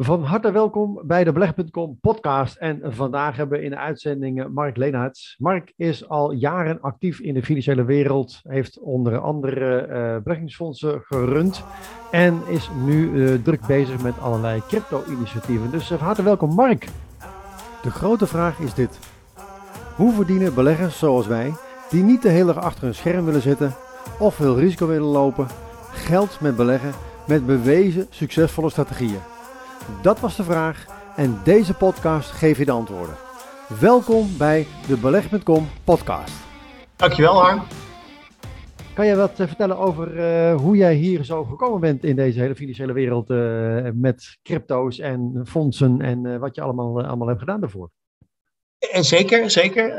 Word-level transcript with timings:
Van 0.00 0.22
harte 0.22 0.50
welkom 0.50 1.00
bij 1.04 1.24
de 1.24 1.32
Beleg.com 1.32 1.98
podcast. 2.00 2.56
En 2.56 2.80
vandaag 2.84 3.36
hebben 3.36 3.58
we 3.58 3.64
in 3.64 3.70
de 3.70 3.76
uitzending 3.76 4.48
Mark 4.48 4.76
Leenaerts. 4.76 5.34
Mark 5.38 5.72
is 5.76 6.08
al 6.08 6.32
jaren 6.32 6.80
actief 6.80 7.20
in 7.20 7.34
de 7.34 7.42
financiële 7.42 7.84
wereld, 7.84 8.40
heeft 8.42 8.80
onder 8.80 9.18
andere 9.18 9.86
uh, 9.88 10.22
beleggingsfondsen 10.22 11.00
gerund 11.04 11.64
en 12.10 12.42
is 12.48 12.70
nu 12.84 13.10
uh, 13.10 13.42
druk 13.42 13.66
bezig 13.66 14.02
met 14.02 14.20
allerlei 14.20 14.62
crypto-initiatieven. 14.68 15.70
Dus 15.70 15.86
van 15.86 15.98
harte 15.98 16.22
welkom 16.22 16.54
Mark. 16.54 16.88
De 17.82 17.90
grote 17.90 18.26
vraag 18.26 18.58
is 18.58 18.74
dit. 18.74 18.98
Hoe 19.96 20.12
verdienen 20.12 20.54
beleggers 20.54 20.98
zoals 20.98 21.26
wij, 21.26 21.52
die 21.90 22.02
niet 22.02 22.22
de 22.22 22.28
hele 22.28 22.54
dag 22.54 22.64
achter 22.64 22.88
een 22.88 22.94
scherm 22.94 23.24
willen 23.24 23.42
zitten 23.42 23.74
of 24.18 24.34
veel 24.34 24.58
risico 24.58 24.86
willen 24.86 25.08
lopen, 25.08 25.46
geld 25.92 26.40
met 26.40 26.56
beleggen 26.56 26.92
met 27.26 27.46
bewezen 27.46 28.06
succesvolle 28.10 28.70
strategieën? 28.70 29.37
Dat 30.02 30.20
was 30.20 30.36
de 30.36 30.44
vraag 30.44 30.86
en 31.16 31.40
deze 31.44 31.74
podcast 31.74 32.30
geeft 32.30 32.58
je 32.58 32.64
de 32.64 32.70
antwoorden. 32.70 33.16
Welkom 33.80 34.36
bij 34.38 34.66
de 34.86 34.96
Beleg.com 34.96 35.68
podcast. 35.84 36.34
Dankjewel 36.96 37.42
Harm. 37.42 37.62
Kan 38.94 39.06
jij 39.06 39.16
wat 39.16 39.40
eh, 39.40 39.46
vertellen 39.46 39.78
over 39.78 40.16
uh, 40.16 40.56
hoe 40.60 40.76
jij 40.76 40.94
hier 40.94 41.24
zo 41.24 41.44
gekomen 41.44 41.80
bent 41.80 42.04
in 42.04 42.16
deze 42.16 42.40
hele 42.40 42.54
financiële 42.54 42.92
wereld 42.92 43.30
uh, 43.30 43.88
met 43.94 44.38
crypto's 44.42 44.98
en 44.98 45.42
fondsen 45.46 46.00
en 46.00 46.24
uh, 46.24 46.38
wat 46.38 46.54
je 46.54 46.60
allemaal, 46.60 47.04
allemaal 47.04 47.28
hebt 47.28 47.40
gedaan 47.40 47.60
daarvoor? 47.60 47.90
En 48.92 49.04
zeker, 49.04 49.50
zeker. 49.50 49.98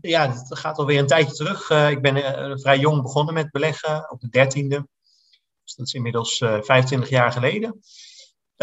ja, 0.00 0.28
het 0.28 0.58
gaat 0.58 0.78
alweer 0.78 0.98
een 0.98 1.06
tijdje 1.06 1.34
terug. 1.34 1.70
ik 1.70 2.02
ben 2.02 2.14
vrij 2.60 2.78
jong 2.78 3.02
begonnen 3.02 3.34
met 3.34 3.50
beleggen, 3.50 4.10
op 4.10 4.20
de 4.20 4.28
dertiende. 4.28 4.86
Dus 5.64 5.74
dat 5.74 5.86
is 5.86 5.94
inmiddels 5.94 6.38
25 6.38 7.08
jaar 7.08 7.32
geleden. 7.32 7.80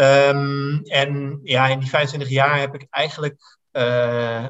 Um, 0.00 0.82
en 0.82 1.40
ja, 1.42 1.66
in 1.66 1.78
die 1.78 1.88
25 1.88 2.28
jaar 2.28 2.58
heb 2.58 2.74
ik 2.74 2.86
eigenlijk 2.90 3.58
uh, 3.72 4.46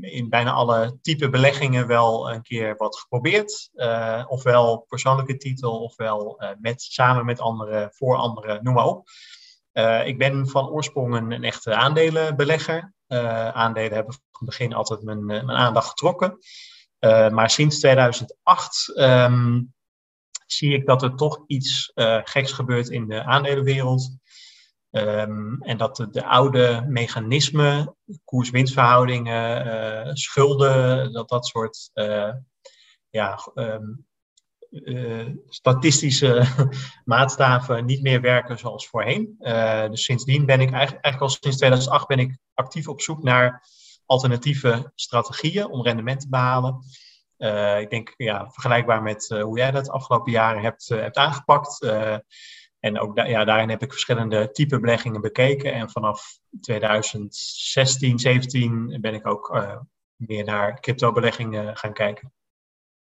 in 0.00 0.28
bijna 0.28 0.52
alle 0.52 0.98
type 1.02 1.30
beleggingen 1.30 1.86
wel 1.86 2.30
een 2.30 2.42
keer 2.42 2.76
wat 2.76 2.98
geprobeerd. 2.98 3.70
Uh, 3.74 4.24
ofwel 4.28 4.78
persoonlijke 4.88 5.36
titel, 5.36 5.82
ofwel 5.82 6.42
uh, 6.42 6.48
met, 6.58 6.82
samen 6.82 7.24
met 7.24 7.40
anderen, 7.40 7.90
voor 7.92 8.16
anderen, 8.16 8.64
noem 8.64 8.74
maar 8.74 8.86
op. 8.86 9.08
ik 10.04 10.18
ben 10.18 10.48
van 10.48 10.68
oorsprong 10.68 11.14
een, 11.14 11.44
echte 11.44 11.74
aandelenbelegger. 11.74 12.92
aandelen 13.52 13.92
hebben 13.92 14.12
van 14.12 14.22
het 14.30 14.48
begin 14.48 14.74
altijd 14.74 15.02
mijn, 15.02 15.24
mijn 15.24 15.50
aandacht 15.50 15.88
getrokken. 15.88 16.38
maar 17.32 17.50
sinds 17.50 17.78
2008 17.78 18.88
um, 18.88 19.04
ehm, 19.04 19.62
zie 20.46 20.74
ik 20.74 20.86
dat 20.86 21.02
er 21.02 21.14
toch 21.16 21.44
iets 21.46 21.92
geks 22.24 22.52
gebeurt 22.52 22.88
in 22.88 23.08
de 23.08 23.24
aandelenwereld. 23.24 24.22
Um, 24.96 25.62
en 25.62 25.76
dat 25.76 25.96
de, 25.96 26.10
de, 26.10 26.24
oude 26.24 26.84
mechanismen, 26.88 27.96
koers-winstverhoudingen, 28.24 29.66
uh, 29.66 30.12
schulden, 30.12 31.12
dat 31.12 31.28
dat 31.28 31.46
soort 31.46 31.90
uh, 31.94 32.32
ja, 33.10 33.38
um, 33.54 34.06
uh, 34.70 35.26
statistische 35.48 36.46
maatstaven 37.04 37.84
niet 37.84 38.02
meer 38.02 38.20
werken 38.20 38.58
zoals 38.58 38.88
voorheen. 38.88 39.36
dus 39.90 40.04
sindsdien 40.04 40.46
ben 40.46 40.60
ik 40.60 40.72
eigenlijk, 40.72 41.20
al 41.20 41.28
sinds 41.28 41.56
2008 41.56 42.06
ben 42.06 42.18
ik 42.18 42.38
actief 42.54 42.88
op 42.88 43.00
zoek 43.00 43.22
naar 43.22 43.66
alternatieve 44.06 44.92
strategieën 44.94 45.66
om 45.66 45.82
rendement 45.82 46.20
te 46.20 46.28
behalen. 46.28 46.78
ik 47.80 47.90
denk 47.90 48.14
ja, 48.16 48.50
vergelijkbaar 48.50 49.02
met 49.02 49.28
hoe 49.28 49.58
jij 49.58 49.70
dat 49.70 49.90
afgelopen 49.90 50.32
jaren 50.32 50.62
hebt, 50.62 50.88
hebt 50.88 51.16
aangepakt. 51.16 51.78
En 52.84 52.98
ook 52.98 53.16
ja, 53.16 53.44
daarin 53.44 53.68
heb 53.68 53.82
ik 53.82 53.92
verschillende 53.92 54.50
type 54.50 54.80
beleggingen 54.80 55.20
bekeken. 55.20 55.72
En 55.72 55.90
vanaf 55.90 56.38
2016, 56.60 58.18
17 58.18 58.98
ben 59.00 59.14
ik 59.14 59.26
ook 59.26 59.54
uh, 59.54 59.76
meer 60.16 60.44
naar 60.44 60.80
crypto-beleggingen 60.80 61.76
gaan 61.76 61.92
kijken. 61.92 62.32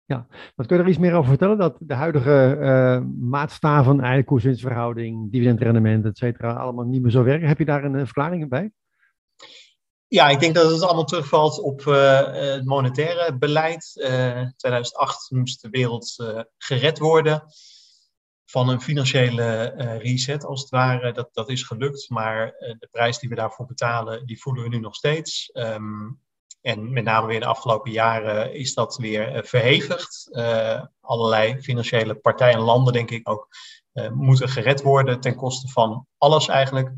Ja, 0.05 0.27
wat 0.55 0.67
kun 0.67 0.77
je 0.77 0.83
er 0.83 0.89
iets 0.89 0.97
meer 0.97 1.13
over 1.13 1.29
vertellen? 1.29 1.57
Dat 1.57 1.75
de 1.79 1.93
huidige 1.93 2.57
uh, 2.59 3.29
maatstaven, 3.29 3.97
eigenlijk 3.97 4.27
koerswinstverhouding, 4.27 5.31
dividendrendement, 5.31 6.05
et 6.05 6.17
cetera, 6.17 6.53
allemaal 6.53 6.85
niet 6.85 7.01
meer 7.01 7.11
zo 7.11 7.23
werken. 7.23 7.47
Heb 7.47 7.59
je 7.59 7.65
daar 7.65 7.83
een, 7.83 8.05
verklaring 8.05 8.49
bij? 8.49 8.71
Ja, 10.07 10.29
ik 10.29 10.39
denk 10.39 10.55
dat 10.55 10.71
het 10.71 10.81
allemaal 10.81 11.05
terugvalt 11.05 11.59
op 11.59 11.81
uh, 11.81 12.21
het 12.33 12.65
monetaire 12.65 13.37
beleid. 13.37 13.91
Uh, 13.95 14.47
2008 14.55 15.31
moest 15.31 15.61
de 15.61 15.69
wereld 15.69 16.15
gered 16.57 16.99
worden 16.99 17.43
van 18.53 18.69
een 18.69 18.81
financiële 18.81 19.73
uh, 19.77 19.97
reset, 19.97 20.45
als 20.45 20.61
het 20.61 20.69
ware. 20.69 21.27
Dat, 21.31 21.49
is 21.49 21.63
gelukt, 21.63 22.09
maar 22.09 22.45
uh, 22.45 22.73
de 22.79 22.87
prijs 22.91 23.19
die 23.19 23.29
we 23.29 23.35
daarvoor 23.35 23.65
betalen, 23.65 24.25
die 24.25 24.41
voelen 24.41 24.63
we 24.63 24.69
nu 24.69 24.79
nog 24.79 24.95
steeds. 24.95 25.49
Um, 25.53 26.19
en 26.61 26.93
met 26.93 27.03
name 27.03 27.27
weer 27.27 27.39
de 27.39 27.45
afgelopen 27.45 27.91
jaren 27.91 28.53
is 28.53 28.73
dat 28.73 28.97
weer 28.97 29.35
uh, 29.35 29.43
verhevigd. 29.43 30.29
allerlei 31.01 31.61
financiële 31.61 32.15
partijen 32.15 32.55
en 32.55 32.61
landen, 32.61 32.93
denk 32.93 33.11
ik 33.11 33.29
ook, 33.29 33.47
moeten 34.13 34.49
gered 34.49 34.81
worden 34.81 35.19
ten 35.19 35.35
koste 35.35 35.67
van 35.67 36.07
alles 36.17 36.47
eigenlijk. 36.47 36.89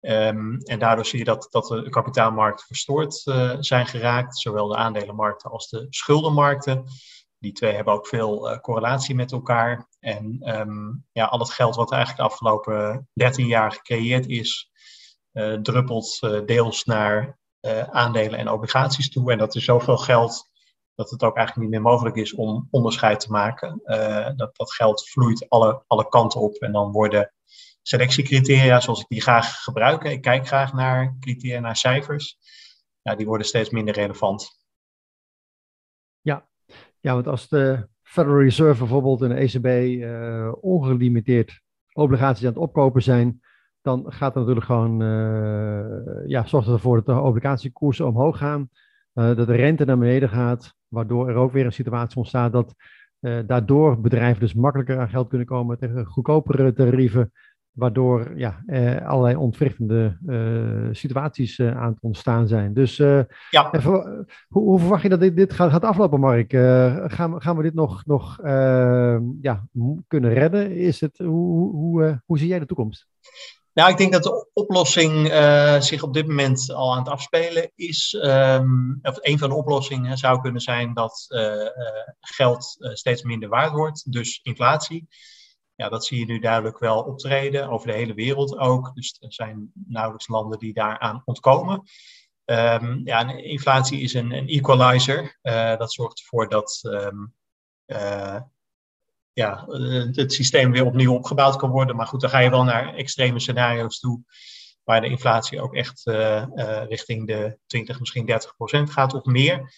Um, 0.00 0.58
en 0.58 0.78
daardoor 0.78 1.06
zie 1.06 1.18
je 1.18 1.24
dat, 1.24 1.48
dat 1.50 1.66
de 1.66 1.88
kapitaalmarkten 1.88 2.66
verstoord 2.66 3.14
zijn 3.60 3.86
geraakt, 3.86 4.38
zowel 4.38 4.68
de 4.68 4.76
aandelenmarkten 4.76 5.50
als 5.50 5.68
de 5.68 5.86
schuldenmarkten. 5.90 6.84
Die 7.42 7.52
twee 7.52 7.74
hebben 7.74 7.94
ook 7.94 8.06
veel 8.06 8.50
uh, 8.50 8.58
correlatie 8.58 9.14
met 9.14 9.32
elkaar. 9.32 9.88
En 10.00 10.54
um, 10.60 11.04
ja, 11.12 11.24
al 11.24 11.38
het 11.38 11.50
geld 11.50 11.76
wat 11.76 11.92
eigenlijk 11.92 12.22
de 12.22 12.28
afgelopen 12.34 13.08
13 13.12 13.46
jaar 13.46 13.72
gecreëerd 13.72 14.26
is, 14.26 14.70
uh, 15.32 15.54
druppelt 15.54 16.18
uh, 16.20 16.40
deels 16.46 16.84
naar 16.84 17.40
aandelen 17.90 18.38
en 18.38 18.48
obligaties 18.48 19.10
toe. 19.10 19.32
En 19.32 19.38
dat 19.38 19.54
is 19.54 19.64
zoveel 19.64 19.96
geld 19.96 20.50
dat 20.94 21.10
het 21.10 21.22
ook 21.22 21.36
eigenlijk 21.36 21.68
niet 21.68 21.80
meer 21.80 21.90
mogelijk 21.90 22.16
is 22.16 22.34
om 22.34 22.68
onderscheid 22.70 23.20
te 23.20 23.30
maken. 23.30 23.80
dat, 24.36 24.56
dat 24.56 24.72
geld 24.72 25.08
vloeit 25.08 25.48
alle, 25.48 25.84
alle 25.86 26.08
kanten 26.08 26.40
op. 26.40 26.54
En 26.54 26.72
dan 26.72 26.92
worden 26.92 27.32
selectiecriteria, 27.82 28.80
zoals 28.80 29.00
ik 29.00 29.08
die 29.08 29.20
graag 29.20 29.62
gebruik, 29.62 30.04
ik 30.04 30.22
kijk 30.22 30.46
graag 30.46 30.72
naar 30.72 31.16
criteria, 31.20 31.60
naar 31.60 31.76
cijfers, 31.76 32.38
die 33.16 33.26
worden 33.26 33.46
steeds 33.46 33.70
minder 33.70 33.94
relevant. 33.94 34.61
Ja, 37.02 37.14
want 37.14 37.26
als 37.26 37.48
de 37.48 37.88
Federal 38.02 38.40
Reserve 38.40 38.78
bijvoorbeeld 38.78 39.22
en 39.22 39.28
de 39.28 39.34
ECB 39.34 39.66
uh, 39.66 40.52
ongelimiteerd 40.60 41.60
obligaties 41.92 42.44
aan 42.44 42.52
het 42.52 42.62
opkopen 42.62 43.02
zijn, 43.02 43.40
dan 43.80 44.04
gaat 44.08 44.34
er 44.34 44.38
natuurlijk 44.38 44.66
gewoon, 44.66 45.02
uh, 45.02 46.26
ja, 46.26 46.46
zorgt 46.46 46.68
ervoor 46.68 46.96
dat 46.96 47.06
de 47.06 47.22
obligatiekoersen 47.22 48.06
omhoog 48.06 48.38
gaan, 48.38 48.68
uh, 49.14 49.36
dat 49.36 49.46
de 49.46 49.54
rente 49.54 49.84
naar 49.84 49.98
beneden 49.98 50.28
gaat, 50.28 50.74
waardoor 50.88 51.28
er 51.28 51.34
ook 51.34 51.52
weer 51.52 51.64
een 51.64 51.72
situatie 51.72 52.16
ontstaat 52.16 52.52
dat 52.52 52.74
daardoor 53.46 54.00
bedrijven 54.00 54.40
dus 54.40 54.54
makkelijker 54.54 54.98
aan 54.98 55.08
geld 55.08 55.28
kunnen 55.28 55.46
komen 55.46 55.78
tegen 55.78 56.06
goedkopere 56.06 56.72
tarieven, 56.72 57.32
waardoor 57.72 58.32
ja, 58.36 58.62
eh, 58.66 59.06
allerlei 59.06 59.36
ontwrichtende 59.36 60.18
uh, 60.26 60.88
situaties 60.94 61.58
uh, 61.58 61.76
aan 61.76 61.92
het 61.92 62.02
ontstaan 62.02 62.48
zijn. 62.48 62.74
Dus 62.74 62.96
ja. 62.96 63.70
hoe, 63.82 64.26
hoe, 64.48 64.78
verwacht 64.78 65.02
je 65.02 65.08
dat 65.08 65.20
dit, 65.20 65.36
dit 65.36 65.52
gaat, 65.52 65.70
gaat 65.70 65.84
aflopen, 65.84 66.20
Mark? 66.20 66.52
gaan, 67.12 67.34
we, 67.34 67.40
gaan 67.40 67.56
we 67.56 67.62
dit 67.62 67.74
nog, 67.74 68.06
nog 68.06 68.38
ja, 69.40 69.66
kunnen 70.06 70.32
redden? 70.32 70.76
Is 70.76 71.00
het, 71.00 71.18
hoe, 71.18 71.70
hoe, 71.70 72.22
hoe 72.26 72.38
zie 72.38 72.48
jij 72.48 72.58
de 72.58 72.66
toekomst? 72.66 73.06
Nou, 73.74 73.90
ik 73.90 73.96
denk 73.96 74.12
dat 74.12 74.22
de 74.22 74.50
oplossing 74.52 75.26
zich 75.78 76.02
op 76.02 76.14
dit 76.14 76.26
moment 76.26 76.72
al 76.72 76.92
aan 76.92 76.98
het 76.98 77.08
afspelen 77.08 77.72
is. 77.74 78.22
Um, 78.24 78.98
of 79.02 79.16
een 79.20 79.38
van 79.38 79.48
de 79.48 79.54
oplossingen 79.54 80.18
zou 80.18 80.40
kunnen 80.40 80.60
zijn 80.60 80.94
dat 80.94 81.26
geld 82.20 82.76
steeds 82.78 83.22
minder 83.22 83.48
waard 83.48 83.72
wordt, 83.72 84.12
dus 84.12 84.40
inflatie. 84.42 85.08
Ja, 85.74 85.88
dat 85.88 86.04
zie 86.04 86.18
je 86.18 86.24
nu 86.24 86.38
duidelijk 86.38 86.78
wel 86.78 87.02
optreden, 87.02 87.68
over 87.68 87.86
de 87.86 87.92
hele 87.92 88.14
wereld 88.14 88.58
ook. 88.58 88.94
Dus 88.94 89.16
er 89.20 89.32
zijn 89.32 89.72
nauwelijks 89.86 90.28
landen 90.28 90.58
die 90.58 90.72
daaraan 90.72 91.22
ontkomen. 91.24 91.82
Um, 92.44 93.00
ja, 93.04 93.32
inflatie 93.32 94.00
is 94.00 94.14
een, 94.14 94.32
een 94.32 94.48
equalizer. 94.48 95.38
Uh, 95.42 95.76
dat 95.76 95.92
zorgt 95.92 96.18
ervoor 96.18 96.48
dat 96.48 96.80
um, 96.82 97.34
uh, 97.86 98.40
ja, 99.32 99.64
het 100.12 100.32
systeem 100.32 100.72
weer 100.72 100.84
opnieuw 100.84 101.14
opgebouwd 101.14 101.56
kan 101.56 101.70
worden. 101.70 101.96
Maar 101.96 102.06
goed, 102.06 102.20
dan 102.20 102.30
ga 102.30 102.38
je 102.38 102.50
wel 102.50 102.64
naar 102.64 102.94
extreme 102.94 103.40
scenario's 103.40 104.00
toe. 104.00 104.20
Waar 104.84 105.00
de 105.00 105.08
inflatie 105.08 105.60
ook 105.60 105.74
echt 105.74 106.02
richting 106.88 107.26
de 107.26 107.58
20, 107.66 107.98
misschien 107.98 108.26
30 108.26 108.56
procent 108.56 108.90
gaat 108.90 109.14
of 109.14 109.24
meer 109.24 109.72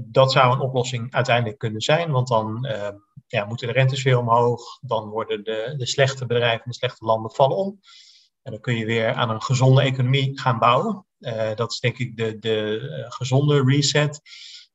dat 0.00 0.32
zou 0.32 0.52
een 0.52 0.60
oplossing 0.60 1.12
uiteindelijk 1.14 1.58
kunnen 1.58 1.80
zijn, 1.80 2.10
want 2.10 2.28
dan 2.28 2.66
uh, 2.66 2.88
ja, 3.26 3.44
moeten 3.44 3.66
de 3.66 3.72
rentes 3.72 4.02
weer 4.02 4.18
omhoog, 4.18 4.78
dan 4.80 5.08
worden 5.08 5.44
de, 5.44 5.74
de 5.76 5.86
slechte 5.86 6.26
bedrijven, 6.26 6.70
de 6.70 6.74
slechte 6.74 7.04
landen 7.04 7.30
vallen 7.30 7.56
om. 7.56 7.80
En 8.42 8.52
dan 8.52 8.60
kun 8.60 8.76
je 8.76 8.84
weer 8.84 9.12
aan 9.12 9.30
een 9.30 9.42
gezonde 9.42 9.82
economie 9.82 10.40
gaan 10.40 10.58
bouwen. 10.58 11.06
Uh, 11.18 11.54
dat 11.54 11.72
is 11.72 11.80
denk 11.80 11.98
ik 11.98 12.16
de, 12.16 12.38
de 12.38 12.80
uh, 12.80 13.10
gezonde 13.10 13.62
reset. 13.64 14.20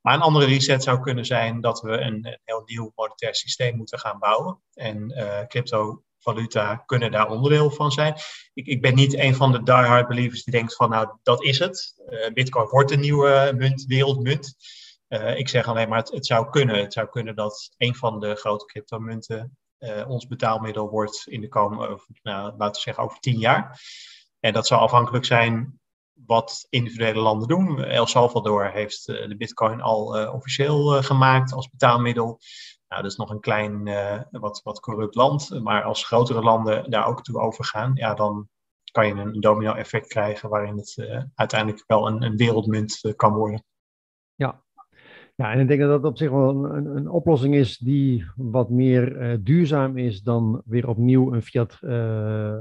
Maar 0.02 0.14
een 0.14 0.22
andere 0.22 0.46
reset 0.46 0.84
zou 0.84 1.00
kunnen 1.00 1.26
zijn 1.26 1.62
dat 1.62 1.82
we 1.82 1.92
een, 1.92 2.26
een 2.26 2.40
heel 2.44 2.62
nieuw 2.66 2.92
monetair 2.96 3.36
systeem 3.36 3.78
moeten 3.78 4.00
gaan 4.00 4.20
bouwen. 4.20 4.60
En 4.74 5.12
uh, 5.18 5.46
crypto 5.48 6.04
valuta 6.20 6.76
kunnen 6.76 7.12
daar 7.12 7.30
onderdeel 7.30 7.72
van 7.72 7.92
zijn. 7.92 8.16
Ik, 8.54 8.68
ik 8.68 8.82
ben 8.82 8.96
niet 8.96 9.18
een 9.18 9.36
van 9.36 9.52
de 9.52 9.64
diehard 9.64 10.08
believers 10.08 10.44
die 10.44 10.54
denkt 10.54 10.76
van 10.76 10.90
nou 10.90 11.08
dat 11.24 11.44
is 11.44 11.60
het. 11.60 11.96
Bitcoin 12.34 12.68
wordt 12.68 12.92
een 12.92 13.00
nieuwe 13.00 13.54
munt, 13.56 13.86
wereldmunt. 13.86 14.56
Ik 15.36 15.50
zeg 15.50 15.68
alleen 15.68 15.90
maar 15.90 16.00
het, 16.00 16.12
het, 16.12 16.26
zou 16.26 16.50
kunnen. 16.50 16.80
Het 16.80 16.94
zou 16.94 17.10
kunnen 17.10 17.36
dat 17.36 17.70
een 17.78 17.96
van 17.96 18.20
de 18.20 18.36
grote 18.36 18.66
cryptomunten 18.66 19.58
ons 20.08 20.28
betaalmiddel 20.28 20.90
wordt 20.90 21.28
in 21.28 21.42
de 21.42 21.48
komende, 21.48 22.00
nou, 22.22 22.54
laten 22.58 22.76
we 22.76 22.80
zeggen 22.80 23.04
over 23.04 23.20
tien 23.20 23.40
jaar. 23.40 23.82
En 24.40 24.54
dat 24.54 24.68
zou 24.68 24.82
afhankelijk 24.82 25.26
zijn 25.26 25.80
wat 26.26 26.68
individuele 26.70 27.20
landen 27.20 27.48
doen. 27.48 27.84
El 27.84 28.06
Salvador 28.06 28.72
heeft 28.72 29.08
eh, 29.08 29.28
de 29.28 29.38
bitcoin 29.38 29.82
al 29.82 30.32
officieel 30.32 31.04
gemaakt 31.04 31.54
als 31.54 31.70
betaalmiddel. 31.70 32.40
Nou, 32.88 33.02
dat 33.02 33.12
is 33.12 33.18
nog 33.18 33.30
een 33.30 33.40
klein, 33.40 33.84
wat, 34.32 34.62
wat 34.64 34.80
corrupt 34.80 35.16
land. 35.16 35.64
Maar 35.64 35.84
als 35.84 36.06
grotere 36.06 36.42
landen 36.42 36.90
daar 36.90 37.06
ook 37.06 37.24
toe 37.24 37.40
overgaan, 37.40 37.92
ja, 37.96 38.14
dan 38.14 38.50
kan 38.92 39.08
je 39.08 39.14
een 39.14 39.40
domino-effect 39.40 40.08
krijgen 40.08 40.50
waarin 40.50 40.78
het 40.78 40.96
uiteindelijk 41.36 41.84
wel 41.88 42.08
een, 42.08 42.24
een 42.24 42.38
wereldmunt 42.38 43.14
kan 43.16 43.34
worden. 43.34 43.64
Ja, 44.36 44.64
ja, 45.38 45.52
en 45.52 45.60
ik 45.60 45.68
denk 45.68 45.80
dat 45.80 45.90
dat 45.90 46.12
op 46.12 46.18
zich 46.18 46.30
wel 46.30 46.66
een, 46.66 46.96
een 46.96 47.10
oplossing 47.10 47.56
is 47.56 47.78
die 47.78 48.26
wat 48.36 48.70
meer 48.70 49.22
uh, 49.22 49.38
duurzaam 49.40 49.98
is 49.98 50.22
dan 50.22 50.62
weer 50.66 50.88
opnieuw 50.88 51.34
een 51.34 51.42
fiat 51.42 51.80
uh, 51.82 52.54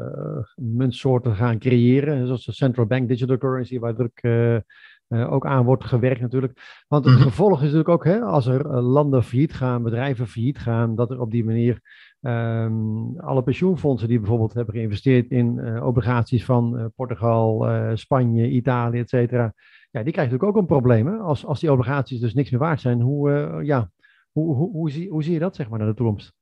muntsoort 0.54 1.22
te 1.22 1.34
gaan 1.34 1.58
creëren. 1.58 2.26
Zoals 2.26 2.44
de 2.44 2.52
central 2.52 2.86
bank 2.86 3.08
digital 3.08 3.38
currency, 3.38 3.78
waar 3.78 3.94
druk 3.94 4.18
uh, 4.22 5.32
ook 5.32 5.46
aan 5.46 5.64
wordt 5.64 5.84
gewerkt 5.84 6.20
natuurlijk. 6.20 6.84
Want 6.88 7.04
het 7.04 7.14
mhm. 7.14 7.22
gevolg 7.22 7.56
is 7.56 7.60
natuurlijk 7.60 7.88
ook, 7.88 8.04
hè, 8.04 8.20
als 8.20 8.46
er 8.46 8.80
landen 8.82 9.22
failliet 9.22 9.54
gaan, 9.54 9.82
bedrijven 9.82 10.26
failliet 10.26 10.58
gaan, 10.58 10.94
dat 10.94 11.10
er 11.10 11.20
op 11.20 11.30
die 11.30 11.44
manier 11.44 11.80
um, 12.20 13.18
alle 13.18 13.42
pensioenfondsen 13.42 14.08
die 14.08 14.18
bijvoorbeeld 14.18 14.54
hebben 14.54 14.74
geïnvesteerd 14.74 15.30
in 15.30 15.80
obligaties 15.82 16.44
van 16.44 16.92
Portugal, 16.96 17.68
Spanje, 17.94 18.50
Italië, 18.50 18.98
et 18.98 19.08
cetera 19.08 19.54
ja, 19.96 20.02
die 20.02 20.12
krijgt 20.12 20.30
natuurlijk 20.30 20.56
ook 20.56 20.62
een 20.62 20.78
probleem. 20.78 21.20
Als, 21.20 21.44
als 21.44 21.60
die 21.60 21.72
obligaties 21.72 22.20
dus 22.20 22.34
niks 22.34 22.50
meer 22.50 22.60
waard 22.60 22.80
zijn, 22.80 23.00
hoe, 23.00 23.30
uh, 23.30 23.66
ja, 23.66 23.90
hoe, 24.32 24.54
hoe, 24.54 24.70
hoe, 24.70 24.90
zie, 24.90 25.10
hoe 25.10 25.22
zie 25.22 25.32
je 25.32 25.38
dat 25.38 25.56
zeg 25.56 25.68
maar 25.68 25.78
naar 25.78 25.88
de 25.88 25.94
toekomst? 25.94 26.32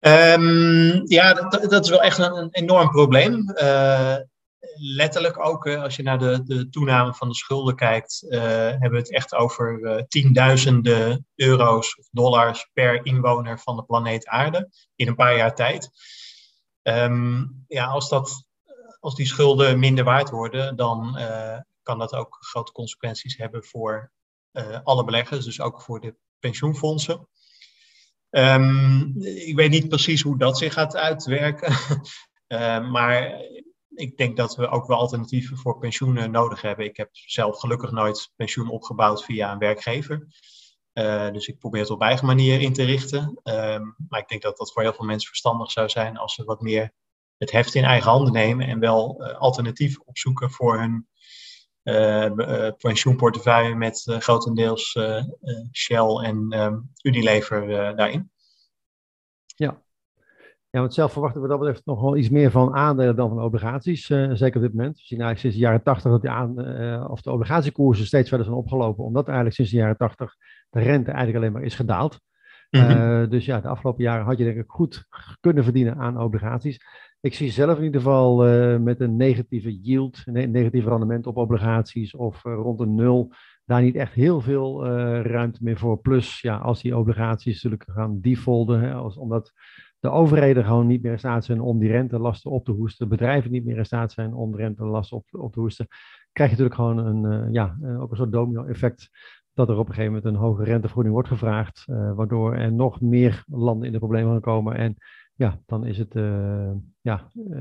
Um, 0.00 1.02
ja, 1.04 1.34
dat, 1.34 1.70
dat, 1.70 1.84
is 1.84 1.90
wel 1.90 2.02
echt 2.02 2.18
een, 2.18 2.48
enorm 2.50 2.90
probleem. 2.90 3.52
Uh, 3.62 4.16
letterlijk 4.96 5.46
ook, 5.46 5.66
uh, 5.66 5.82
als 5.82 5.96
je 5.96 6.02
naar 6.02 6.18
de, 6.18 6.42
de 6.44 6.68
toename 6.68 7.14
van 7.14 7.28
de 7.28 7.34
schulden 7.34 7.76
kijkt, 7.76 8.26
hebben 8.28 8.90
we 8.90 8.96
het 8.96 9.12
echt 9.12 9.34
over 9.34 10.04
tienduizenden 10.08 11.26
euro's 11.34 11.98
of 11.98 12.08
dollars 12.10 12.70
per 12.72 13.06
inwoner 13.06 13.58
van 13.58 13.76
de 13.76 13.84
planeet 13.84 14.26
Aarde 14.26 14.70
in 14.94 15.08
een 15.08 15.14
paar 15.14 15.36
jaar 15.36 15.54
tijd. 15.54 15.90
Um, 16.82 17.64
ja, 17.68 17.86
als 17.86 18.08
dat 18.08 18.44
als 19.00 19.14
die 19.14 19.26
schulden 19.26 19.78
minder 19.78 20.04
waard 20.04 20.30
worden, 20.30 20.76
dan 20.76 21.18
kan 21.84 21.98
dat 21.98 22.14
ook 22.14 22.36
grote 22.40 22.72
consequenties 22.72 23.36
hebben 23.36 23.64
voor 23.64 24.12
uh, 24.52 24.78
alle 24.82 25.04
beleggers, 25.04 25.44
dus 25.44 25.60
ook 25.60 25.82
voor 25.82 26.00
de 26.00 26.16
pensioenfondsen. 26.38 27.28
Um, 28.30 29.14
ik 29.22 29.56
weet 29.56 29.70
niet 29.70 29.88
precies 29.88 30.22
hoe 30.22 30.38
dat 30.38 30.58
zich 30.58 30.72
gaat 30.72 30.96
uitwerken, 30.96 31.72
uh, 32.48 32.90
maar 32.94 33.40
ik 33.88 34.16
denk 34.16 34.36
dat 34.36 34.56
we 34.56 34.68
ook 34.68 34.86
wel 34.86 34.98
alternatieven 34.98 35.56
voor 35.56 35.78
pensioenen 35.78 36.30
nodig 36.30 36.60
hebben. 36.60 36.84
Ik 36.84 36.96
heb 36.96 37.08
zelf 37.12 37.58
gelukkig 37.58 37.90
nooit 37.90 38.32
pensioen 38.36 38.68
opgebouwd 38.68 39.24
via 39.24 39.52
een 39.52 39.58
werkgever. 39.58 40.26
Uh, 40.94 41.30
dus 41.30 41.46
ik 41.46 41.58
probeer 41.58 41.80
het 41.80 41.90
op 41.90 42.02
eigen 42.02 42.26
manier 42.26 42.60
in 42.60 42.72
te 42.72 42.84
richten. 42.84 43.40
Um, 43.42 43.94
maar 44.08 44.20
ik 44.20 44.28
denk 44.28 44.42
dat 44.42 44.56
dat 44.56 44.72
voor 44.72 44.82
heel 44.82 44.92
veel 44.92 45.04
mensen 45.04 45.28
verstandig 45.28 45.70
zou 45.70 45.88
zijn 45.88 46.16
als 46.16 46.34
ze 46.34 46.44
wat 46.44 46.60
meer 46.60 46.92
het 47.36 47.50
heft 47.50 47.74
in 47.74 47.84
eigen 47.84 48.10
handen 48.10 48.32
nemen 48.32 48.66
en 48.66 48.78
wel 48.80 49.24
alternatief 49.24 49.98
opzoeken 49.98 50.50
voor 50.50 50.78
hun 50.78 51.08
pensioenportefeuille 52.78 53.74
met 53.74 54.02
grotendeels 54.18 54.98
Shell 55.72 56.16
en 56.22 56.46
ehm, 56.48 56.78
Unilever 57.02 57.66
daarin. 57.96 58.30
Ja. 59.56 59.82
Ja, 60.70 60.80
want 60.80 60.94
zelf 60.94 61.12
verwachten 61.12 61.42
we 61.42 61.48
dat 61.48 61.58
betreft 61.58 61.86
nog 61.86 62.00
wel 62.00 62.16
iets 62.16 62.28
meer 62.28 62.50
van 62.50 62.74
aandelen 62.74 63.16
dan 63.16 63.28
van 63.28 63.42
obligaties. 63.42 64.06
zeker 64.06 64.56
op 64.56 64.62
dit 64.62 64.74
moment. 64.74 64.96
We 64.96 65.02
zien 65.04 65.20
eigenlijk 65.20 65.38
sinds 65.38 65.56
de 65.56 65.62
jaren 65.62 65.82
80 65.82 66.10
dat 66.10 66.20
die 66.20 66.30
aan, 66.30 67.10
of 67.10 67.20
de 67.20 67.30
obligatiekoersen 67.30 68.06
steeds 68.06 68.28
verder 68.28 68.46
zijn 68.46 68.58
opgelopen. 68.58 69.04
Omdat 69.04 69.26
eigenlijk 69.26 69.56
sinds 69.56 69.70
de 69.70 69.76
jaren 69.76 69.96
80 69.96 70.36
de 70.70 70.80
rente 70.80 71.10
eigenlijk 71.10 71.36
alleen 71.36 71.52
maar 71.52 71.62
is 71.62 71.74
gedaald. 71.74 72.20
Mm 72.70 73.28
dus 73.28 73.44
ja, 73.44 73.60
de 73.60 73.68
afgelopen 73.68 74.04
jaren 74.04 74.24
had 74.24 74.38
je 74.38 74.44
denk 74.44 74.56
ik 74.56 74.64
goed 74.66 75.04
kunnen 75.40 75.64
verdienen 75.64 75.96
aan 75.96 76.20
obligaties. 76.20 76.80
Ik 77.24 77.34
zie 77.34 77.50
zelf 77.50 77.78
in 77.78 77.84
ieder 77.84 78.00
geval 78.00 78.48
uh, 78.48 78.78
met 78.78 79.00
een 79.00 79.16
negatieve 79.16 79.80
yield, 79.80 80.22
een 80.24 80.50
negatief 80.50 80.84
rendement 80.84 81.26
op 81.26 81.36
obligaties 81.36 82.14
of 82.14 82.44
uh, 82.44 82.54
rond 82.54 82.80
een 82.80 82.94
nul, 82.94 83.32
daar 83.64 83.82
niet 83.82 83.94
echt 83.94 84.12
heel 84.12 84.40
veel 84.40 84.86
uh, 84.86 85.20
ruimte 85.20 85.58
meer 85.62 85.78
voor. 85.78 85.98
Plus, 85.98 86.40
ja, 86.40 86.56
als 86.56 86.82
die 86.82 86.96
obligaties 86.96 87.62
natuurlijk 87.62 87.90
gaan 87.90 88.20
defaulten, 88.20 88.80
hè, 88.80 88.92
als, 88.92 89.16
omdat 89.16 89.52
de 90.00 90.10
overheden 90.10 90.64
gewoon 90.64 90.86
niet 90.86 91.02
meer 91.02 91.12
in 91.12 91.18
staat 91.18 91.44
zijn 91.44 91.60
om 91.60 91.78
die 91.78 91.90
rentelasten 91.90 92.50
op 92.50 92.64
te 92.64 92.72
hoesten, 92.72 93.08
bedrijven 93.08 93.50
niet 93.50 93.64
meer 93.64 93.76
in 93.76 93.86
staat 93.86 94.12
zijn 94.12 94.34
om 94.34 94.50
de 94.50 94.56
rentelasten 94.56 95.16
op, 95.16 95.26
op 95.30 95.52
te 95.52 95.60
hoesten, 95.60 95.86
krijg 96.32 96.50
je 96.50 96.56
natuurlijk 96.56 96.74
gewoon 96.74 97.24
een, 97.24 97.52
ja, 97.52 97.76
ook 97.98 98.10
een 98.10 98.16
soort 98.16 98.32
domino-effect 98.32 99.10
dat 99.54 99.68
er 99.68 99.78
op 99.78 99.88
een 99.88 99.94
gegeven 99.94 100.14
moment 100.14 100.34
een 100.34 100.40
hoge 100.40 100.64
rentevergoeding 100.64 101.14
wordt 101.14 101.28
gevraagd, 101.28 101.84
waardoor 101.86 102.54
er 102.54 102.72
nog 102.72 103.00
meer 103.00 103.44
landen 103.46 103.86
in 103.86 103.92
de 103.92 103.98
problemen 103.98 104.32
gaan 104.32 104.40
komen 104.40 104.74
en 104.74 104.96
ja, 105.34 105.60
dan 105.66 105.86
is 105.86 105.98
het, 105.98 106.14
uh, 106.14 106.70
ja, 107.00 107.30
uh, 107.34 107.60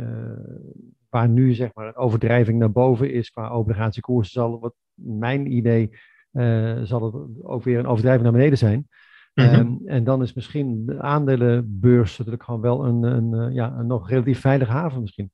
waar 1.10 1.30
nu 1.30 1.54
zeg 1.54 1.74
maar 1.74 1.88
een 1.88 1.96
overdrijving 1.96 2.60
naar 2.60 2.72
boven 2.72 3.12
is 3.12 3.30
qua 3.30 3.58
obligatiekoersen, 3.58 4.34
zal 4.34 4.60
wat 4.60 4.74
mijn 4.94 5.52
idee, 5.52 5.90
uh, 6.32 6.82
zal 6.84 7.04
het 7.04 7.44
ook 7.44 7.64
weer 7.64 7.80
een 7.80 7.88
overdrijving 7.88 8.24
naar 8.24 8.32
beneden 8.32 8.58
zijn. 8.58 8.88
Mm 9.34 9.46
-hmm. 9.46 9.60
um, 9.60 9.82
en 9.86 10.04
dan 10.04 10.22
is 10.22 10.34
misschien 10.34 10.86
de 10.86 11.02
aandelenbeurs 11.02 12.18
natuurlijk 12.18 12.44
gewoon 12.44 12.62
wel 12.62 12.86
een, 12.86 13.04
een, 13.04 13.54
ja, 13.54 13.74
een 13.78 13.88
nog 13.88 14.10
relatief 14.10 14.40
veilige 14.40 14.72
haven 14.72 15.02
misschien. 15.02 15.32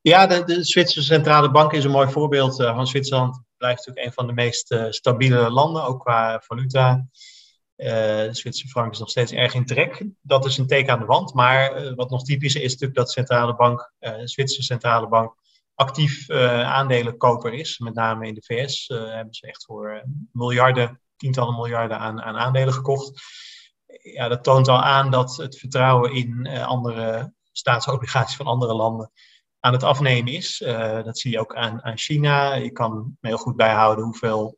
Ja, 0.00 0.26
de, 0.26 0.44
de 0.44 0.64
Zwitserse 0.64 1.14
Centrale 1.14 1.50
Bank 1.50 1.72
is 1.72 1.84
een 1.84 1.90
mooi 1.90 2.08
voorbeeld. 2.08 2.56
van 2.56 2.86
Zwitserland 2.86 3.42
blijft 3.56 3.86
natuurlijk 3.86 4.06
een 4.06 4.12
van 4.12 4.26
de 4.26 4.32
meest 4.42 4.76
stabiele 4.88 5.50
landen, 5.50 5.84
ook 5.84 6.00
qua 6.00 6.40
valuta. 6.44 7.06
Uh, 7.78 7.86
de 7.86 8.28
Zwitserse 8.34 8.68
frank 8.68 8.92
is 8.92 8.98
nog 8.98 9.10
steeds 9.10 9.32
erg 9.32 9.54
in 9.54 9.64
trek. 9.64 10.04
Dat 10.20 10.44
is 10.44 10.58
een 10.58 10.66
teken 10.66 10.92
aan 10.92 10.98
de 10.98 11.04
wand. 11.04 11.34
Maar 11.34 11.84
uh, 11.84 11.94
wat 11.94 12.10
nog 12.10 12.24
typischer 12.24 12.62
is 12.62 12.70
natuurlijk 12.72 12.98
dat 12.98 13.10
centrale 13.10 13.56
bank, 13.56 13.92
uh, 14.00 14.16
de 14.16 14.28
Zwitserse 14.28 14.62
centrale 14.62 15.08
bank 15.08 15.34
actief 15.74 16.30
aandelenkoper 16.30 17.52
is. 17.52 17.78
Met 17.78 17.94
name 17.94 18.26
in 18.26 18.34
de 18.34 18.42
VS 18.42 18.86
hebben 18.88 19.34
ze 19.34 19.46
echt 19.46 19.64
voor 19.64 20.02
miljarden, 20.32 21.00
tientallen 21.16 21.54
miljarden 21.54 21.98
aan, 21.98 22.22
aan, 22.22 22.36
aandelen 22.36 22.74
gekocht. 22.74 23.22
Ja, 24.02 24.28
dat 24.28 24.44
toont 24.44 24.68
al 24.68 24.82
aan 24.82 25.10
dat 25.10 25.36
het 25.36 25.58
vertrouwen 25.58 26.12
in 26.12 26.46
andere 26.48 27.32
staatsobligaties 27.52 28.36
van 28.36 28.46
andere 28.46 28.74
landen 28.74 29.10
aan 29.60 29.72
het 29.72 29.82
afnemen 29.82 30.32
is. 30.32 30.58
dat 31.04 31.18
zie 31.18 31.30
je 31.30 31.40
ook 31.40 31.54
aan, 31.54 31.82
aan 31.84 31.98
China. 31.98 32.54
Je 32.54 32.72
kan 32.72 33.16
heel 33.20 33.36
goed 33.36 33.56
bijhouden 33.56 34.04
hoeveel 34.04 34.57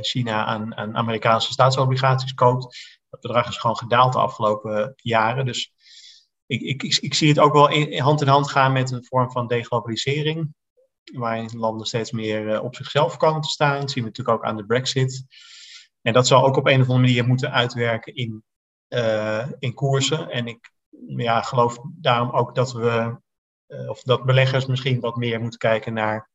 China 0.00 0.44
aan, 0.44 0.76
aan, 0.76 0.96
Amerikaanse 0.96 1.52
staatsobligaties 1.52 2.34
koopt. 2.34 2.98
Dat 3.10 3.20
bedrag 3.20 3.48
is 3.48 3.56
gewoon 3.56 3.76
gedaald 3.76 4.12
de 4.12 4.18
afgelopen 4.18 4.92
jaren. 4.96 5.46
Dus 5.46 5.72
ik, 6.46 6.60
ik, 6.60 6.82
ik, 6.82 7.14
zie 7.14 7.28
het 7.28 7.38
ook 7.38 7.52
wel 7.52 7.68
in, 7.68 8.00
hand 8.00 8.20
in 8.20 8.28
hand 8.28 8.50
gaan 8.50 8.72
met 8.72 8.90
een 8.90 9.04
vorm 9.04 9.30
van 9.30 9.46
deglobalisering. 9.46 10.54
Waarin 11.12 11.58
landen 11.58 11.86
steeds 11.86 12.10
meer 12.10 12.46
uh, 12.46 12.62
op 12.62 12.74
zichzelf 12.74 13.16
komen 13.16 13.40
te 13.40 13.48
staan. 13.48 13.80
Dat 13.80 13.90
zien 13.90 14.02
we 14.02 14.08
natuurlijk 14.08 14.38
ook 14.38 14.44
aan 14.44 14.56
de 14.56 14.66
Brexit. 14.66 15.24
En 16.02 16.12
dat 16.12 16.26
zal 16.26 16.44
ook 16.44 16.56
op 16.56 16.66
een 16.66 16.80
of 16.80 16.88
andere 16.88 16.98
manier 16.98 17.26
moeten 17.26 17.52
uitwerken 17.52 18.14
in, 18.14 18.44
uh, 18.88 19.46
in 19.58 19.74
koersen. 19.74 20.30
En 20.30 20.46
ik 20.46 20.70
ja, 21.06 21.42
geloof 21.42 21.78
daarom 22.00 22.30
ook 22.30 22.54
dat 22.54 22.72
we, 22.72 23.20
of 23.88 24.02
dat 24.02 24.24
beleggers 24.24 24.66
misschien 24.66 25.00
wat 25.00 25.16
meer 25.16 25.40
moeten 25.40 25.58
kijken 25.58 25.92
naar 25.92 26.29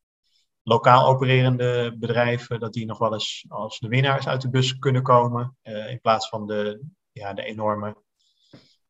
lokaal 0.67 1.07
opererende 1.07 1.95
bedrijven, 1.97 2.59
dat 2.59 2.73
die 2.73 2.85
nog 2.85 2.97
wel 2.97 3.13
eens 3.13 3.45
als 3.47 3.79
de 3.79 3.87
winnaars 3.87 4.27
uit 4.27 4.41
de 4.41 4.49
bus 4.49 4.79
kunnen 4.79 5.03
komen. 5.03 5.57
Uh, 5.63 5.91
in 5.91 5.99
plaats 6.01 6.29
van 6.29 6.47
de, 6.47 6.81
ja, 7.11 7.33
de 7.33 7.43
enorme 7.43 8.03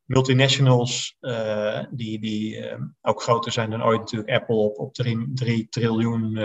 multinationals, 0.04 1.16
uh, 1.20 1.84
die, 1.90 2.20
die 2.20 2.56
uh, 2.56 2.80
ook 3.00 3.22
groter 3.22 3.52
zijn 3.52 3.70
dan 3.70 3.84
ooit 3.84 3.98
natuurlijk 3.98 4.30
Apple 4.30 4.56
op, 4.56 4.78
op 4.78 4.94
3 4.94 5.68
triljoen, 5.68 6.38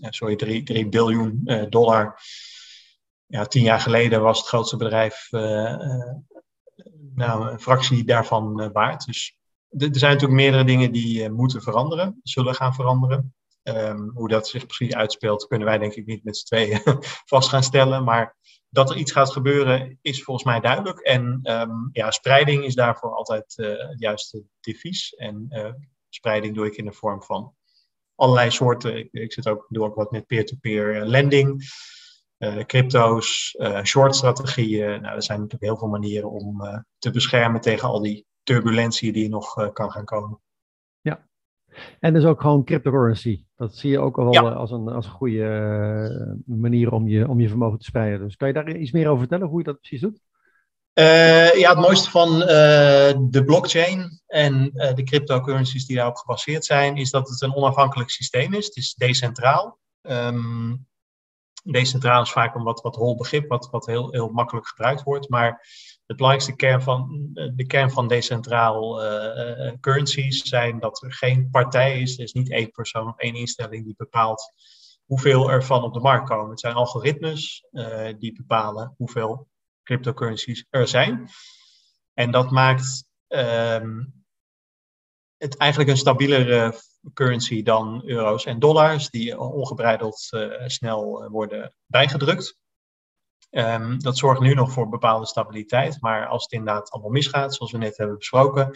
sorry, 0.00 0.36
3, 0.36 0.62
3 0.62 0.88
biljoen 0.88 1.42
dollar. 1.68 2.20
Ja, 3.26 3.44
tien 3.44 3.62
jaar 3.62 3.80
geleden 3.80 4.22
was 4.22 4.38
het 4.38 4.46
grootste 4.46 4.76
bedrijf 4.76 5.28
nou, 7.14 7.50
een 7.50 7.60
fractie 7.60 8.04
daarvan 8.04 8.72
waard. 8.72 9.06
Dus 9.06 9.38
er 9.68 9.88
zijn 9.98 10.12
natuurlijk 10.12 10.40
meerdere 10.40 10.64
dingen 10.64 10.92
die 10.92 11.30
moeten 11.30 11.62
veranderen, 11.62 12.20
zullen 12.22 12.54
gaan 12.54 12.74
veranderen. 12.74 13.34
Ehm, 13.62 14.08
hoe 14.08 14.28
dat 14.28 14.48
zich 14.48 14.66
precies 14.66 14.94
uitspeelt, 14.94 15.46
kunnen 15.46 15.66
wij 15.66 15.78
denk 15.78 15.94
ik 15.94 16.06
niet 16.06 16.24
met 16.24 16.36
z'n 16.36 16.46
tweeën 16.46 16.80
vast 17.32 17.48
gaan 17.48 17.62
stellen. 17.62 18.04
Maar 18.04 18.36
dat 18.68 18.90
er 18.90 18.96
iets 18.96 19.12
gaat 19.12 19.32
gebeuren, 19.32 19.98
is 20.02 20.22
volgens 20.22 20.46
mij 20.46 20.60
duidelijk. 20.60 20.98
En 20.98 21.40
ehm, 21.42 21.88
ja, 21.92 22.10
spreiding 22.10 22.64
is 22.64 22.74
daarvoor 22.74 23.14
altijd 23.14 23.54
uh, 23.56 23.88
het 23.88 24.00
juiste 24.00 24.42
devies. 24.60 25.14
En 25.14 25.46
uh, 25.48 25.72
spreiding 26.08 26.54
doe 26.54 26.66
ik 26.66 26.76
in 26.76 26.84
de 26.84 26.92
vorm 26.92 27.22
van 27.22 27.54
allerlei 28.14 28.50
soorten. 28.50 29.08
Ik, 29.12 29.32
zit 29.32 29.48
ook, 29.48 29.66
doe 29.68 29.84
ook 29.84 29.94
wat 29.94 30.10
met 30.10 30.26
peer-to-peer 30.26 31.04
lending, 31.04 31.62
uh, 32.38 32.64
crypto's, 32.64 33.56
short 33.82 34.16
strategieën. 34.16 35.00
Nou, 35.02 35.14
er 35.14 35.22
zijn 35.22 35.40
natuurlijk 35.40 35.70
heel 35.70 35.78
veel 35.78 35.88
manieren 35.88 36.30
om 36.30 36.84
te 36.98 37.10
beschermen 37.10 37.60
tegen 37.60 37.88
al 37.88 38.02
die 38.02 38.26
turbulentie 38.42 39.12
die 39.12 39.28
nog 39.28 39.72
kan 39.72 39.90
gaan 39.90 40.04
komen. 40.04 40.40
En 42.00 42.12
dus 42.12 42.24
ook 42.24 42.40
gewoon 42.40 42.64
cryptocurrency. 42.64 43.44
Dat 43.56 43.76
zie 43.76 43.90
je 43.90 43.98
ook 43.98 44.18
al 44.18 44.30
wel 44.30 44.48
als, 44.48 44.70
een, 44.70 44.88
als 44.88 45.06
een 45.06 45.12
goede 45.12 46.36
uh, 46.46 46.56
manier 46.56 46.92
om 46.92 47.08
je, 47.08 47.28
om 47.28 47.40
je 47.40 47.48
vermogen 47.48 47.78
te 47.78 47.84
spreiden. 47.84 48.20
Dus 48.20 48.36
kan 48.36 48.48
je 48.48 48.54
daar 48.54 48.76
iets 48.76 48.92
meer 48.92 49.06
over 49.06 49.18
vertellen, 49.18 49.46
hoe 49.46 49.58
je 49.58 49.64
dat 49.64 49.80
precies 49.80 50.00
doet? 50.00 50.20
Uh, 50.94 51.54
ja, 51.54 51.70
het 51.70 51.78
mooiste 51.78 52.10
van 52.10 52.28
uh, 52.34 52.46
de 53.20 53.42
blockchain 53.46 54.20
en 54.26 54.70
de 54.94 55.02
cryptocurrencies 55.04 55.86
die 55.86 55.96
daarop 55.96 56.16
gebaseerd 56.16 56.64
zijn, 56.64 56.96
is 56.96 57.10
dat 57.10 57.28
het 57.28 57.42
een 57.42 57.54
onafhankelijk 57.54 58.10
systeem 58.10 58.54
is. 58.54 58.66
Het 58.66 58.76
is 58.76 58.94
decentraal. 58.94 59.78
Um, 60.02 60.86
decentraal 61.64 62.22
is 62.22 62.30
vaak 62.30 62.54
een 62.54 62.62
wat, 62.62 62.80
wat 62.80 62.96
hol 62.96 63.16
begrip, 63.16 63.48
wat, 63.48 63.68
wat 63.70 63.86
heel, 63.86 64.12
heel 64.12 64.28
makkelijk 64.28 64.66
gebruikt 64.66 65.02
wordt. 65.02 65.28
Maar 65.28 65.66
het 66.08 66.16
belangrijkste 66.16 66.56
kern 66.56 66.82
van, 66.82 67.30
de 67.32 67.66
kern 67.66 67.90
van 67.90 68.08
decentraal 68.08 69.04
uh, 69.04 69.72
currencies 69.80 70.42
zijn 70.42 70.78
dat 70.80 71.02
er 71.02 71.12
geen 71.12 71.50
partij 71.50 72.00
is. 72.00 72.18
Er 72.18 72.24
is 72.24 72.32
niet 72.32 72.50
één 72.50 72.70
persoon 72.70 73.08
of 73.08 73.18
één 73.18 73.34
instelling 73.34 73.84
die 73.84 73.94
bepaalt 73.96 74.52
hoeveel 75.04 75.50
er 75.50 75.64
van 75.64 75.82
op 75.82 75.94
de 75.94 76.00
markt 76.00 76.28
komen. 76.28 76.50
Het 76.50 76.60
zijn 76.60 76.74
algoritmes 76.74 77.66
uh, 77.72 78.08
die 78.18 78.32
bepalen 78.32 78.94
hoeveel 78.96 79.48
cryptocurrencies 79.82 80.66
er 80.70 80.88
zijn. 80.88 81.28
En 82.14 82.30
dat 82.30 82.50
maakt 82.50 83.04
um, 83.28 84.24
het 85.36 85.56
eigenlijk 85.56 85.90
een 85.90 85.96
stabielere 85.96 86.74
currency 87.14 87.62
dan 87.62 88.02
euro's 88.04 88.44
en 88.44 88.58
dollars, 88.58 89.10
die 89.10 89.38
ongebreideld 89.38 90.28
snel 90.66 91.28
worden 91.30 91.74
bijgedrukt. 91.86 92.56
Um, 93.50 93.98
dat 93.98 94.18
zorgt 94.18 94.40
nu 94.40 94.54
nog 94.54 94.72
voor 94.72 94.88
bepaalde 94.88 95.26
stabiliteit. 95.26 96.00
Maar 96.00 96.26
als 96.26 96.42
het 96.42 96.52
inderdaad 96.52 96.90
allemaal 96.90 97.10
misgaat, 97.10 97.54
zoals 97.54 97.72
we 97.72 97.78
net 97.78 97.96
hebben 97.96 98.16
besproken, 98.16 98.70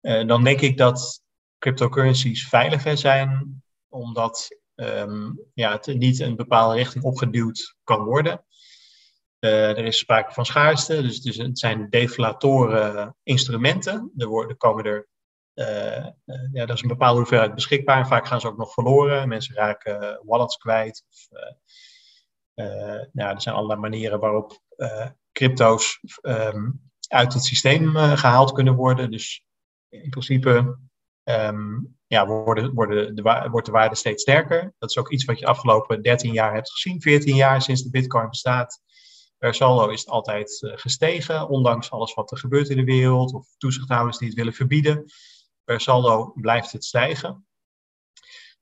uh, 0.00 0.26
dan 0.26 0.44
denk 0.44 0.60
ik 0.60 0.76
dat 0.76 1.22
cryptocurrencies 1.58 2.48
veiliger 2.48 2.98
zijn, 2.98 3.62
omdat 3.88 4.48
um, 4.74 5.40
ja, 5.54 5.72
het 5.72 5.86
niet 5.86 6.20
een 6.20 6.36
bepaalde 6.36 6.74
richting 6.74 7.04
opgeduwd 7.04 7.76
kan 7.84 8.04
worden. 8.04 8.44
Uh, 9.40 9.68
er 9.68 9.84
is 9.84 9.98
sprake 9.98 10.32
van 10.32 10.46
schaarste, 10.46 11.02
dus 11.02 11.36
het, 11.36 11.58
zijn 11.58 11.90
deflatoren 11.90 13.16
instrumenten. 13.22 14.12
Er, 14.16 14.26
worden, 14.26 14.56
komen 14.56 14.84
er, 14.84 15.08
uh, 15.54 16.06
ja, 16.52 16.62
er 16.62 16.72
is 16.72 16.82
een 16.82 16.88
bepaalde 16.88 17.18
hoeveelheid 17.18 17.54
beschikbaar. 17.54 18.06
Vaak 18.06 18.26
gaan 18.26 18.40
ze 18.40 18.48
ook 18.48 18.56
nog 18.56 18.72
verloren. 18.72 19.28
Mensen 19.28 19.54
raken 19.54 20.22
wallets 20.24 20.56
kwijt. 20.56 21.04
Of, 21.08 21.28
nou, 23.12 23.34
er 23.34 23.40
zijn 23.40 23.54
allerlei 23.54 23.80
manieren 23.80 24.20
waarop 24.20 24.60
uh, 24.76 25.06
crypto's 25.32 26.00
um, 26.22 26.90
uit 27.08 27.32
het 27.32 27.44
systeem 27.44 27.96
uh, 27.96 28.16
gehaald 28.16 28.52
kunnen 28.52 28.74
worden. 28.74 29.10
Dus 29.10 29.44
in 29.88 30.10
principe 30.10 30.78
um, 31.24 31.96
ja, 32.06 32.26
worden, 32.26 32.74
worden 32.74 33.14
de, 33.14 33.48
wordt 33.50 33.66
de 33.66 33.72
waarde 33.72 33.94
steeds 33.94 34.22
sterker. 34.22 34.74
Dat 34.78 34.90
is 34.90 34.98
ook 34.98 35.10
iets 35.10 35.24
wat 35.24 35.38
je 35.38 35.44
de 35.44 35.50
afgelopen 35.50 36.02
13 36.02 36.32
jaar 36.32 36.54
hebt 36.54 36.70
gezien, 36.70 37.00
14 37.00 37.34
jaar 37.34 37.62
sinds 37.62 37.82
de 37.82 37.90
Bitcoin 37.90 38.28
bestaat. 38.28 38.80
Per 39.38 39.54
saldo 39.54 39.88
is 39.88 40.00
het 40.00 40.08
altijd 40.08 40.72
gestegen, 40.74 41.48
ondanks 41.48 41.90
alles 41.90 42.14
wat 42.14 42.30
er 42.30 42.38
gebeurt 42.38 42.68
in 42.68 42.76
de 42.76 42.84
wereld 42.84 43.34
of 43.34 43.46
toezichthouders 43.56 44.18
die 44.18 44.28
het 44.28 44.36
willen 44.36 44.52
verbieden. 44.52 45.04
Per 45.64 45.80
saldo 45.80 46.32
blijft 46.34 46.72
het 46.72 46.84
stijgen 46.84 47.46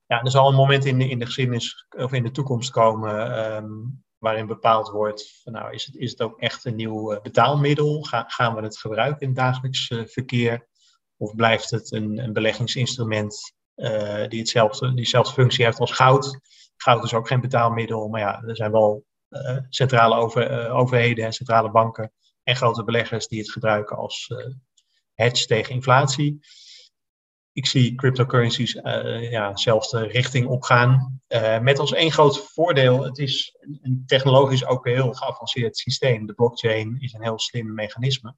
ja, 0.07 0.21
er 0.21 0.31
zal 0.31 0.49
een 0.49 0.55
moment 0.55 0.85
in 0.85 0.99
de, 0.99 1.09
in 1.09 1.19
de 1.19 1.25
geschiedenis 1.25 1.85
of 1.89 2.13
in 2.13 2.23
de 2.23 2.31
toekomst 2.31 2.71
komen 2.71 3.45
um, 3.55 4.03
waarin 4.17 4.47
bepaald 4.47 4.89
wordt, 4.89 5.39
van, 5.43 5.53
nou, 5.53 5.73
is 5.73 5.85
het, 5.85 5.95
is 5.95 6.11
het 6.11 6.21
ook 6.21 6.39
echt 6.39 6.65
een 6.65 6.75
nieuw 6.75 7.13
uh, 7.13 7.21
betaalmiddel? 7.21 8.01
Ga, 8.01 8.23
gaan 8.27 8.55
we 8.55 8.61
het 8.61 8.77
gebruiken 8.77 9.21
in 9.21 9.27
het 9.27 9.37
dagelijks 9.37 9.89
uh, 9.89 10.05
verkeer? 10.05 10.67
Of 11.17 11.35
blijft 11.35 11.69
het 11.69 11.91
een, 11.91 12.17
een 12.17 12.33
beleggingsinstrument 12.33 13.55
uh, 13.75 14.27
die 14.27 14.39
hetzelfde, 14.39 14.93
diezelfde 14.93 15.33
functie 15.33 15.65
heeft 15.65 15.79
als 15.79 15.91
goud? 15.91 16.39
Goud 16.77 17.03
is 17.03 17.13
ook 17.13 17.27
geen 17.27 17.41
betaalmiddel, 17.41 18.07
maar 18.07 18.19
ja, 18.19 18.43
er 18.43 18.55
zijn 18.55 18.71
wel 18.71 19.05
centrale 19.69 20.15
over, 20.15 20.69
overheden 20.69 21.25
en 21.25 21.33
centrale 21.33 21.71
banken 21.71 22.11
en 22.43 22.55
grote 22.55 22.83
beleggers 22.83 23.27
die 23.27 23.39
het 23.39 23.51
gebruiken 23.51 23.97
als 23.97 24.27
hedge 25.13 25.45
tegen 25.45 25.73
inflatie 25.73 26.39
ik 27.55 27.65
zie 27.65 27.95
cryptocurrencies 27.95 28.75
uh, 28.75 29.31
ja, 29.31 29.51
dezelfde 29.51 30.07
richting 30.07 30.47
opgaan. 30.47 31.21
Uh, 31.27 31.59
met 31.59 31.79
als 31.79 31.93
één 31.93 32.11
groot 32.11 32.37
voordeel, 32.37 33.03
het 33.03 33.17
is 33.17 33.55
een 33.81 34.03
technologisch 34.05 34.65
ook 34.65 34.85
heel 34.85 35.13
geavanceerd 35.13 35.77
systeem. 35.77 36.25
De 36.25 36.33
blockchain 36.33 36.95
is 36.99 37.13
een 37.13 37.23
heel 37.23 37.39
slim 37.39 37.73
mechanisme. 37.73 38.35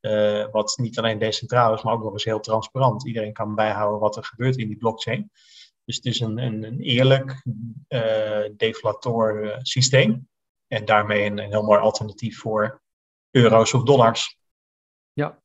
Uh, 0.00 0.46
wat 0.50 0.76
niet 0.76 0.98
alleen 0.98 1.18
decentraal 1.18 1.74
is, 1.74 1.82
maar 1.82 1.94
ook 1.94 2.02
nog 2.02 2.12
eens 2.12 2.24
heel 2.24 2.40
transparant. 2.40 3.06
Iedereen 3.06 3.32
kan 3.32 3.54
bijhouden 3.54 4.00
wat 4.00 4.16
er 4.16 4.24
gebeurt 4.24 4.56
in 4.56 4.68
die 4.68 4.76
blockchain. 4.76 5.30
Dus 5.84 5.96
het 5.96 6.04
is 6.04 6.20
een, 6.20 6.38
een, 6.38 6.64
een 6.64 6.80
eerlijk 6.80 7.44
deflator 8.56 9.56
systeem. 9.62 10.28
En 10.66 10.84
daarmee 10.84 11.24
een, 11.24 11.38
een 11.38 11.50
heel 11.50 11.62
mooi 11.62 11.80
alternatief 11.80 12.38
voor 12.38 12.82
euro's 13.30 13.74
of 13.74 13.82
dollars. 13.82 14.38
Ja, 15.12 15.42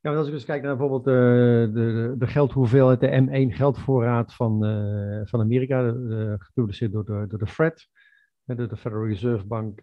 ja, 0.00 0.14
als 0.14 0.26
ik 0.26 0.32
dus 0.32 0.44
kijk 0.44 0.62
naar 0.62 0.76
bijvoorbeeld 0.76 1.04
de, 1.04 1.66
eh, 1.68 1.74
de, 1.74 2.14
de 2.18 2.26
geldhoeveelheid, 2.26 3.00
de 3.00 3.48
M1 3.50 3.54
geldvoorraad 3.54 4.34
van, 4.34 4.64
uh, 4.66 5.20
van 5.24 5.40
Amerika, 5.40 5.94
geproduceerd 6.38 6.92
door 6.92 7.04
de, 7.04 7.24
door 7.28 7.38
de 7.38 7.46
Fed, 7.46 7.88
door 8.44 8.68
de 8.68 8.76
Federal 8.76 9.06
Reserve 9.06 9.46
Bank. 9.46 9.80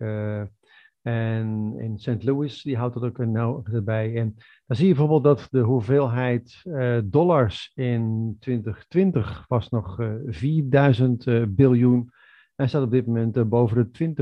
En 1.02 1.74
in 1.78 1.98
St. 1.98 2.24
Louis, 2.24 2.62
die 2.62 2.78
houdt 2.78 2.94
dat 2.94 3.04
ook 3.04 3.18
nauw 3.18 3.64
erbij. 3.64 4.16
En 4.16 4.36
dan 4.66 4.78
zie 4.78 4.88
je 4.88 4.94
bijvoorbeeld 4.94 5.24
dat 5.24 5.48
de 5.52 5.60
hoeveelheid 5.60 6.62
dollars 7.04 7.72
in 7.76 8.36
2020 8.40 9.46
was 9.48 9.70
nog 9.70 10.00
4000 10.26 11.56
biljoen. 11.56 12.10
En 12.56 12.70
staat 12.70 12.84
op 12.84 12.92
dit 12.92 13.06
moment 13.06 13.50
boven 13.50 13.90
de 13.92 14.14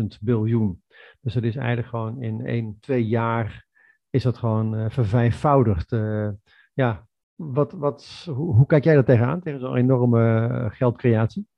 20.000 0.00 0.04
biljoen. 0.20 0.82
Dus 1.20 1.34
dat 1.34 1.42
is 1.42 1.56
eigenlijk 1.56 1.88
gewoon 1.88 2.22
in 2.22 2.46
1, 2.46 2.76
2 2.80 3.06
jaar 3.06 3.66
is 4.12 4.22
dat 4.22 4.38
gewoon 4.38 4.74
uh, 4.74 4.90
vervijfvoudigd. 4.90 5.92
Uh, 5.92 6.28
ja, 6.74 7.06
wat, 7.34 7.72
wat, 7.72 8.26
hoe, 8.26 8.54
hoe, 8.54 8.66
kijk 8.66 8.84
jij 8.84 8.94
daar 8.94 9.04
tegenaan, 9.04 9.40
tegen 9.40 9.60
zo'n 9.60 9.76
enorme 9.76 10.48
uh, 10.48 10.70
geldcreatie? 10.70 11.50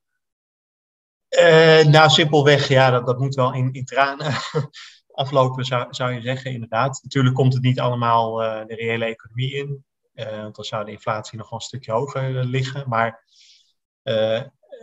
nou, 1.90 2.10
simpelweg, 2.10 2.68
ja, 2.68 2.90
dat, 2.90 3.06
dat 3.06 3.18
moet 3.18 3.34
wel 3.34 3.54
in, 3.54 3.72
in 3.72 3.84
tranen 3.84 4.32
aflopen, 5.22 5.64
zou, 5.64 5.86
zou 5.90 6.12
je 6.12 6.20
zeggen, 6.20 6.52
inderdaad. 6.52 7.00
Natuurlijk 7.02 7.34
komt 7.34 7.52
het 7.52 7.62
niet 7.62 7.80
allemaal 7.80 8.36
de 8.36 8.74
reële 8.74 9.04
economie 9.04 9.54
in, 9.54 9.84
want 10.14 10.54
dan 10.56 10.64
zou 10.64 10.84
de 10.84 10.90
inflatie 10.90 11.38
nog 11.38 11.50
wel 11.50 11.58
een 11.58 11.64
stukje 11.64 11.92
hoger 11.92 12.44
liggen. 12.44 12.88
Maar 12.88 13.24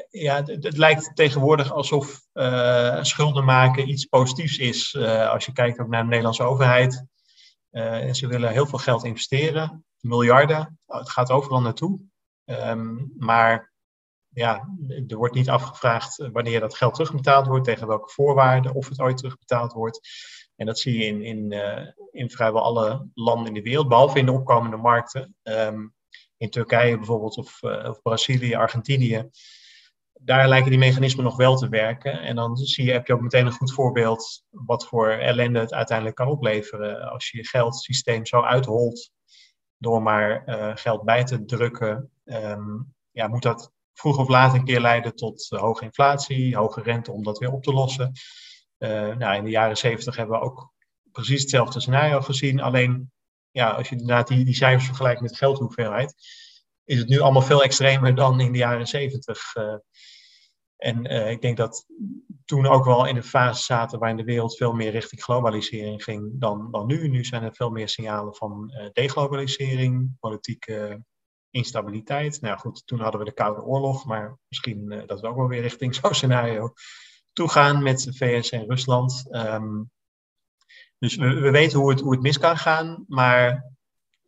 ja, 0.09 0.35
het, 0.35 0.63
het, 0.63 0.77
lijkt 0.77 1.15
tegenwoordig 1.15 1.71
alsof 1.71 2.21
schulden 3.01 3.45
maken 3.45 3.89
iets 3.89 4.05
positiefs 4.05 4.57
is. 4.57 4.97
als 5.27 5.45
je 5.45 5.53
kijkt 5.53 5.79
ook 5.79 5.87
naar 5.87 6.01
de 6.01 6.07
Nederlandse 6.07 6.43
overheid. 6.43 7.09
Uh, 7.71 8.07
en 8.07 8.15
ze 8.15 8.27
willen 8.27 8.51
heel 8.51 8.65
veel 8.65 8.79
geld 8.79 9.03
investeren, 9.03 9.85
miljarden. 9.99 10.79
Nou, 10.85 10.99
het 10.99 11.09
gaat 11.09 11.31
overal 11.31 11.61
naartoe. 11.61 11.99
Um, 12.45 13.13
maar 13.17 13.73
ja, 14.29 14.69
er 15.07 15.17
wordt 15.17 15.35
niet 15.35 15.49
afgevraagd 15.49 16.29
wanneer 16.31 16.59
dat 16.59 16.75
geld 16.75 16.93
terugbetaald 16.93 17.47
wordt, 17.47 17.65
tegen 17.65 17.87
welke 17.87 18.09
voorwaarden, 18.09 18.73
of 18.73 18.89
het 18.89 18.99
ooit 18.99 19.17
terugbetaald 19.17 19.73
wordt. 19.73 19.99
En 20.55 20.65
dat 20.65 20.79
zie 20.79 20.97
je 20.97 21.05
in, 21.05 21.23
in, 21.23 21.53
in 22.11 22.29
vrijwel 22.29 22.61
alle 22.61 23.09
landen 23.13 23.47
in 23.47 23.53
de 23.53 23.61
wereld, 23.61 23.87
behalve 23.87 24.19
in 24.19 24.25
de 24.25 24.31
opkomende 24.31 24.77
markten. 24.77 25.35
Um, 25.43 25.93
in 26.37 26.49
Turkije 26.49 26.97
bijvoorbeeld, 26.97 27.37
of, 27.37 27.63
of 27.63 28.01
Brazilië, 28.01 28.55
Argentinië 28.55 29.29
daar 30.23 30.47
lijken 30.47 30.69
die 30.69 30.79
mechanismen 30.79 31.23
nog 31.23 31.35
wel 31.35 31.55
te 31.55 31.69
werken. 31.69 32.21
En 32.21 32.35
dan 32.35 32.57
zie 32.57 32.85
je, 32.85 32.91
heb 32.91 33.07
je 33.07 33.13
ook 33.13 33.21
meteen 33.21 33.45
een 33.45 33.51
goed 33.51 33.73
voorbeeld 33.73 34.43
wat 34.49 34.87
voor 34.87 35.09
ellende 35.09 35.59
het 35.59 35.73
uiteindelijk 35.73 36.17
kan 36.17 36.27
opleveren. 36.27 37.11
Als 37.11 37.29
je 37.29 37.37
je 37.37 37.47
geldsysteem 37.47 38.25
zo 38.25 38.41
uitholt 38.41 39.11
door 39.77 40.01
maar 40.01 40.43
uh, 40.45 40.71
geld 40.75 41.03
bij 41.03 41.23
te 41.23 41.45
drukken, 41.45 42.11
um, 42.25 42.93
ja, 43.11 43.27
moet 43.27 43.41
dat 43.41 43.71
vroeg 43.93 44.17
of 44.17 44.27
laat 44.27 44.53
een 44.53 44.65
keer 44.65 44.81
leiden 44.81 45.15
tot 45.15 45.51
uh, 45.51 45.59
hoge 45.59 45.83
inflatie, 45.83 46.55
hoge 46.55 46.81
rente 46.81 47.11
om 47.11 47.23
dat 47.23 47.37
weer 47.37 47.51
op 47.51 47.63
te 47.63 47.73
lossen. 47.73 48.11
Uh, 48.77 49.15
nou, 49.15 49.35
in 49.35 49.43
de 49.43 49.49
jaren 49.49 49.77
zeventig 49.77 50.15
hebben 50.15 50.39
we 50.39 50.45
ook 50.45 50.73
precies 51.11 51.41
hetzelfde 51.41 51.79
scenario 51.79 52.21
gezien. 52.21 52.61
Alleen 52.61 53.11
ja, 53.51 53.69
als 53.69 53.89
je 53.89 53.95
inderdaad 53.95 54.27
die, 54.27 54.45
die 54.45 54.53
cijfers 54.53 54.85
vergelijkt 54.85 55.21
met 55.21 55.37
geldhoeveelheid, 55.37 56.15
is 56.91 56.99
het 56.99 57.09
nu 57.09 57.19
allemaal 57.19 57.41
veel 57.41 57.63
extremer 57.63 58.15
dan 58.15 58.39
in 58.39 58.51
de 58.51 58.57
jaren 58.57 58.87
zeventig. 58.87 59.53
en 60.77 61.05
ik 61.05 61.41
denk 61.41 61.57
dat 61.57 61.85
toen 62.45 62.67
ook 62.67 62.85
wel 62.85 63.05
in 63.05 63.15
een 63.15 63.23
fase 63.23 63.63
zaten 63.63 63.99
waarin 63.99 64.17
de 64.17 64.23
wereld 64.23 64.57
veel 64.57 64.73
meer 64.73 64.91
richting 64.91 65.23
globalisering 65.23 66.03
ging 66.03 66.31
dan, 66.33 66.71
dan 66.71 66.87
nu. 66.87 67.07
Nu 67.07 67.23
zijn 67.23 67.43
er 67.43 67.55
veel 67.55 67.69
meer 67.69 67.89
signalen 67.89 68.35
van 68.35 68.71
deglobalisering, 68.93 70.17
politieke 70.19 71.03
instabiliteit. 71.49 72.41
Nou 72.41 72.57
goed, 72.57 72.81
toen 72.85 72.99
hadden 72.99 73.19
we 73.19 73.25
de 73.25 73.33
Koude 73.33 73.61
Oorlog, 73.61 74.05
maar 74.05 74.37
misschien 74.47 75.03
dat 75.05 75.21
we 75.21 75.27
ook 75.27 75.35
wel 75.35 75.47
weer 75.47 75.61
richting 75.61 75.95
zo'n 75.95 76.13
scenario 76.13 76.73
toegaan 77.33 77.83
met 77.83 77.99
de 77.99 78.13
VS 78.13 78.49
en 78.49 78.65
Rusland. 78.65 79.27
Um, 79.31 79.91
dus 80.97 81.15
we, 81.15 81.33
we, 81.33 81.51
weten 81.51 81.79
hoe 81.79 81.89
het, 81.89 81.99
hoe 81.99 82.11
het 82.11 82.21
mis 82.21 82.37
kan 82.37 82.57
gaan, 82.57 83.03
maar 83.07 83.71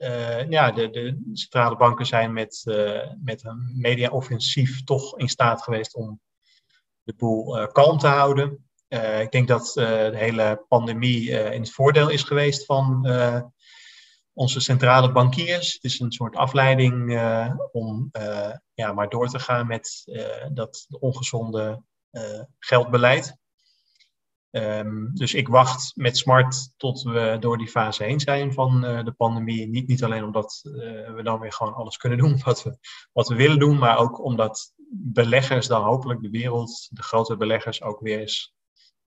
uh, 0.03 0.49
ja, 0.49 0.71
de, 0.71 0.89
de, 0.89 1.31
centrale 1.33 1.75
banken 1.75 2.05
zijn 2.05 2.33
met, 2.33 2.63
uh, 2.65 3.11
met 3.23 3.45
een 3.45 3.73
media-offensief 3.75 4.83
toch 4.83 5.17
in 5.17 5.29
staat 5.29 5.61
geweest 5.61 5.95
om 5.95 6.19
de 7.03 7.13
boel 7.17 7.59
uh, 7.59 7.67
kalm 7.67 7.97
te 7.97 8.07
houden. 8.07 8.69
ik 9.19 9.31
denk 9.31 9.47
dat 9.47 9.71
de 9.73 10.11
hele 10.13 10.65
pandemie 10.67 11.29
in 11.29 11.61
het 11.61 11.71
voordeel 11.71 12.09
is 12.09 12.23
geweest 12.23 12.65
van 12.65 13.07
onze 14.33 14.59
centrale 14.59 15.11
bankiers. 15.11 15.73
Het 15.73 15.83
is 15.83 15.99
een 15.99 16.11
soort 16.11 16.35
afleiding 16.35 17.09
om 17.71 18.09
ja, 18.73 18.93
maar 18.93 19.09
door 19.09 19.27
te 19.27 19.39
gaan 19.39 19.67
met 19.67 20.03
dat 20.51 20.87
ongezonde 20.99 21.83
geldbeleid. 22.59 23.37
Um, 24.55 25.11
dus 25.13 25.33
ik 25.33 25.47
wacht 25.47 25.91
met 25.95 26.17
smart 26.17 26.73
tot 26.77 27.01
we 27.01 27.37
door 27.39 27.57
die 27.57 27.67
fase 27.67 28.03
heen 28.03 28.19
zijn 28.19 28.53
van 28.53 28.85
uh, 28.85 29.03
de 29.03 29.11
pandemie. 29.11 29.67
Niet, 29.67 29.87
niet 29.87 30.03
alleen 30.03 30.23
omdat 30.23 30.61
uh, 30.63 30.73
we 31.13 31.23
dan 31.23 31.39
weer 31.39 31.53
gewoon 31.53 31.73
alles 31.73 31.97
kunnen 31.97 32.17
doen 32.17 32.39
wat 32.45 32.63
we, 32.63 32.77
wat 33.11 33.27
we 33.27 33.35
willen 33.35 33.59
doen, 33.59 33.77
maar 33.77 33.97
ook 33.97 34.23
omdat 34.23 34.73
beleggers 34.89 35.67
dan 35.67 35.83
hopelijk 35.83 36.21
de 36.21 36.29
wereld, 36.29 36.87
de 36.89 37.03
grote 37.03 37.37
beleggers, 37.37 37.81
ook 37.81 37.99
weer 37.99 38.19
eens 38.19 38.53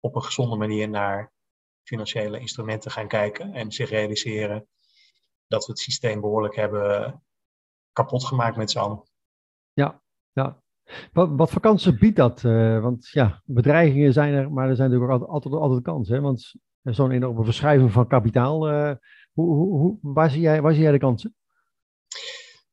op 0.00 0.14
een 0.14 0.22
gezonde 0.22 0.56
manier 0.56 0.88
naar 0.88 1.32
financiële 1.82 2.40
instrumenten 2.40 2.90
gaan 2.90 3.08
kijken 3.08 3.52
en 3.52 3.72
zich 3.72 3.90
realiseren 3.90 4.68
dat 5.46 5.66
we 5.66 5.72
het 5.72 5.80
systeem 5.80 6.20
behoorlijk 6.20 6.56
hebben 6.56 7.22
kapot 7.92 8.24
gemaakt 8.24 8.56
met 8.56 8.70
z'n 8.70 8.78
allen. 8.78 9.02
Ja, 9.72 10.02
ja. 10.32 10.62
Wat, 11.12 11.28
wat 11.36 11.50
voor 11.50 11.60
kansen 11.60 11.98
biedt 11.98 12.16
dat? 12.16 12.42
Uh, 12.42 12.80
want 12.80 13.08
ja, 13.08 13.42
bedreigingen 13.44 14.12
zijn 14.12 14.34
er, 14.34 14.52
maar 14.52 14.68
er 14.68 14.76
zijn 14.76 14.90
natuurlijk 14.90 15.22
ook 15.22 15.28
altijd, 15.28 15.54
altijd, 15.54 15.82
kansen. 15.82 16.14
Hè? 16.14 16.20
Want 16.20 16.54
zo'n 16.82 17.10
enorme 17.10 17.44
verschuiving 17.44 17.92
van 17.92 18.06
kapitaal, 18.06 18.70
uh, 18.70 18.92
hoe, 19.32 19.54
hoe, 19.54 19.98
waar, 20.02 20.30
zie 20.30 20.40
jij, 20.40 20.62
waar 20.62 20.72
zie 20.72 20.82
jij 20.82 20.92
de 20.92 20.98
kansen? 20.98 21.34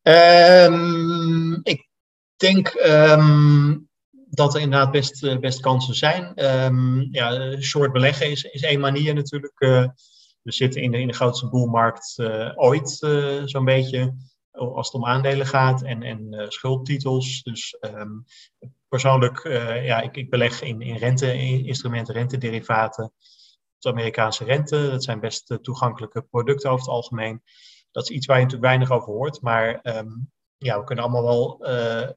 Um, 0.01 1.59
ik 1.63 1.87
denk 2.35 2.73
um, 2.85 3.87
dat 4.29 4.55
er 4.55 4.61
inderdaad 4.61 4.91
best, 4.91 5.23
eh, 5.23 5.37
best 5.37 5.59
kansen 5.59 5.95
zijn. 5.95 6.45
Um, 6.45 7.07
ja, 7.11 7.59
short 7.59 7.91
beleggen 7.91 8.31
is, 8.31 8.43
is 8.43 8.61
één 8.61 8.79
manier 8.79 9.13
natuurlijk. 9.13 9.57
We 10.41 10.51
zitten 10.51 10.81
in 10.81 10.91
de, 10.91 10.99
in 10.99 11.07
de 11.07 11.13
grootste 11.13 11.49
boelmarkt 11.49 12.15
ooit, 12.55 12.89
zo'n 13.45 13.65
beetje 13.65 14.13
als 14.53 14.87
het 14.87 14.95
om 14.95 15.05
aandelen 15.05 15.47
gaat 15.47 15.81
en, 15.81 16.03
en 16.03 16.33
uh, 16.33 16.47
schuldtitels. 16.47 17.43
Dus 17.43 17.77
um, 17.81 18.25
persoonlijk, 18.87 19.43
uh, 19.43 19.85
ja, 19.85 20.01
ik, 20.01 20.15
ik 20.15 20.29
beleg 20.29 20.61
in, 20.61 20.81
in 20.81 20.95
rente-instrumenten, 20.95 22.13
rentederivaten. 22.13 23.13
De 23.77 23.89
Amerikaanse 23.89 24.43
rente, 24.43 24.89
dat 24.89 25.03
zijn 25.03 25.19
best 25.19 25.51
uh, 25.51 25.57
toegankelijke 25.57 26.21
producten 26.21 26.69
over 26.69 26.85
het 26.85 26.93
algemeen. 26.93 27.41
Dat 27.91 28.03
is 28.03 28.15
iets 28.15 28.25
waar 28.25 28.37
je 28.37 28.43
natuurlijk 28.43 28.69
weinig 28.69 28.91
over 28.91 29.13
hoort. 29.13 29.41
Maar 29.41 29.79
um, 29.83 30.31
ja, 30.57 30.79
we 30.79 30.83
kunnen 30.83 31.03
allemaal 31.03 31.23
wel 31.23 31.57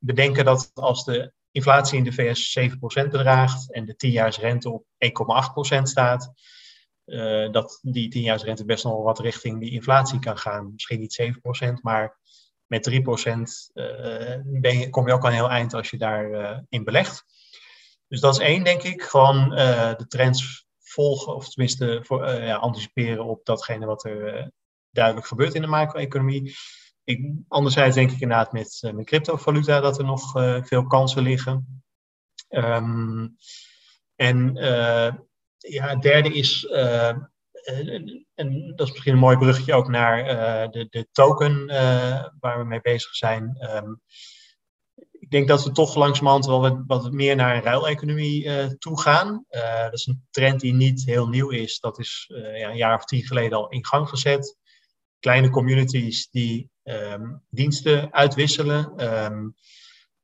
bedenken 0.00 0.44
dat 0.44 0.70
als 0.74 1.04
de 1.04 1.32
inflatie 1.50 1.98
in 1.98 2.04
de 2.04 2.12
VS 2.12 2.58
7% 2.58 2.72
bedraagt 3.10 3.72
en 3.72 3.84
de 3.84 3.92
10-jaars 3.92 4.38
rente 4.38 4.70
op 4.70 4.84
1,8% 5.76 5.82
staat, 5.82 6.32
dat 7.50 7.78
die 7.82 8.08
10 8.08 8.36
rente 8.36 8.64
best 8.64 8.84
nog 8.84 9.02
wat 9.02 9.18
richting 9.18 9.60
die 9.60 9.70
inflatie 9.70 10.18
kan 10.18 10.38
gaan. 10.38 10.72
Misschien 10.72 11.00
niet 11.00 11.32
7%, 11.68 11.72
maar 11.82 12.18
met 12.66 12.90
3% 12.90 12.94
uh, 13.74 14.36
ben 14.44 14.90
kom 14.90 15.06
je 15.06 15.12
ook 15.12 15.22
al 15.22 15.28
een 15.28 15.34
heel 15.34 15.50
eind 15.50 15.74
als 15.74 15.90
je 15.90 15.98
daarin 15.98 16.40
uh, 16.40 16.58
in 16.68 16.84
belegt. 16.84 17.24
Dus 18.08 18.20
dat 18.20 18.34
is 18.34 18.40
één, 18.40 18.64
denk 18.64 18.82
ik. 18.82 19.02
Gewoon 19.02 19.50
de 19.50 20.04
trends 20.08 20.66
volgen, 20.78 21.34
of 21.34 21.48
tenminste 21.48 22.00
voor, 22.02 22.26
ja, 22.26 22.56
anticiperen 22.56 23.24
op 23.24 23.44
datgene 23.44 23.86
wat 23.86 24.04
er 24.04 24.50
duidelijk 24.90 25.26
gebeurt 25.26 25.54
in 25.54 25.60
de 25.60 25.66
macro-economie. 25.66 26.54
Ik, 27.04 27.32
anderzijds 27.48 27.94
denk 27.94 28.10
ik 28.10 28.20
inderdaad 28.20 28.52
met, 28.52 28.90
met 28.94 29.04
cryptovaluta 29.04 29.80
dat 29.80 29.98
er 29.98 30.04
nog 30.04 30.30
veel 30.66 30.86
kansen 30.86 31.22
liggen. 31.22 31.82
Um, 32.48 33.36
en 34.14 34.54
ja, 35.58 35.88
het 35.88 36.02
derde 36.02 36.32
is, 36.32 36.68
en 38.34 38.72
dat 38.74 38.86
is 38.86 38.92
misschien 38.92 39.12
een 39.12 39.18
mooi 39.18 39.36
bruggetje 39.36 39.74
ook 39.74 39.88
naar 39.88 40.18
uh, 40.18 40.70
de, 40.70 40.86
de 40.90 41.08
token 41.12 41.68
uh, 41.68 42.24
waar 42.40 42.58
we 42.58 42.64
mee 42.64 42.80
bezig 42.80 43.14
zijn. 43.14 43.68
Um, 43.74 44.00
ik 45.12 45.30
denk 45.30 45.48
dat 45.48 45.64
we 45.64 45.72
toch 45.72 45.94
langzamerhand 45.94 46.46
wel 46.46 46.60
wat, 46.60 46.82
wat 46.86 47.12
meer 47.12 47.36
naar 47.36 47.56
een 47.56 47.62
ruileconomie 47.62 48.76
toe 48.78 49.00
gaan. 49.00 49.44
dat 49.84 49.92
is 49.92 50.06
een 50.06 50.26
trend 50.30 50.60
die 50.60 50.74
niet 50.74 51.04
heel 51.04 51.28
nieuw 51.28 51.50
is. 51.50 51.78
Dat 51.80 51.98
is 51.98 52.24
ja, 52.28 52.68
een 52.68 52.76
jaar 52.76 52.96
of 52.96 53.04
tien 53.04 53.22
geleden 53.22 53.58
al 53.58 53.68
in 53.68 53.86
gang 53.86 54.08
gezet. 54.08 54.56
Kleine 55.18 55.50
communities 55.50 56.28
die 56.30 56.70
um, 56.84 57.42
diensten 57.50 58.12
uitwisselen. 58.12 59.14
Um, 59.24 59.54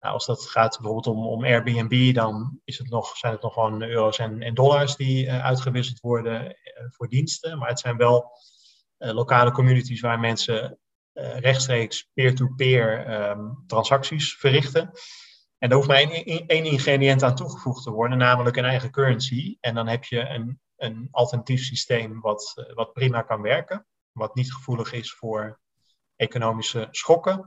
nou, 0.02 0.14
als 0.14 0.26
dat 0.26 0.42
gaat 0.42 0.78
bijvoorbeeld 0.80 1.06
om, 1.06 1.26
om 1.26 1.44
Airbnb, 1.44 2.14
dan 2.14 2.60
is 2.64 2.78
het 2.78 2.90
nog, 2.90 3.16
zijn 3.16 3.32
het 3.32 3.42
nog 3.42 3.52
gewoon 3.52 3.82
euro's 3.82 4.18
en, 4.18 4.42
en 4.42 4.54
dollars 4.54 4.96
die 4.96 5.26
uh, 5.26 5.44
uitgewisseld 5.44 6.00
worden 6.00 6.44
uh, 6.44 6.84
voor 6.88 7.08
diensten. 7.08 7.58
Maar 7.58 7.68
het 7.68 7.80
zijn 7.80 7.96
wel 7.96 8.38
uh, 8.98 9.12
lokale 9.12 9.52
communities 9.52 10.00
waar 10.00 10.20
mensen 10.20 10.76
rechtstreeks 11.14 12.08
peer-to-peer 12.14 13.12
um, 13.30 13.64
transacties 13.66 14.34
verrichten. 14.34 14.90
En 15.58 15.68
daar 15.68 15.78
hoeft 15.78 15.88
maar 15.88 15.96
één, 15.96 16.46
één 16.46 16.64
ingrediënt 16.64 17.22
aan 17.22 17.34
toegevoegd 17.34 17.82
te 17.82 17.90
worden, 17.90 18.18
namelijk 18.18 18.56
een 18.56 18.64
eigen 18.64 18.90
currency. 18.90 19.56
En 19.60 19.74
dan 19.74 19.88
heb 19.88 20.04
je 20.04 20.28
een, 20.28 20.60
een 20.76 21.08
alternatief 21.10 21.62
systeem 21.62 22.20
wat, 22.20 22.66
wat 22.74 22.92
prima 22.92 23.22
kan 23.22 23.42
werken, 23.42 23.86
wat 24.12 24.34
niet 24.34 24.52
gevoelig 24.52 24.92
is 24.92 25.12
voor 25.12 25.60
economische 26.16 26.88
schokken. 26.90 27.44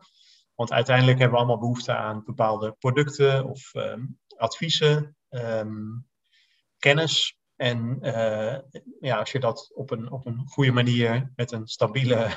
Want 0.56 0.72
uiteindelijk 0.72 1.20
hebben 1.20 1.38
we 1.38 1.44
allemaal 1.44 1.62
behoefte 1.62 1.96
aan 1.96 2.24
bepaalde 2.26 2.72
producten 2.80 3.46
of 3.46 3.74
um, 3.74 4.20
adviezen, 4.38 5.18
um, 5.30 6.08
kennis. 6.78 7.38
En 7.56 7.98
uh, 8.02 8.58
ja, 9.00 9.18
als 9.20 9.32
je 9.32 9.40
dat 9.40 9.72
op 9.74 9.92
een, 9.92 10.12
op 10.12 10.26
een 10.26 10.48
goede 10.48 10.72
manier 10.72 11.32
met 11.36 11.52
een 11.52 11.68
stabiele 11.68 12.30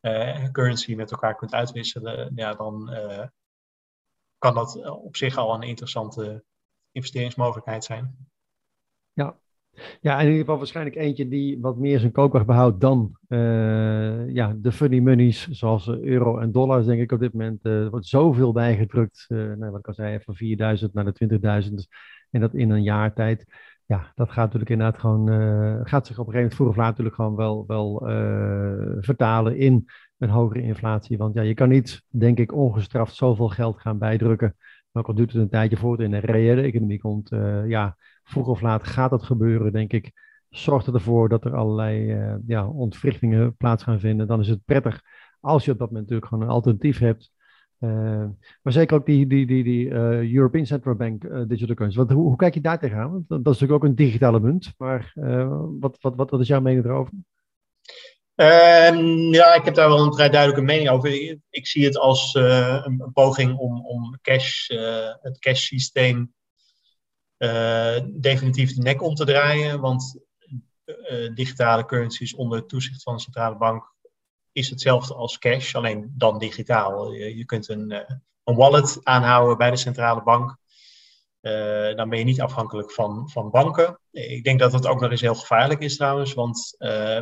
uh, 0.00 0.44
currency 0.52 0.94
met 0.94 1.10
elkaar 1.10 1.34
kunt 1.34 1.54
uitwisselen, 1.54 2.32
ja, 2.34 2.54
dan 2.54 2.92
uh, 2.92 3.26
kan 4.38 4.54
dat 4.54 4.90
op 4.90 5.16
zich 5.16 5.36
al 5.36 5.54
een 5.54 5.62
interessante 5.62 6.44
investeringsmogelijkheid 6.92 7.84
zijn. 7.84 8.28
Ja, 9.12 9.38
ja, 10.00 10.18
in 10.18 10.24
ieder 10.24 10.40
geval 10.40 10.56
waarschijnlijk 10.56 10.96
eentje 10.96 11.28
die 11.28 11.60
wat 11.60 11.76
meer 11.76 11.98
zijn 11.98 12.12
koopkracht 12.12 12.46
behoudt 12.46 12.80
dan 12.80 13.16
uh, 13.28 14.34
ja, 14.34 14.54
de 14.56 14.72
funny 14.72 14.98
monies, 14.98 15.48
zoals 15.48 15.88
euro 15.88 16.38
en 16.38 16.52
dollars, 16.52 16.86
denk 16.86 17.00
ik 17.00 17.12
op 17.12 17.18
dit 17.18 17.32
moment. 17.32 17.64
Uh, 17.66 17.82
er 17.82 17.90
wordt 17.90 18.06
zoveel 18.06 18.52
bijgedrukt, 18.52 19.24
nou, 19.28 19.70
wat 19.70 19.78
ik 19.78 19.88
al 19.88 19.94
zei, 19.94 20.20
van 20.20 20.34
4000 20.34 20.94
naar 20.94 21.04
de 21.04 21.38
20.000 21.68 21.74
en 22.30 22.40
dat 22.40 22.54
in 22.54 22.70
een 22.70 22.82
jaar 22.82 23.14
tijd. 23.14 23.46
Ja, 23.86 24.12
dat 24.14 24.28
gaat 24.30 24.44
natuurlijk 24.44 24.70
inderdaad 24.70 25.00
gewoon, 25.00 25.28
gaat 25.86 26.06
zich 26.06 26.18
op 26.18 26.26
een 26.26 26.32
gegeven 26.32 26.34
moment 26.34 26.54
vroeg 26.54 26.68
of 26.68 26.76
laat 26.76 26.88
natuurlijk 26.88 27.16
gewoon 27.16 27.36
wel, 27.36 27.64
wel 27.66 28.02
vertalen 29.00 29.56
in 29.56 29.84
een 30.18 30.28
hogere 30.28 30.62
inflatie. 30.62 31.18
Want 31.18 31.34
ja, 31.34 31.42
je 31.42 31.54
kan 31.54 31.68
niet, 31.68 32.02
denk 32.08 32.38
ik, 32.38 32.52
ongestraft 32.52 33.14
zoveel 33.14 33.48
geld 33.48 33.80
gaan 33.80 33.98
bijdrukken. 33.98 34.56
Maar 34.90 35.02
ook 35.02 35.08
al 35.08 35.14
duurt 35.14 35.32
het 35.32 35.42
een 35.42 35.48
tijdje 35.48 35.76
voort 35.76 36.00
in 36.00 36.10
de 36.10 36.18
reële 36.18 36.62
economie 36.62 37.00
komt, 37.00 37.28
ja 37.66 37.96
vroeg 38.24 38.46
of 38.46 38.60
laat 38.60 38.86
gaat 38.86 39.10
dat 39.10 39.22
gebeuren, 39.22 39.72
denk 39.72 39.92
ik. 39.92 40.12
Zorgt 40.50 40.86
ervoor 40.86 41.28
dat 41.28 41.44
er 41.44 41.56
allerlei 41.56 42.14
uh, 42.14 42.34
ja, 42.46 42.68
ontwrichtingen 42.68 43.56
plaats 43.56 43.82
gaan 43.82 44.00
vinden. 44.00 44.26
Dan 44.26 44.40
is 44.40 44.48
het 44.48 44.64
prettig 44.64 45.02
als 45.40 45.64
je 45.64 45.70
op 45.70 45.78
dat 45.78 45.88
moment 45.88 46.06
natuurlijk 46.06 46.32
gewoon 46.32 46.44
een 46.44 46.54
alternatief 46.54 46.98
hebt. 46.98 47.32
Uh, 47.80 48.24
maar 48.62 48.72
zeker 48.72 48.96
ook 48.96 49.06
die, 49.06 49.26
die, 49.26 49.46
die, 49.46 49.64
die 49.64 49.86
uh, 49.86 50.32
European 50.34 50.66
Central 50.66 50.94
Bank 50.94 51.22
digital 51.48 51.74
currency. 51.74 51.98
Want 51.98 52.10
hoe, 52.10 52.36
kijk 52.36 52.54
je 52.54 52.60
daar 52.60 52.78
tegenaan? 52.78 53.10
Want 53.10 53.28
dat, 53.28 53.38
is 53.38 53.44
natuurlijk 53.44 53.72
ook 53.72 53.84
een 53.84 53.94
digitale 53.94 54.40
munt. 54.40 54.72
Maar 54.78 55.12
wat, 55.80 55.96
wat, 56.00 56.14
wat, 56.14 56.30
wat 56.30 56.40
is 56.40 56.46
jouw 56.46 56.60
mening 56.60 56.84
erover? 56.84 57.12
Um, 58.34 59.32
ja, 59.32 59.54
ik 59.54 59.64
heb 59.64 59.74
daar 59.74 59.88
wel 59.88 60.04
een 60.04 60.14
vrij 60.14 60.28
duidelijke 60.28 60.64
mening 60.64 60.88
over. 60.88 61.40
Ik, 61.50 61.66
zie 61.66 61.84
het 61.84 61.98
als 61.98 62.34
een, 62.34 63.00
een, 63.00 63.12
poging 63.12 63.58
om, 63.58 63.86
om 63.86 64.18
cash, 64.22 64.68
het 65.20 65.38
cash 65.38 65.64
systeem 65.64 66.32
definitief 68.12 68.74
de 68.74 68.82
nek 68.82 69.02
om 69.02 69.14
te 69.14 69.24
draaien. 69.24 69.80
Want 69.80 70.18
uh, 70.84 71.34
digitale 71.34 71.84
currencies 71.84 72.34
onder 72.34 72.66
toezicht 72.66 73.02
van 73.02 73.14
de 73.14 73.20
centrale 73.20 73.56
bank 73.56 73.92
is 74.52 74.70
hetzelfde 74.70 75.14
als 75.14 75.38
cash, 75.38 75.74
alleen 75.74 76.12
dan 76.16 76.38
digitaal. 76.38 77.12
Je, 77.12 77.44
kunt 77.44 77.68
een, 77.68 77.90
een 78.44 78.54
wallet 78.54 79.00
aanhouden 79.02 79.58
bij 79.58 79.70
de 79.70 79.76
centrale 79.76 80.22
bank. 80.22 80.56
Dan 81.96 82.08
ben 82.08 82.18
je 82.18 82.24
niet 82.24 82.40
afhankelijk 82.40 82.92
van, 82.92 83.30
van 83.30 83.50
banken. 83.50 83.98
Ik 84.10 84.44
denk 84.44 84.58
dat 84.58 84.72
het 84.72 84.86
ook 84.86 85.00
nog 85.00 85.10
eens 85.10 85.20
heel 85.20 85.34
gevaarlijk 85.34 85.80
is 85.80 85.96
trouwens, 85.96 86.34
want 86.34 86.76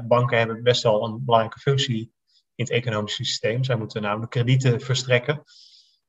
banken 0.09 0.39
hebben 0.39 0.63
best 0.63 0.83
wel 0.83 1.05
een 1.05 1.25
belangrijke 1.25 1.61
functie 1.61 2.13
in 2.55 2.65
het 2.65 2.71
economische 2.71 3.25
systeem. 3.25 3.65
Zij 3.65 3.77
moeten 3.77 4.03
namelijk 4.03 4.31
kredieten 4.31 4.81
verstrekken. 4.81 5.43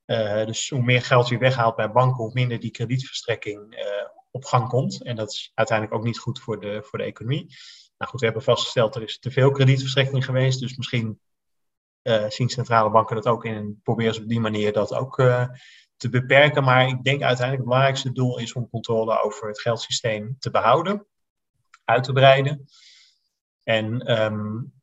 Uh, 0.05 0.45
dus 0.45 0.69
hoe 0.69 0.81
meer 0.81 1.01
geld 1.01 1.27
je 1.27 1.37
weghaalt 1.37 1.75
bij 1.75 1.91
banken, 1.91 2.23
hoe 2.23 2.33
minder 2.33 2.59
die 2.59 2.71
kredietverstrekking 2.71 3.85
op 4.31 4.45
gang 4.45 4.67
komt. 4.69 5.03
En 5.03 5.15
dat 5.15 5.31
is 5.31 5.51
uiteindelijk 5.53 5.97
ook 5.97 6.05
niet 6.05 6.19
goed 6.19 6.39
voor 6.39 6.59
de, 6.59 6.83
voor 6.83 6.99
de 6.99 7.05
economie. 7.05 7.45
Nou 7.97 8.11
goed, 8.11 8.19
we 8.19 8.25
hebben 8.25 8.43
vastgesteld, 8.43 8.95
er 8.95 9.03
is 9.03 9.19
te 9.19 9.31
veel 9.31 9.51
kredietverstrekking 9.51 10.25
geweest. 10.25 10.59
Dus 10.59 10.77
misschien 10.77 11.19
zien 12.27 12.49
centrale 12.49 12.89
banken 12.89 13.15
dat 13.15 13.27
ook 13.27 13.45
in 13.45 13.55
en 13.55 13.79
proberen 13.83 14.13
ze 14.13 14.21
op 14.21 14.27
die 14.27 14.39
manier 14.39 14.73
dat 14.73 14.93
ook 14.93 15.15
te 15.97 16.09
beperken. 16.09 16.63
Maar 16.63 16.87
ik 16.87 17.03
denk 17.03 17.21
uiteindelijk 17.21 17.57
het 17.57 17.63
belangrijkste 17.63 18.11
doel 18.11 18.39
is 18.39 18.53
om 18.53 18.69
controle 18.69 19.23
over 19.23 19.47
het 19.47 19.61
geldsysteem 19.61 20.35
te 20.39 20.51
behouden, 20.51 21.07
uit 21.85 22.03
te 22.03 22.13
breiden. 22.13 22.65
En 23.63 24.21
um, 24.21 24.73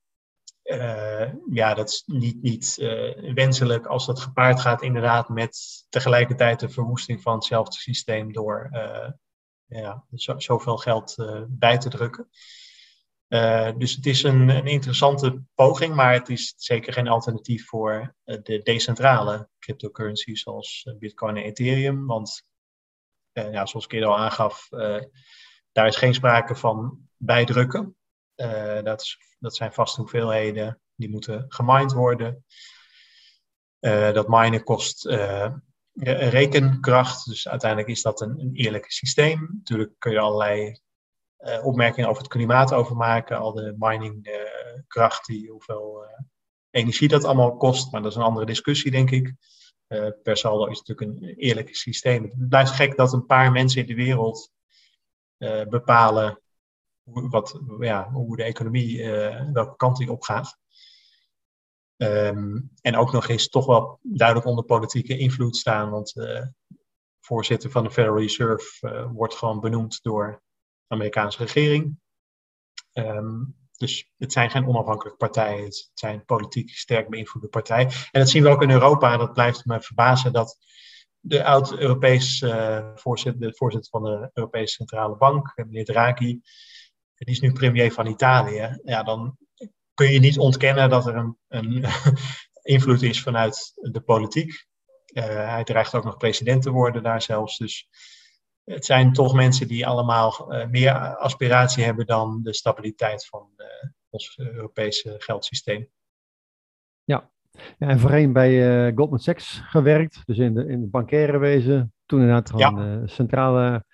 uh, 0.70 1.32
ja, 1.50 1.74
dat 1.74 1.88
is 1.88 2.02
niet, 2.06 2.42
niet 2.42 2.76
uh, 2.80 3.34
wenselijk 3.34 3.86
als 3.86 4.06
dat 4.06 4.20
gepaard 4.20 4.60
gaat 4.60 4.82
inderdaad 4.82 5.28
met 5.28 5.84
tegelijkertijd 5.88 6.60
de 6.60 6.68
verwoesting 6.68 7.22
van 7.22 7.34
hetzelfde 7.34 7.76
systeem 7.76 8.32
door 8.32 8.68
uh, 8.72 9.08
ja, 9.66 10.04
zo, 10.14 10.38
zoveel 10.38 10.76
geld 10.76 11.14
bij 11.48 11.78
te 11.78 11.88
drukken. 11.88 12.28
Dus 13.78 13.94
het 13.94 14.06
is 14.06 14.22
een, 14.22 14.48
een, 14.48 14.66
interessante 14.66 15.42
poging, 15.54 15.94
maar 15.94 16.12
het 16.12 16.28
is 16.28 16.54
zeker 16.56 16.92
geen 16.92 17.08
alternatief 17.08 17.66
voor 17.66 18.14
de 18.24 18.60
decentrale 18.62 19.48
cryptocurrencies 19.58 20.42
zoals 20.42 20.94
Bitcoin 20.98 21.36
en 21.36 21.42
Ethereum. 21.42 22.06
Want 22.06 22.42
ja, 23.32 23.66
zoals 23.66 23.84
ik 23.84 23.92
eerder 23.92 24.08
al 24.08 24.18
aangaf, 24.18 24.68
daar 25.72 25.86
is 25.86 25.96
geen 25.96 26.14
sprake 26.14 26.54
van 26.54 27.08
bijdrukken. 27.16 27.96
Dat, 28.82 29.00
is, 29.00 29.18
dat 29.38 29.56
zijn 29.56 29.72
vaste 29.72 30.00
hoeveelheden, 30.00 30.80
die 30.94 31.10
moeten 31.10 31.44
gemined 31.48 31.92
worden. 31.92 32.44
dat 34.12 34.28
minen 34.28 34.64
kost 34.64 35.04
rekenkracht, 35.94 37.24
dus 37.26 37.48
uiteindelijk 37.48 37.90
is 37.90 38.02
dat 38.02 38.20
een, 38.20 38.40
een 38.40 38.54
eerlijk 38.54 38.90
systeem. 38.90 39.50
Natuurlijk 39.52 39.92
kun 39.98 40.12
je 40.12 40.18
allerlei 40.18 40.80
opmerkingen 41.62 42.08
over 42.08 42.22
het 42.22 42.32
klimaat 42.32 42.72
over 42.72 42.96
maken. 42.96 43.38
Al 43.38 43.52
de 43.52 43.74
miningkracht, 43.78 45.26
die 45.26 45.50
hoeveel 45.50 46.04
energie 46.70 47.08
dat 47.08 47.24
allemaal 47.24 47.56
kost. 47.56 47.92
Maar 47.92 48.02
dat 48.02 48.10
is 48.10 48.16
een 48.16 48.22
andere 48.22 48.46
discussie, 48.46 48.90
denk 48.90 49.10
ik. 49.10 49.34
Per 50.22 50.36
saldo 50.36 50.66
is 50.66 50.78
het 50.78 50.88
natuurlijk 50.88 51.22
een 51.22 51.34
eerlijk 51.34 51.76
systeem. 51.76 52.22
Het 52.22 52.48
blijft 52.48 52.70
gek 52.70 52.96
dat 52.96 53.12
een 53.12 53.26
paar 53.26 53.52
mensen 53.52 53.80
in 53.80 53.86
de 53.86 53.94
wereld 53.94 54.50
bepalen 55.68 56.40
wat, 57.12 57.60
ja, 57.78 58.10
hoe 58.10 58.36
de 58.36 58.42
economie, 58.42 59.08
welke 59.52 59.76
kant 59.76 59.96
die 59.96 60.12
opgaat. 60.12 60.58
Um, 61.96 62.70
en 62.80 62.96
ook 62.96 63.12
nog 63.12 63.28
eens 63.28 63.48
toch 63.48 63.66
wel 63.66 63.98
duidelijk 64.02 64.48
onder 64.48 64.64
politieke 64.64 65.18
invloed 65.18 65.56
staan. 65.56 65.90
Want 65.90 66.14
de 66.14 66.52
voorzitter 67.20 67.70
van 67.70 67.84
de 67.84 67.90
Federal 67.90 68.18
Reserve 68.18 69.08
wordt 69.12 69.34
gewoon 69.34 69.60
benoemd 69.60 70.02
door 70.02 70.42
Amerikaanse 70.86 71.38
regering. 71.38 71.98
Um, 72.92 73.58
dus 73.76 74.12
het 74.18 74.32
zijn 74.32 74.50
geen 74.50 74.66
onafhankelijke 74.66 75.18
partijen, 75.18 75.64
het 75.64 75.90
zijn 75.94 76.24
politiek 76.24 76.70
sterk 76.70 77.08
beïnvloede 77.08 77.48
partijen. 77.48 77.88
En 78.10 78.20
dat 78.20 78.28
zien 78.28 78.42
we 78.42 78.48
ook 78.48 78.62
in 78.62 78.70
Europa. 78.70 79.16
Dat 79.16 79.32
blijft 79.32 79.64
me 79.64 79.80
verbazen 79.80 80.32
dat 80.32 80.58
de 81.20 81.44
oud-Europees 81.44 82.40
uh, 82.40 82.90
voorzitter, 82.94 83.40
de 83.48 83.56
voorzitter 83.56 83.90
van 83.90 84.02
de 84.02 84.30
Europese 84.32 84.74
Centrale 84.74 85.16
Bank, 85.16 85.52
meneer 85.56 85.84
Draghi, 85.84 86.40
die 87.24 87.34
is 87.34 87.40
nu 87.40 87.52
premier 87.52 87.92
van 87.92 88.06
Italië. 88.06 88.80
Ja, 88.84 89.02
dan 89.02 89.36
kun 89.94 90.12
je 90.12 90.18
niet 90.18 90.38
ontkennen 90.38 90.90
dat 90.90 91.06
er 91.06 91.16
een, 91.16 91.36
een 91.48 91.84
invloed 92.62 93.02
is 93.02 93.22
vanuit 93.22 93.72
de 93.74 94.00
politiek. 94.00 94.66
Uh, 95.12 95.24
hij 95.24 95.64
dreigt 95.64 95.94
ook 95.94 96.04
nog 96.04 96.16
president 96.16 96.62
te 96.62 96.70
worden 96.70 97.02
daar 97.02 97.22
zelfs. 97.22 97.58
Dus 97.58 97.88
het 98.64 98.84
zijn 98.84 99.12
toch 99.12 99.34
mensen 99.34 99.68
die 99.68 99.86
allemaal 99.86 100.54
uh, 100.54 100.66
meer 100.66 101.16
aspiratie 101.16 101.84
hebben 101.84 102.06
dan 102.06 102.42
de 102.42 102.54
stabiliteit 102.54 103.26
van 103.26 103.48
uh, 103.56 103.66
ons 104.08 104.38
Europese 104.38 105.14
geldsysteem. 105.18 105.88
Ja. 107.04 107.30
ja, 107.78 107.88
en 107.88 107.98
voorheen 107.98 108.32
bij 108.32 108.92
Goldman 108.94 109.18
Sachs 109.18 109.60
gewerkt, 109.64 110.22
dus 110.26 110.38
in, 110.38 110.54
de, 110.54 110.66
in 110.66 110.80
het 110.80 110.90
bankaire 110.90 111.38
wezen. 111.38 111.92
Toen 112.06 112.20
inderdaad 112.20 112.50
gewoon 112.50 113.00
ja. 113.00 113.06
centrale 113.06 113.84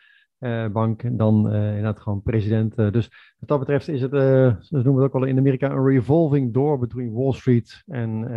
bank 0.73 1.03
en 1.03 1.17
dan 1.17 1.55
inderdaad 1.55 2.01
gewoon 2.01 2.23
president. 2.23 2.77
dus 2.77 3.11
wat 3.39 3.49
dat 3.49 3.59
betreft 3.59 3.89
is 3.89 4.01
het, 4.01 4.11
ze 4.11 4.57
noemen 4.71 4.95
het 4.95 5.05
ook 5.05 5.13
wel 5.13 5.25
in 5.25 5.39
Amerika, 5.39 5.71
een 5.71 5.87
revolving 5.87 6.53
door 6.53 6.79
between 6.79 7.13
Wall 7.13 7.33
Street 7.33 7.83
en, 7.87 8.29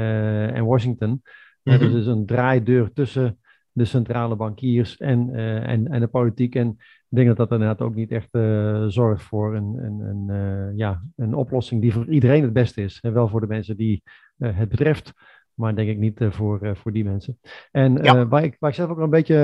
en 0.54 0.66
Washington. 0.66 1.10
Mm 1.10 1.22
-hmm. 1.64 1.80
dus 1.80 1.92
het 1.92 2.02
is 2.02 2.08
een 2.08 2.26
draaideur 2.26 2.94
tussen 2.94 3.38
de 3.80 3.86
centrale 3.86 4.36
bankiers 4.36 4.98
en, 4.98 5.30
uh, 5.30 5.68
en, 5.68 5.88
en 5.88 6.00
de 6.00 6.08
politiek. 6.08 6.56
En 6.56 6.68
ik 7.10 7.18
denk 7.18 7.28
dat 7.28 7.38
dat 7.38 7.52
inderdaad 7.52 7.82
ook 7.82 7.96
niet 7.96 8.12
echt 8.12 8.28
uh, 8.32 8.86
zorgt 8.88 9.24
voor 9.24 9.56
een, 9.56 9.78
een, 9.78 10.00
een, 10.00 10.26
uh, 10.30 10.78
ja, 10.78 11.02
een 11.16 11.34
oplossing 11.34 11.82
die 11.82 11.94
voor 11.94 12.10
iedereen 12.10 12.44
het 12.44 12.54
beste 12.54 12.82
is. 12.82 13.00
En 13.02 13.14
wel 13.14 13.28
voor 13.28 13.42
de 13.42 13.48
mensen 13.48 13.78
die 13.78 14.04
het 14.38 14.70
betreft, 14.70 15.14
maar 15.54 15.76
denk 15.76 15.90
ik 15.90 15.98
niet 15.98 16.26
voor, 16.30 16.78
voor 16.78 16.92
die 16.92 17.04
mensen. 17.04 17.40
En 17.72 18.04
ja. 18.04 18.28
waar, 18.28 18.44
ik, 18.44 18.58
waar 18.60 18.70
ik 18.70 18.76
zelf 18.76 18.90
ook 18.90 18.98
een 18.98 19.10
beetje 19.10 19.36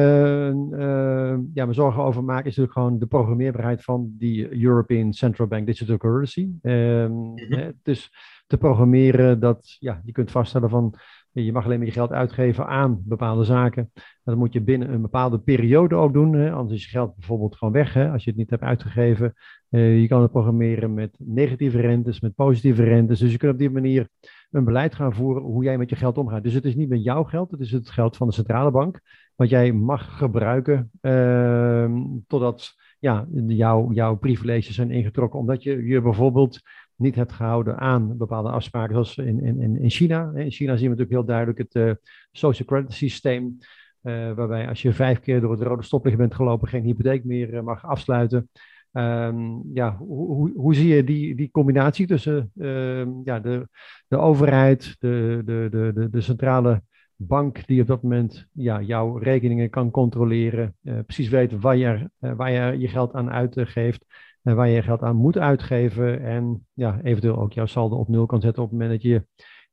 ja, 1.56 1.66
me 1.66 1.74
zorgen 1.74 2.04
over 2.04 2.24
maak, 2.24 2.40
is 2.40 2.56
natuurlijk 2.56 2.74
gewoon 2.74 3.00
de 3.00 3.06
programmeerbaarheid 3.06 3.84
van 3.84 4.14
die 4.18 4.64
European 4.64 5.14
Central 5.14 5.48
Bank 5.48 5.66
Digital 5.66 5.98
Currency. 5.98 6.50
Um, 6.62 7.34
mm-hmm. 7.34 7.74
Dus 7.84 8.12
te 8.48 8.58
programmeren 8.58 9.40
dat 9.40 9.76
ja, 9.80 10.02
je 10.06 10.12
kunt 10.12 10.32
vaststellen 10.32 10.70
van 10.70 10.96
je 11.44 11.52
mag 11.52 11.66
alleen 11.66 11.78
maar 11.78 11.88
je 11.88 11.94
geld 11.94 12.12
uitgeven 12.12 12.68
aan 12.68 13.02
bepaalde 13.04 13.44
zaken. 13.44 13.92
Dat 14.24 14.36
moet 14.36 14.54
je 14.54 14.62
binnen 14.62 14.94
een 14.94 15.02
bepaalde 15.02 15.40
periode 15.40 15.96
ook 15.96 16.14
doen. 16.14 16.34
Hè? 16.34 16.52
Anders 16.52 16.76
is 16.76 16.84
je 16.84 16.90
geld 16.90 17.16
bijvoorbeeld 17.16 17.56
gewoon 17.56 17.74
weg 17.74 17.94
hè? 17.94 18.12
als 18.12 18.24
je 18.24 18.30
het 18.30 18.40
niet 18.40 18.50
hebt 18.50 18.62
uitgegeven. 18.62 19.34
Uh, 19.70 20.02
je 20.02 20.08
kan 20.08 20.22
het 20.22 20.32
programmeren 20.32 20.94
met 20.94 21.16
negatieve 21.20 21.82
rentes, 21.82 22.20
met 22.20 22.36
positieve 22.36 22.84
rentes. 22.84 23.20
Dus 23.20 23.32
je 23.32 23.38
kunt 23.38 23.52
op 23.52 23.60
die 23.60 23.70
manier 23.70 24.08
een 24.52 24.64
beleid 24.64 24.96
gaan 24.96 25.14
voeren 25.14 25.44
hoe 25.44 25.64
jij 25.64 25.78
met 25.78 25.90
je 25.90 25.96
geld 25.96 26.18
omgaat. 26.18 26.44
Dus 26.44 26.54
het 26.54 26.66
is 26.66 26.76
niet 26.76 26.90
met 26.90 27.04
jouw 27.04 27.24
geld, 27.24 27.52
het 27.52 27.60
is 27.60 27.72
het 27.72 27.90
geld 27.90 28.18
van 28.18 28.28
de 28.28 28.34
centrale 28.34 28.72
bank. 28.72 29.00
Wat 29.36 29.50
jij 29.50 29.72
mag 29.72 30.18
gebruiken 30.18 30.92
uh, 31.02 31.92
totdat 32.28 32.76
ja, 33.00 33.28
jouw, 33.48 33.92
jouw 33.92 34.16
privileges 34.16 34.76
zijn 34.76 34.92
ingetrokken. 34.92 35.40
Omdat 35.40 35.64
je 35.64 35.86
je 35.86 36.02
bijvoorbeeld 36.02 36.60
niet 36.96 37.16
hebt 37.16 37.32
gehouden 37.32 37.78
aan 37.78 38.18
bepaalde 38.18 38.50
afspraken, 38.50 38.94
zoals 38.94 39.18
in, 39.18 39.44
in, 39.44 39.82
in 39.82 39.90
China. 39.90 40.32
In 40.36 40.52
China 40.52 40.76
zien 40.76 40.90
we 40.90 40.96
natuurlijk 40.96 41.10
heel 41.10 41.26
duidelijk 41.26 41.58
het 41.58 41.76
uh, 41.76 41.92
social 42.32 42.68
credit 42.68 42.94
systeem, 42.94 43.58
uh, 44.02 44.32
waarbij 44.34 44.68
als 44.68 44.82
je 44.82 44.94
vijf 44.94 45.20
keer 45.20 45.42
door 45.42 45.52
het 45.52 45.62
rode 45.62 45.84
stoplicht 45.84 46.18
bent 46.18 46.36
gelopen, 46.36 46.68
geen 46.68 46.84
hypotheek 46.84 47.24
meer 47.24 47.54
uh, 47.54 47.62
mag 47.62 47.86
afsluiten. 47.86 48.50
Um, 48.92 49.62
ja, 49.74 49.98
hoe, 49.98 50.28
hoe, 50.28 50.52
hoe, 50.56 50.76
zie 50.76 50.96
je 50.96 51.04
die, 51.04 51.36
die 51.36 51.52
combinatie 51.52 52.08
tussen 52.08 52.52
ehm, 52.60 53.10
ja, 53.24 53.40
de, 53.40 53.68
de 54.08 54.18
overheid, 54.18 54.96
de, 55.00 55.42
de, 55.46 55.68
de, 55.72 55.92
de, 55.94 56.10
de 56.10 56.22
centrale 56.22 56.84
bank 57.16 57.68
die 57.68 57.82
op 57.82 57.88
dat 57.88 58.04
moment 58.04 58.48
ja, 58.52 58.82
jouw 58.82 59.18
rekeningen 59.18 59.70
kan 59.70 59.92
controleren, 59.92 60.76
precies 60.82 61.30
weet 61.30 61.60
waar 61.60 61.76
je, 61.76 62.10
waar 62.20 62.52
je 62.52 62.80
je 62.80 62.88
geld 62.88 63.14
aan 63.14 63.32
uitgeeft 63.32 64.06
waar 64.54 64.70
je 64.70 64.82
geld 64.82 65.02
aan 65.02 65.16
moet 65.16 65.38
uitgeven 65.38 66.24
en 66.24 66.68
ja, 66.74 67.00
eventueel 67.04 67.38
ook 67.38 67.54
jouw 67.54 67.66
saldo 67.66 67.96
op 67.96 68.08
nul 68.08 68.26
kan 68.26 68.42
zetten 68.42 68.64
op 68.64 68.70
het 68.70 68.80
moment 68.80 69.02
dat 69.02 69.12
je 69.12 69.26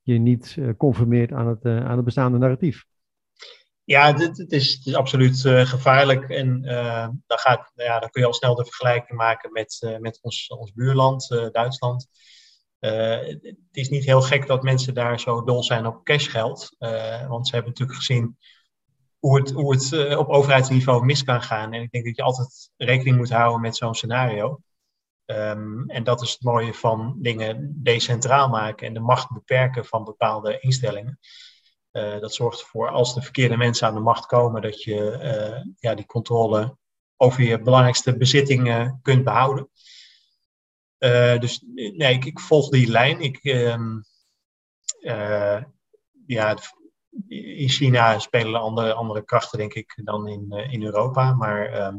je 0.03 0.19
niet 0.19 0.57
uh, 0.59 0.71
conformeert 0.77 1.33
aan 1.33 1.47
het, 1.47 1.65
uh, 1.65 1.85
aan 1.85 1.97
het 1.97 2.05
bestaande 2.05 2.39
narratief. 2.39 2.85
Ja, 3.85 4.15
het 4.15 4.53
is, 4.53 4.95
absoluut 4.95 5.45
uh, 5.45 5.67
gevaarlijk 5.67 6.29
en 6.29 6.63
dan, 7.27 7.39
gaat, 7.39 7.73
ja, 7.75 7.99
dan 7.99 8.11
kun 8.11 8.21
je 8.21 8.27
al 8.27 8.35
snel 8.35 8.55
de 8.55 8.65
vergelijking 8.65 9.19
maken 9.19 9.53
met, 9.53 9.97
met 10.01 10.19
ons, 10.23 10.49
ons 10.49 10.73
buurland, 10.73 11.29
Duitsland. 11.53 12.09
het 12.79 13.57
is 13.71 13.89
niet 13.89 14.05
heel 14.05 14.23
gek 14.23 14.47
dat 14.47 14.63
mensen 14.63 14.95
daar 14.95 15.21
zo 15.21 15.45
dol 15.45 15.63
zijn 15.63 15.87
op 15.87 16.05
cashgeld, 16.05 16.77
want 17.29 17.49
ze 17.49 17.55
hebben 17.55 17.71
natuurlijk 17.71 17.99
gezien 17.99 18.37
hoe 19.23 19.73
het, 19.73 19.93
uh, 19.93 20.19
op 20.19 20.29
overheidsniveau 20.29 21.05
mis 21.05 21.25
kan 21.25 21.43
gaan. 21.43 21.73
En 21.73 21.83
ik 21.83 21.91
denk 21.91 22.05
dat 22.05 22.17
je 22.17 22.23
altijd 22.23 22.71
rekening 22.77 23.17
moet 23.17 23.31
houden 23.31 23.61
met 23.61 23.77
zo'n 23.77 23.95
scenario. 23.95 24.61
Um, 25.27 25.91
en 25.91 26.05
dat 26.05 26.23
is 26.23 26.33
het 26.33 26.43
mooie 26.43 26.75
van 26.75 27.17
dingen 27.19 27.75
decentraal 27.83 28.49
maken 28.49 28.87
en 28.87 28.95
de 28.95 29.01
macht 29.01 29.33
beperken 29.33 29.85
van 29.85 30.05
bepaalde 30.05 30.61
instellingen. 30.61 31.19
Uh, 31.93 32.21
dat 32.21 32.35
zorgt 32.35 32.61
ervoor, 32.61 32.91
als 32.91 33.15
de 33.15 33.23
verkeerde 33.23 33.57
mensen 33.57 33.87
aan 33.87 33.95
de 33.95 34.01
macht 34.01 34.27
komen, 34.27 34.63
dat 34.63 34.83
je 34.83 35.19
uh, 35.23 35.73
ja, 35.79 35.95
die 35.95 36.07
controle 36.07 36.77
over 37.17 37.43
je 37.43 37.63
belangrijkste 37.63 38.17
bezittingen 38.17 38.99
kunt 39.03 39.25
behouden. 39.25 39.69
dus 41.39 41.65
nee, 41.75 42.15
ik, 42.15 42.25
ik, 42.25 42.41
volg 42.41 42.69
die 42.69 42.91
lijn. 42.91 43.21
Ik, 43.21 43.45
um, 43.45 44.05
ja, 46.27 46.57
in 47.29 47.69
China 47.69 48.19
spelen 48.19 48.61
andere, 48.61 48.93
andere 48.93 49.25
krachten, 49.25 49.59
denk 49.59 49.75
ik, 49.75 50.01
dan 50.05 50.29
in, 50.29 50.51
in 50.51 50.83
Europa. 50.83 51.35
Maar 51.35 51.67
ehm, 51.67 51.97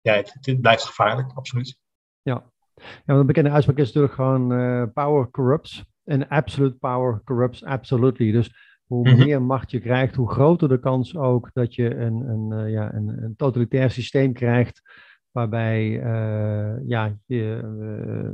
ja, 0.00 0.14
het, 0.14 0.36
het, 0.40 0.60
blijft 0.60 0.84
gevaarlijk, 0.84 1.32
absoluut. 1.34 1.78
Ja, 2.22 2.50
ja 2.74 3.14
een 3.14 3.26
bekende 3.26 3.50
uitspraak 3.50 3.78
is 3.78 3.86
natuurlijk 3.86 4.14
gewoon 4.14 4.92
power 4.92 5.30
corrupts. 5.30 5.84
En 6.04 6.28
absolute 6.28 6.76
power 6.76 7.20
corrupts 7.24 7.64
absolutely. 7.64 8.32
Dus 8.32 8.50
hoe 8.88 9.08
mhm. 9.08 9.18
meer 9.18 9.42
macht 9.42 9.70
je 9.70 9.80
krijgt, 9.80 10.14
hoe 10.14 10.30
groter 10.30 10.68
de 10.68 10.80
kans 10.80 11.16
ook 11.16 11.50
dat 11.52 11.74
je 11.74 11.94
een, 11.94 12.28
een, 12.28 12.66
uh, 12.66 12.72
ja, 12.72 12.94
een, 12.94 13.08
een, 13.08 13.36
totalitair 13.36 13.90
systeem 13.90 14.32
krijgt. 14.32 14.82
Waarbij 15.30 15.88
uh, 15.88 16.88
ja, 16.88 17.18
je 17.26 17.60
uh, 17.80 18.30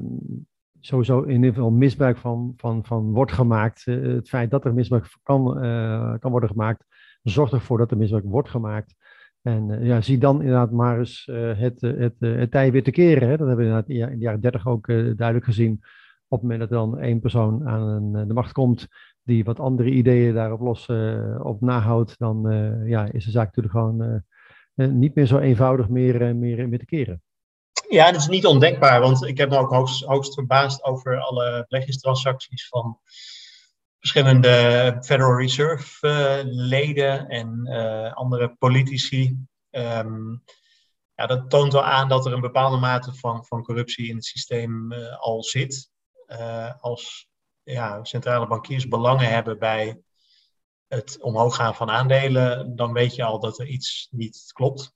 sowieso 0.86 1.22
in 1.22 1.34
ieder 1.34 1.52
geval 1.52 1.70
misbruik 1.70 2.16
van, 2.16 2.54
van, 2.56 2.84
van 2.84 3.12
wordt 3.12 3.32
gemaakt. 3.32 3.84
het 3.84 4.28
feit 4.28 4.50
dat 4.50 4.64
er 4.64 4.74
misbruik 4.74 5.18
kan, 5.22 5.44
kan 6.20 6.30
worden 6.30 6.48
gemaakt, 6.48 6.84
zorgt 7.22 7.52
ervoor 7.52 7.78
dat 7.78 7.90
er 7.90 7.96
misbruik 7.96 8.24
wordt 8.24 8.48
gemaakt. 8.48 8.94
En 9.42 9.84
ja, 9.84 10.00
zie 10.00 10.18
dan 10.18 10.40
inderdaad 10.40 10.70
maar 10.70 10.98
eens 10.98 11.30
het, 11.56 11.80
het, 11.80 12.14
het 12.18 12.50
tij 12.50 12.72
weer 12.72 12.82
te 12.82 12.90
keren. 12.90 13.28
Hè. 13.28 13.36
Dat 13.36 13.46
hebben 13.46 13.56
we 13.56 13.70
inderdaad 13.70 13.88
in 13.88 14.18
de 14.18 14.24
jaren 14.24 14.40
dertig 14.40 14.66
ook 14.66 14.86
duidelijk 14.86 15.44
gezien. 15.44 15.72
Op 16.28 16.40
het 16.40 16.42
moment 16.42 16.60
dat 16.60 16.68
dan 16.68 16.98
één 16.98 17.20
persoon 17.20 17.68
aan 17.68 18.12
de 18.12 18.34
macht 18.34 18.52
komt, 18.52 18.88
die 19.22 19.44
wat 19.44 19.60
andere 19.60 19.90
ideeën 19.90 20.34
daarop 20.34 20.60
los 20.60 20.88
op 21.38 21.60
nahoudt, 21.60 22.18
dan 22.18 22.42
ja, 22.86 23.12
is 23.12 23.24
de 23.24 23.30
zaak 23.30 23.46
natuurlijk 23.46 23.74
gewoon 23.74 24.22
niet 24.74 25.14
meer 25.14 25.26
zo 25.26 25.38
eenvoudig 25.38 25.88
meer, 25.88 26.36
meer, 26.36 26.68
meer 26.68 26.78
te 26.78 26.84
keren. 26.84 27.22
Ja, 27.88 28.10
dat 28.12 28.20
is 28.20 28.26
niet 28.26 28.46
ondenkbaar, 28.46 29.00
want 29.00 29.24
ik 29.24 29.38
heb 29.38 29.50
me 29.50 29.58
ook 29.58 29.70
hoogst, 30.04 30.34
verbaasd 30.34 30.82
over 30.82 31.20
alle 31.20 31.64
beleggingstransacties 31.68 32.68
van 32.68 32.98
verschillende 33.98 34.96
Federal 35.04 35.38
Reserve 35.38 36.42
leden 36.44 37.28
en 37.28 37.68
andere 38.14 38.54
politici. 38.58 39.46
Um, 39.70 40.42
ja, 41.14 41.26
dat 41.26 41.50
toont 41.50 41.72
wel 41.72 41.84
aan 41.84 42.08
dat 42.08 42.26
er 42.26 42.32
een 42.32 42.40
bepaalde 42.40 42.76
mate 42.76 43.14
van, 43.14 43.44
van 43.44 43.62
corruptie 43.62 44.08
in 44.08 44.14
het 44.14 44.24
systeem 44.24 44.92
al 45.18 45.42
zit. 45.42 45.90
als 46.80 47.28
ja, 47.62 48.04
centrale 48.04 48.46
bankiers 48.46 48.88
belangen 48.88 49.28
hebben 49.28 49.58
bij 49.58 50.00
het 50.88 51.18
omhoog 51.20 51.56
gaan 51.56 51.74
van 51.74 51.90
aandelen, 51.90 52.76
dan 52.76 52.92
weet 52.92 53.14
je 53.14 53.24
al 53.24 53.40
dat 53.40 53.58
er 53.58 53.66
iets 53.66 54.08
niet 54.10 54.50
klopt. 54.52 54.93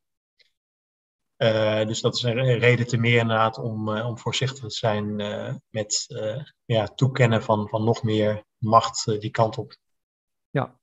Uh, 1.38 1.86
dus 1.86 2.00
dat 2.00 2.14
is 2.14 2.22
een 2.22 2.58
reden 2.58 2.86
te 2.86 2.96
meer 2.96 3.20
inderdaad 3.20 3.58
om, 3.58 3.88
uh, 3.88 4.06
om 4.06 4.18
voorzichtig 4.18 4.60
te 4.64 4.70
zijn 4.70 5.20
uh, 5.20 5.54
met 5.68 6.06
ja, 6.64 6.86
toekennen 6.86 7.42
van, 7.42 7.68
van 7.68 7.84
nog 7.84 8.02
meer 8.02 8.44
macht 8.56 9.20
die 9.20 9.30
kant 9.30 9.58
op. 9.58 9.76
Ja. 10.50 10.78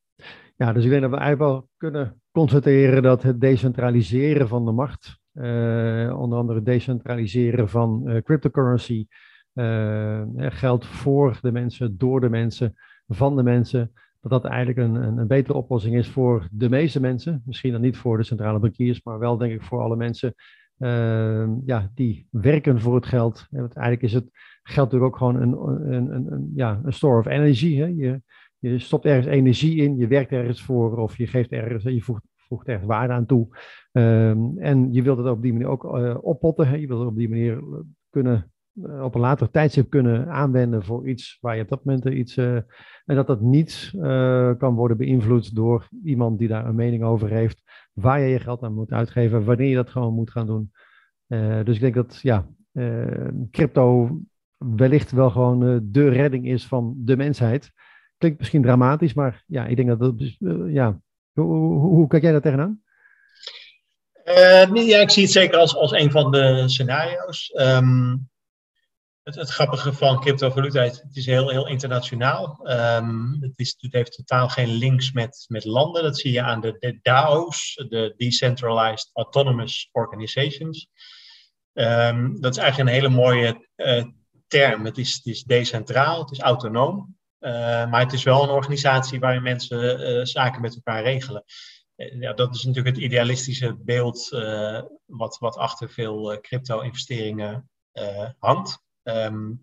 ja, 0.56 0.74
dus 0.74 0.84
ik 0.84 0.90
denk 0.90 1.02
dat 1.02 1.12
we 1.12 1.18
eigenlijk 1.18 1.52
wel 1.52 1.70
kunnen 1.78 2.22
constateren 2.32 3.04
dat 3.04 3.24
het 3.24 3.42
decentraliseren 3.42 4.48
van 4.48 4.66
de 4.66 4.72
macht, 4.72 5.20
onder 6.18 6.38
andere 6.38 6.62
decentraliseren 6.62 7.70
van 7.70 8.22
cryptocurrency, 8.24 9.08
uh, 9.56 10.24
geld 10.38 10.86
voor 10.86 11.38
de 11.42 11.52
mensen, 11.52 11.98
door 11.98 12.22
de 12.22 12.30
mensen, 12.30 12.76
van 13.08 13.36
de 13.36 13.44
mensen. 13.44 13.92
Dat 14.30 14.42
dat 14.42 14.52
eigenlijk 14.52 14.78
een, 14.88 14.96
een, 14.96 15.18
een, 15.18 15.28
betere 15.28 15.58
oplossing 15.58 15.96
is 15.96 16.10
voor 16.10 16.48
de 16.52 16.70
meeste 16.70 17.00
mensen. 17.00 17.42
Misschien 17.46 17.72
dan 17.72 17.82
niet 17.82 17.98
voor 17.98 18.18
de 18.18 18.24
centrale 18.24 18.60
bankiers, 18.60 19.04
maar 19.04 19.20
wel 19.20 19.38
denk 19.38 19.54
ik 19.54 19.62
voor 19.62 19.82
alle 19.82 19.96
mensen 19.96 20.34
uh, 20.78 21.48
ja, 21.66 21.92
die 21.94 22.28
werken 22.32 22.82
voor 22.82 22.96
het 22.96 23.06
geld. 23.06 23.48
Want 23.50 23.74
eigenlijk 23.74 24.02
is 24.02 24.14
het 24.14 24.30
geld 24.64 24.92
natuurlijk 24.92 25.14
ook 25.14 25.18
gewoon 25.18 25.42
een, 25.42 25.54
een, 25.94 26.32
een, 26.32 26.52
ja, 26.56 26.82
een 26.84 26.94
store 26.94 27.20
of 27.20 27.26
energy. 27.26 27.76
Hè? 27.76 27.86
Je, 27.86 28.22
je 28.60 28.80
stopt 28.80 29.06
ergens 29.06 29.26
energie 29.26 29.76
in, 29.76 29.98
je 29.98 30.08
werkt 30.08 30.32
ergens 30.32 30.62
voor 30.62 30.98
of 30.98 31.18
je 31.18 31.28
geeft 31.28 31.52
ergens, 31.52 31.84
je 31.84 32.02
voegt, 32.02 32.24
voegt 32.36 32.68
ergens 32.68 32.88
waarde 32.88 33.14
aan 33.14 33.26
toe. 33.26 33.48
Um, 33.92 34.58
en 34.58 34.94
je 34.94 35.02
wilt 35.02 35.18
het 35.18 35.28
op 35.28 35.42
die 35.42 35.52
manier 35.52 35.68
ook 35.68 35.84
uh, 35.84 36.18
oppotten. 36.22 36.80
Je 36.80 36.88
wilt 36.88 37.00
het 37.00 37.10
op 37.10 37.18
die 37.18 37.30
manier 37.30 37.64
kunnen 38.10 38.36
eh, 38.36 38.55
op 38.84 39.16
een 39.16 39.22
later 39.22 39.52
tijdstip 39.52 39.90
kunnen 39.90 40.28
aanwenden 40.28 40.84
voor 40.84 41.10
iets 41.10 41.38
waar 41.42 41.56
je 41.56 41.62
op 41.62 41.70
dat 41.70 41.86
moment 41.86 42.06
iets. 42.06 42.38
Uh, 42.38 42.56
en 43.06 43.16
dat 43.16 43.28
dat 43.28 43.42
niet 43.42 43.92
uh, 43.96 44.52
kan 44.58 44.76
worden 44.76 44.98
beïnvloed 44.98 45.56
door 45.56 45.88
iemand 46.04 46.40
die 46.40 46.48
daar 46.48 46.66
een 46.66 46.76
mening 46.76 47.04
over 47.04 47.30
heeft. 47.30 47.62
Waar 47.94 48.20
je 48.20 48.28
je 48.28 48.40
geld 48.40 48.64
aan 48.64 48.74
moet 48.74 48.92
uitgeven, 48.92 49.46
wanneer 49.46 49.70
je 49.70 49.76
dat 49.76 49.90
gewoon 49.90 50.14
moet 50.14 50.32
gaan 50.32 50.46
doen. 50.46 50.72
Dus 51.64 51.76
ik 51.76 51.82
denk 51.82 51.94
dat 51.94 52.20
ja, 52.22 52.48
crypto 53.52 54.18
wellicht 54.58 55.12
wel 55.12 55.30
gewoon 55.30 55.80
de 55.84 56.10
redding 56.10 56.48
is 56.48 56.66
van 56.66 56.94
de 56.98 57.18
mensheid. 57.18 57.72
Klinkt 58.18 58.40
misschien 58.40 58.62
dramatisch, 58.62 59.14
maar 59.14 59.44
ja, 59.48 59.66
ik 59.66 59.76
denk 59.76 59.88
dat 59.88 60.00
dat. 60.00 60.36
ja. 60.68 61.00
Hoe, 61.34 61.46
hoe, 61.46 61.80
hoe, 61.80 62.08
kijk 62.08 62.24
jij 62.24 62.32
daar 62.32 62.42
tegenaan? 62.42 62.82
ja, 64.74 65.00
ik 65.00 65.10
zie 65.10 65.24
het 65.24 65.32
zeker 65.32 65.58
als, 65.58 65.76
als 65.76 65.92
een 65.92 66.12
van 66.12 66.32
de 66.32 66.64
scenario's. 66.66 67.52
Um, 67.60 68.30
het, 69.26 69.36
het, 69.36 69.50
grappige 69.50 69.94
van 69.94 70.20
cryptovaluta 70.20 70.84
is, 70.84 71.02
het 71.02 71.16
is 71.16 71.26
heel, 71.26 71.50
heel 71.50 71.68
internationaal. 71.68 72.60
Um, 72.64 73.38
het, 73.40 73.60
is, 73.60 73.76
het 73.78 73.94
heeft 73.94 74.16
totaal 74.16 74.50
geen 74.50 74.68
links 74.68 75.12
met, 75.12 75.46
met 75.48 75.66
landen. 75.66 76.04
Dat 76.04 76.18
zie 76.18 76.32
je 76.32 76.42
aan 76.42 76.62
de, 76.62 76.76
de 76.80 77.00
DAO's, 77.02 77.74
de 77.90 78.14
Decentralized 78.18 79.10
Autonomous 79.14 79.90
Organizations. 79.92 80.88
Um, 81.74 82.42
dat 82.42 82.52
is 82.52 82.62
eigenlijk 82.62 82.90
een 82.90 82.96
hele 82.96 83.16
mooie 83.16 83.68
uh, 83.76 84.04
term. 84.48 84.86
Het 84.86 84.98
is, 84.98 85.14
het 85.14 85.26
is 85.26 85.44
decentraal, 85.44 86.20
het 86.20 86.32
is 86.32 86.40
autonoom. 86.40 87.18
Uh, 87.40 87.52
maar 87.90 88.02
het 88.02 88.14
is 88.14 88.24
wel 88.24 88.44
een 88.44 88.50
organisatie 88.50 89.20
waarin 89.20 89.44
mensen 89.44 90.00
uh, 90.00 90.26
zaken 90.26 90.62
met 90.62 90.76
elkaar 90.76 91.04
regelen. 91.04 91.44
ja, 91.96 92.34
dat 92.34 92.56
is 92.56 92.64
natuurlijk 92.64 92.96
het 92.96 93.06
idealistische 93.06 93.76
beeld 93.80 94.30
wat, 95.06 95.38
wat 95.38 95.58
achter 95.58 95.90
veel 95.90 96.40
crypto-investeringen 96.42 97.70
hangt. 98.40 98.84
Um, 99.08 99.60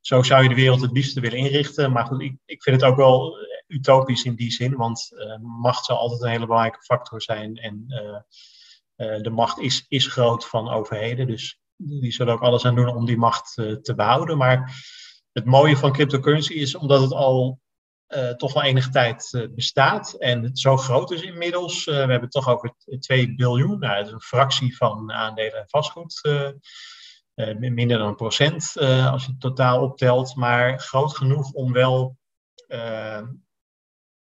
zo 0.00 0.22
zou 0.22 0.42
je 0.42 0.48
de 0.48 0.54
wereld 0.54 0.80
het 0.80 0.92
liefste 0.92 1.20
willen 1.20 1.38
inrichten. 1.38 1.92
Maar 1.92 2.06
goed, 2.06 2.22
ik, 2.22 2.36
ik 2.44 2.62
vind 2.62 2.80
het 2.80 2.90
ook 2.90 2.96
wel 2.96 3.36
utopisch 3.66 4.24
in 4.24 4.34
die 4.34 4.52
zin, 4.52 4.76
want 4.76 5.10
uh, 5.12 5.36
macht 5.38 5.84
zal 5.84 5.98
altijd 5.98 6.22
een 6.22 6.30
hele 6.30 6.46
belangrijke 6.46 6.82
factor 6.82 7.22
zijn. 7.22 7.56
En 7.56 7.84
uh, 7.88 9.08
uh, 9.08 9.22
de 9.22 9.30
macht 9.30 9.58
is, 9.58 9.84
is 9.88 10.06
groot 10.06 10.46
van 10.46 10.68
overheden, 10.68 11.26
dus 11.26 11.60
die 11.76 12.12
zullen 12.12 12.34
ook 12.34 12.42
alles 12.42 12.64
aan 12.64 12.74
doen 12.74 12.88
om 12.88 13.06
die 13.06 13.16
macht 13.16 13.54
te 13.54 13.92
behouden. 13.96 14.38
Maar 14.38 14.84
het 15.32 15.44
mooie 15.44 15.76
van 15.76 15.92
cryptocurrency 15.92 16.52
is 16.52 16.74
omdat 16.74 17.00
het 17.00 17.12
al 17.12 17.60
toch 18.36 18.52
wel 18.52 18.62
enige 18.62 18.90
tijd 18.90 19.48
bestaat 19.54 20.12
en 20.12 20.42
het 20.42 20.58
zo 20.58 20.76
groot 20.76 21.10
is 21.10 21.22
inmiddels. 21.22 21.84
we 21.84 21.92
hebben 21.92 22.20
het 22.20 22.30
toch 22.30 22.48
over 22.48 22.74
2 22.98 23.34
biljoen, 23.34 23.78
nou, 23.78 23.96
dat 23.96 24.06
is 24.06 24.12
een 24.12 24.20
fractie 24.20 24.76
van 24.76 25.12
aandelen 25.12 25.60
en 25.60 25.68
vastgoed. 25.68 26.20
Eh, 27.34 27.56
minder 27.56 27.98
dan 27.98 28.08
een 28.08 28.14
procent 28.14 28.76
eh, 28.76 29.12
als 29.12 29.24
je 29.24 29.30
het 29.30 29.40
totaal 29.40 29.82
optelt, 29.82 30.36
maar 30.36 30.78
groot 30.78 31.16
genoeg 31.16 31.52
om 31.52 31.72
wel 31.72 32.16
eh, 32.66 33.22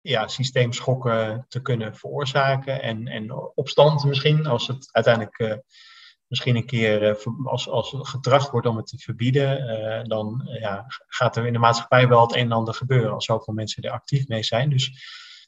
ja, 0.02 0.28
systeemschokken 0.28 1.46
te 1.48 1.62
kunnen 1.62 1.96
veroorzaken 1.96 2.82
en, 2.82 3.08
en 3.08 3.32
opstand 3.56 4.04
misschien, 4.04 4.46
als 4.46 4.68
het 4.68 4.90
uiteindelijk 4.92 5.64
misschien 6.28 6.56
een 6.56 6.66
keer 6.66 7.18
als, 7.44 7.70
als 7.70 7.96
getracht 7.98 8.50
wordt 8.50 8.68
om 8.68 8.78
het 8.78 8.88
te 8.88 8.98
verbieden, 8.98 10.10
dan 10.10 10.50
ja, 10.60 10.86
gaat 11.08 11.36
er 11.36 11.46
in 11.46 11.54
de 11.54 11.60
maatschappij 11.60 12.08
wel 12.08 12.22
het 12.22 12.36
een 12.36 12.42
en 12.42 12.52
ander 12.52 12.74
gebeuren 12.74 13.14
als 13.14 13.26
zoveel 13.26 13.54
mensen 13.54 13.84
er 13.84 13.92
actief 13.92 14.28
mee 14.28 14.44
zijn. 14.44 14.70
Dus 14.70 14.92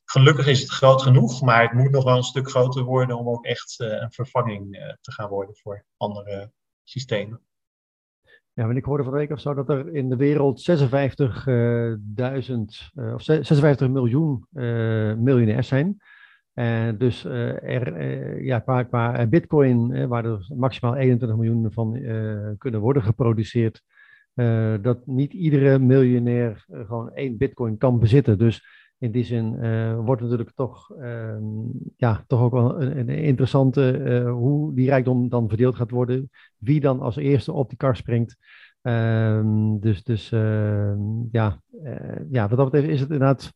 gelukkig 0.06 0.48
is 0.48 0.62
het 0.62 0.70
groot 0.70 1.02
genoeg, 1.02 1.42
maar 1.42 1.62
het 1.62 1.74
moet 1.74 1.92
nog 1.92 2.04
wel 2.04 2.18
een 2.18 2.24
stuk 2.24 2.50
groter 2.50 2.84
worden 2.84 3.18
om 3.18 3.30
ook 3.30 3.46
echt 3.46 3.80
een 3.80 4.12
vervanging 4.12 4.96
te 5.02 5.12
gaan 5.12 5.30
worden 5.30 5.56
voor 5.56 5.86
andere 5.98 6.52
systemen. 6.86 7.40
Ja, 8.54 8.66
want 8.66 8.78
ik 8.78 8.84
hoorde 8.84 9.04
van 9.04 9.14
week 9.14 9.32
of 9.32 9.40
zo 9.40 9.54
dat 9.54 9.70
er 9.70 9.94
in 9.94 10.10
de 10.10 10.16
wereld 10.16 10.70
56.000 10.72 10.76
uh, 12.96 13.14
of 13.14 13.22
56 13.22 13.90
miljoen 13.90 14.46
uh, 14.54 15.14
miljonairs 15.14 15.68
zijn. 15.68 15.98
En 16.54 16.98
dus 16.98 17.26
uh, 17.26 17.64
er, 17.64 17.98
uh, 17.98 18.46
ja, 18.46 18.60
qua, 18.60 18.84
qua 18.84 19.28
bitcoin, 19.28 20.08
waar 20.08 20.26
er 20.26 20.48
maximaal 20.56 20.96
21 20.96 21.38
miljoen 21.38 21.72
van 21.72 21.92
kunnen 22.58 22.80
worden 22.80 23.04
geproduceerd, 23.04 23.82
dat 24.82 25.06
niet 25.06 25.34
iedere 25.34 25.80
miljonair 25.80 26.66
gewoon 26.68 27.14
één 27.14 27.38
bitcoin 27.38 27.78
kan 27.78 28.00
bezitten. 28.00 28.38
Dus 28.38 28.85
in 28.98 29.12
die 29.12 29.24
zin 29.24 29.54
uh, 29.54 30.00
wordt 30.00 30.22
natuurlijk 30.22 30.52
toch, 30.56 30.96
uh, 31.00 31.38
ja, 31.98 32.24
toch 32.28 32.42
ook 32.42 32.52
wel 32.52 32.82
een, 32.82 32.98
een 32.98 33.10
interessante 33.10 34.00
uh, 34.00 34.32
hoe 34.32 34.76
die 34.76 34.90
rijkdom 34.90 35.30
dan 35.30 35.48
verdeeld 35.50 35.76
gaat 35.76 35.92
worden. 35.92 36.30
Wie 36.58 36.80
dan 36.80 37.00
als 37.00 37.16
eerste 37.16 37.52
op 37.52 37.70
die 37.70 37.78
kar 37.78 37.96
springt. 37.96 38.38
Ehm, 38.82 39.80
dus 39.80 40.04
dus 40.04 40.32
ehm, 40.32 41.00
ja, 41.32 41.62
eh, 41.84 42.32
ja, 42.32 42.48
wat 42.48 42.58
dat 42.58 42.72
betreft 42.72 42.94
is 42.94 43.00
het 43.00 43.10
inderdaad, 43.10 43.54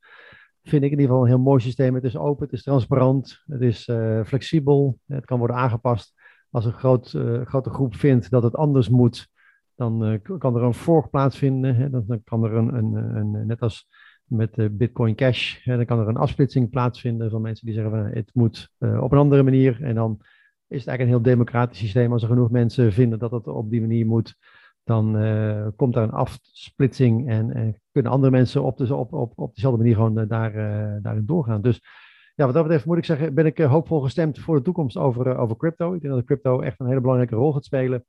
vind 0.63 0.83
ik 0.83 0.91
in 0.91 0.99
ieder 0.99 1.05
geval 1.05 1.21
een 1.21 1.27
heel 1.27 1.39
mooi 1.39 1.61
systeem. 1.61 1.95
Het 1.95 2.03
is 2.03 2.17
open, 2.17 2.43
het 2.43 2.53
is 2.53 2.63
transparant, 2.63 3.43
het 3.45 3.61
is 3.61 3.83
flexibel, 4.25 4.99
het 5.07 5.25
kan 5.25 5.37
worden 5.37 5.55
aangepast. 5.55 6.13
Als 6.51 6.65
een 6.65 6.73
groot, 6.73 7.09
grote 7.43 7.69
groep 7.69 7.95
vindt 7.95 8.29
dat 8.29 8.43
het 8.43 8.55
anders 8.55 8.89
moet, 8.89 9.27
dan 9.75 10.21
kan 10.37 10.55
er 10.55 10.63
een 10.63 10.73
fork 10.73 11.09
plaatsvinden. 11.09 11.75
Hè, 11.75 11.89
dan, 11.89 12.03
dan, 12.07 12.23
kan 12.23 12.43
er 12.43 12.53
een, 12.53 12.73
een, 12.73 12.93
een, 12.95 13.45
net 13.45 13.61
als 13.61 13.87
met 14.29 14.77
Bitcoin 14.77 15.15
Cash, 15.15 15.63
hè, 15.63 15.75
dan 15.75 15.85
kan 15.85 15.99
er 15.99 16.07
een 16.07 16.17
afsplitsing 16.17 16.69
plaatsvinden 16.69 17.29
van 17.29 17.41
mensen 17.41 17.65
die 17.65 17.75
zeggen 17.75 17.91
van 17.91 18.05
het 18.05 18.29
moet 18.33 18.71
op 18.79 19.11
een 19.11 19.17
andere 19.17 19.43
manier. 19.43 19.83
En 19.83 19.95
dan 19.95 20.17
is 20.67 20.79
het 20.79 20.87
eigenlijk 20.87 20.99
een 20.99 21.07
heel 21.07 21.33
democratisch 21.35 21.77
systeem. 21.77 22.11
Als 22.11 22.21
er 22.21 22.27
genoeg 22.27 22.51
mensen 22.51 22.93
vinden 22.93 23.19
dat 23.19 23.31
het 23.31 23.47
op 23.47 23.69
die 23.69 23.81
manier 23.81 24.05
moet, 24.05 24.35
dan 24.83 25.23
uh, 25.23 25.67
komt 25.75 25.93
daar 25.93 26.03
een 26.03 26.11
afsplitsing 26.11 27.29
en, 27.29 27.53
en, 27.53 27.81
kunnen 27.91 28.11
andere 28.11 28.31
mensen 28.31 28.63
op, 28.63 28.77
de, 28.77 28.95
op, 28.95 29.13
op, 29.13 29.33
op 29.35 29.55
dezelfde 29.55 29.79
manier 29.79 29.95
gewoon 29.95 30.27
daar, 30.27 30.55
uh, 30.55 30.97
daarin 31.01 31.25
doorgaan. 31.25 31.61
Dus 31.61 31.81
ja, 32.35 32.45
wat 32.45 32.53
dat 32.53 32.63
betreft 32.63 32.85
moet 32.85 32.97
ik 32.97 33.05
zeggen, 33.05 33.33
ben 33.33 33.45
ik 33.45 33.57
hoopvol 33.57 33.99
gestemd 33.99 34.39
voor 34.39 34.55
de 34.55 34.61
toekomst 34.61 34.97
over, 34.97 35.37
over 35.37 35.57
crypto. 35.57 35.93
Ik 35.93 36.01
denk 36.01 36.13
dat 36.13 36.25
crypto 36.25 36.61
echt 36.61 36.79
een 36.79 36.87
hele 36.87 37.01
belangrijke 37.01 37.35
rol 37.35 37.53
gaat 37.53 37.65
spelen. 37.65 38.05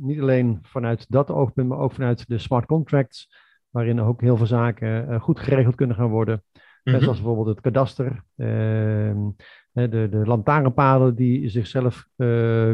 niet 0.00 0.20
alleen 0.20 0.58
vanuit 0.62 1.10
dat 1.10 1.30
oogpunt, 1.30 1.68
maar 1.68 1.78
ook 1.78 1.92
vanuit 1.92 2.28
de 2.28 2.38
smart 2.38 2.66
contracts, 2.66 3.28
waarin 3.78 4.00
ook 4.00 4.20
heel 4.20 4.36
veel 4.36 4.46
zaken 4.46 5.20
goed 5.20 5.40
geregeld 5.40 5.74
kunnen 5.74 5.96
gaan 5.96 6.10
worden. 6.10 6.42
Mm 6.82 7.00
Zoals 7.00 7.16
bijvoorbeeld 7.16 7.46
het 7.46 7.60
kadaster. 7.60 8.22
Ehm, 8.36 9.18
de, 9.72 10.08
de 10.10 10.22
lantaarnpalen 10.24 11.14
die 11.14 11.48
zichzelf 11.48 12.08
uh, 12.16 12.26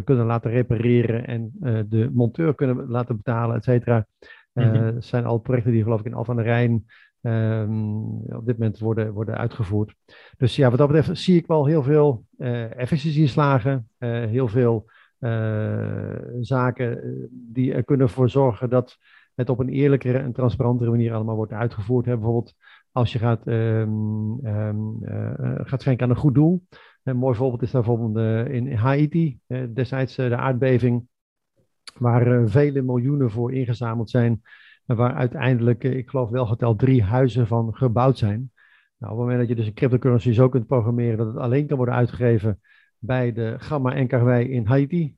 kunnen 0.04 0.26
laten 0.26 0.50
repareren 0.50 1.26
en 1.26 1.52
uh, 1.60 1.80
de 1.88 2.10
monteur 2.12 2.54
kunnen 2.54 2.86
laten 2.88 3.16
betalen, 3.16 3.56
et 3.56 3.64
cetera. 3.64 4.06
Uh, 4.52 4.72
mm 4.72 5.00
zijn 5.00 5.24
al 5.24 5.38
projecten 5.38 5.72
die 5.72 5.82
geloof 5.82 6.00
ik 6.00 6.06
in 6.06 6.14
Alphen 6.14 6.36
aan 6.36 6.42
de 6.42 6.48
Rijn 6.48 6.84
um, 7.20 8.04
op 8.36 8.46
dit 8.46 8.58
moment 8.58 8.78
worden, 8.78 9.12
worden 9.12 9.36
uitgevoerd. 9.36 9.94
Dus 10.36 10.56
ja, 10.56 10.68
wat 10.68 10.78
dat 10.78 10.88
betreft 10.88 11.18
zie 11.18 11.36
ik 11.36 11.46
wel 11.46 11.66
heel 11.66 11.82
veel 11.82 12.24
efficiëntieslagen, 12.76 13.88
heel 13.98 14.48
veel 14.48 14.90
zaken 16.40 17.00
die 17.30 17.74
er 17.74 17.84
kunnen 17.84 18.08
voor 18.08 18.30
zorgen 18.30 18.70
dat 18.70 18.98
het 19.34 19.48
op 19.48 19.58
een 19.58 19.68
eerlijkere 19.68 20.18
en 20.18 20.32
transparantere 20.32 20.90
manier 20.90 21.14
allemaal 21.14 21.36
wordt 21.36 21.52
uitgevoerd. 21.52 22.06
Hè. 22.06 22.14
Bijvoorbeeld 22.14 22.54
als 22.92 23.12
je 23.12 23.18
gaat, 23.18 23.46
um, 23.46 24.46
um, 24.46 24.98
gaat 25.64 25.80
schenken 25.80 26.04
aan 26.04 26.10
een 26.10 26.16
goed 26.16 26.34
doel. 26.34 26.62
Een 27.02 27.16
mooi 27.16 27.36
voorbeeld 27.36 27.62
is 27.62 27.70
daar 27.70 27.82
bijvoorbeeld 27.82 28.16
uh, 28.16 28.54
in 28.54 28.72
Haiti, 28.72 29.38
destijds 29.72 30.18
uh, 30.18 30.28
de 30.28 30.36
aardbeving, 30.36 31.06
waar 31.98 32.48
vele 32.48 32.82
miljoenen 32.82 33.30
voor 33.30 33.52
ingezameld 33.52 34.10
zijn. 34.10 34.42
En 34.86 34.96
waar 34.96 35.14
uiteindelijk, 35.14 35.84
ik 35.84 36.08
geloof 36.08 36.30
wel 36.30 36.46
geteld, 36.46 36.78
drie 36.78 37.02
huizen 37.02 37.46
van 37.46 37.74
gebouwd 37.74 38.18
zijn. 38.18 38.52
Nou, 38.98 39.12
op 39.12 39.18
het 39.18 39.28
moment 39.28 39.38
dat 39.38 39.48
je 39.48 39.54
dus 39.54 39.66
een 39.66 39.74
cryptocurrency 39.74 40.32
zo 40.32 40.48
kunt 40.48 40.66
programmeren 40.66 41.16
dat 41.18 41.26
het 41.26 41.36
alleen 41.36 41.66
kan 41.66 41.76
worden 41.76 41.94
uitgegeven 41.94 42.60
bij 42.98 43.32
de 43.32 43.54
Gamma 43.58 44.02
NKW 44.02 44.28
in 44.28 44.66
Haiti, 44.66 45.14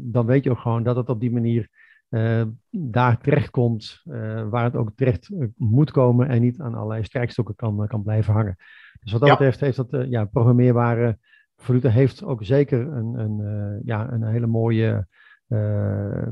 dan 0.00 0.26
weet 0.26 0.44
je 0.44 0.50
ook 0.50 0.58
gewoon 0.58 0.82
dat 0.82 0.96
het 0.96 1.08
op 1.08 1.20
die 1.20 1.32
manier 1.32 1.68
uh, 2.10 2.42
daar 2.70 3.18
terechtkomt 3.18 4.02
uh, 4.04 4.48
waar 4.48 4.64
het 4.64 4.76
ook 4.76 4.92
terecht 4.94 5.30
moet 5.56 5.90
komen 5.90 6.28
en 6.28 6.40
niet 6.40 6.60
aan 6.60 6.74
allerlei 6.74 7.04
strijkstokken 7.04 7.54
kan, 7.54 7.86
kan 7.86 8.02
blijven 8.02 8.32
hangen. 8.34 8.56
Dus 9.00 9.12
wat 9.12 9.20
dat 9.20 9.30
betreft 9.30 9.60
heeft 9.60 9.76
dat 9.76 10.06
ja, 10.08 10.24
programmeerbare 10.24 11.18
valuta 11.56 11.88
heeft 11.88 12.24
ook 12.24 12.44
zeker 12.44 12.80
een, 12.80 13.14
een, 13.18 13.80
ja, 13.84 14.12
een 14.12 14.22
hele 14.22 14.46
mooie, 14.46 15.06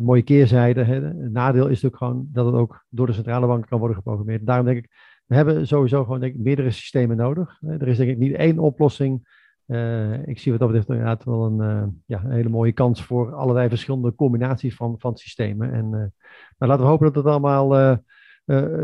mooie 0.00 0.22
keerzijde. 0.22 0.82
Hè. 0.82 0.94
Het 0.94 1.32
nadeel 1.32 1.66
is 1.66 1.82
natuurlijk 1.82 1.96
gewoon 1.96 2.28
dat 2.32 2.46
het 2.46 2.54
ook 2.54 2.84
door 2.88 3.06
de 3.06 3.12
centrale 3.12 3.46
bank 3.46 3.66
kan 3.66 3.78
worden 3.78 3.96
geprogrammeerd. 3.96 4.46
Daarom 4.46 4.66
denk 4.66 4.78
ik, 4.78 4.90
we 5.26 5.34
hebben 5.34 5.66
sowieso 5.66 6.04
gewoon 6.04 6.20
denk 6.20 6.34
ik, 6.34 6.40
meerdere 6.40 6.70
systemen 6.70 7.16
nodig. 7.16 7.62
Er 7.62 7.88
is 7.88 7.96
denk 7.96 8.10
ik 8.10 8.18
niet 8.18 8.34
één 8.34 8.58
oplossing 8.58 9.35
uh, 9.66 10.26
ik 10.26 10.38
zie 10.38 10.50
wat 10.50 10.60
dat 10.60 10.68
betreft 10.68 10.88
inderdaad 10.88 11.24
wel 11.24 11.44
een, 11.44 11.58
uh, 11.58 11.86
ja, 12.06 12.22
hele 12.28 12.48
mooie 12.48 12.72
kans 12.72 13.02
voor 13.04 13.34
allerlei 13.34 13.68
verschillende 13.68 14.14
combinaties 14.14 14.74
van, 14.74 14.94
van 14.98 15.16
systemen. 15.16 15.72
En 15.72 15.84
uh, 15.84 15.90
nou, 15.90 16.10
laten 16.58 16.84
we 16.84 16.90
hopen 16.90 17.06
dat 17.12 17.24
het 17.24 17.32
allemaal 17.32 17.98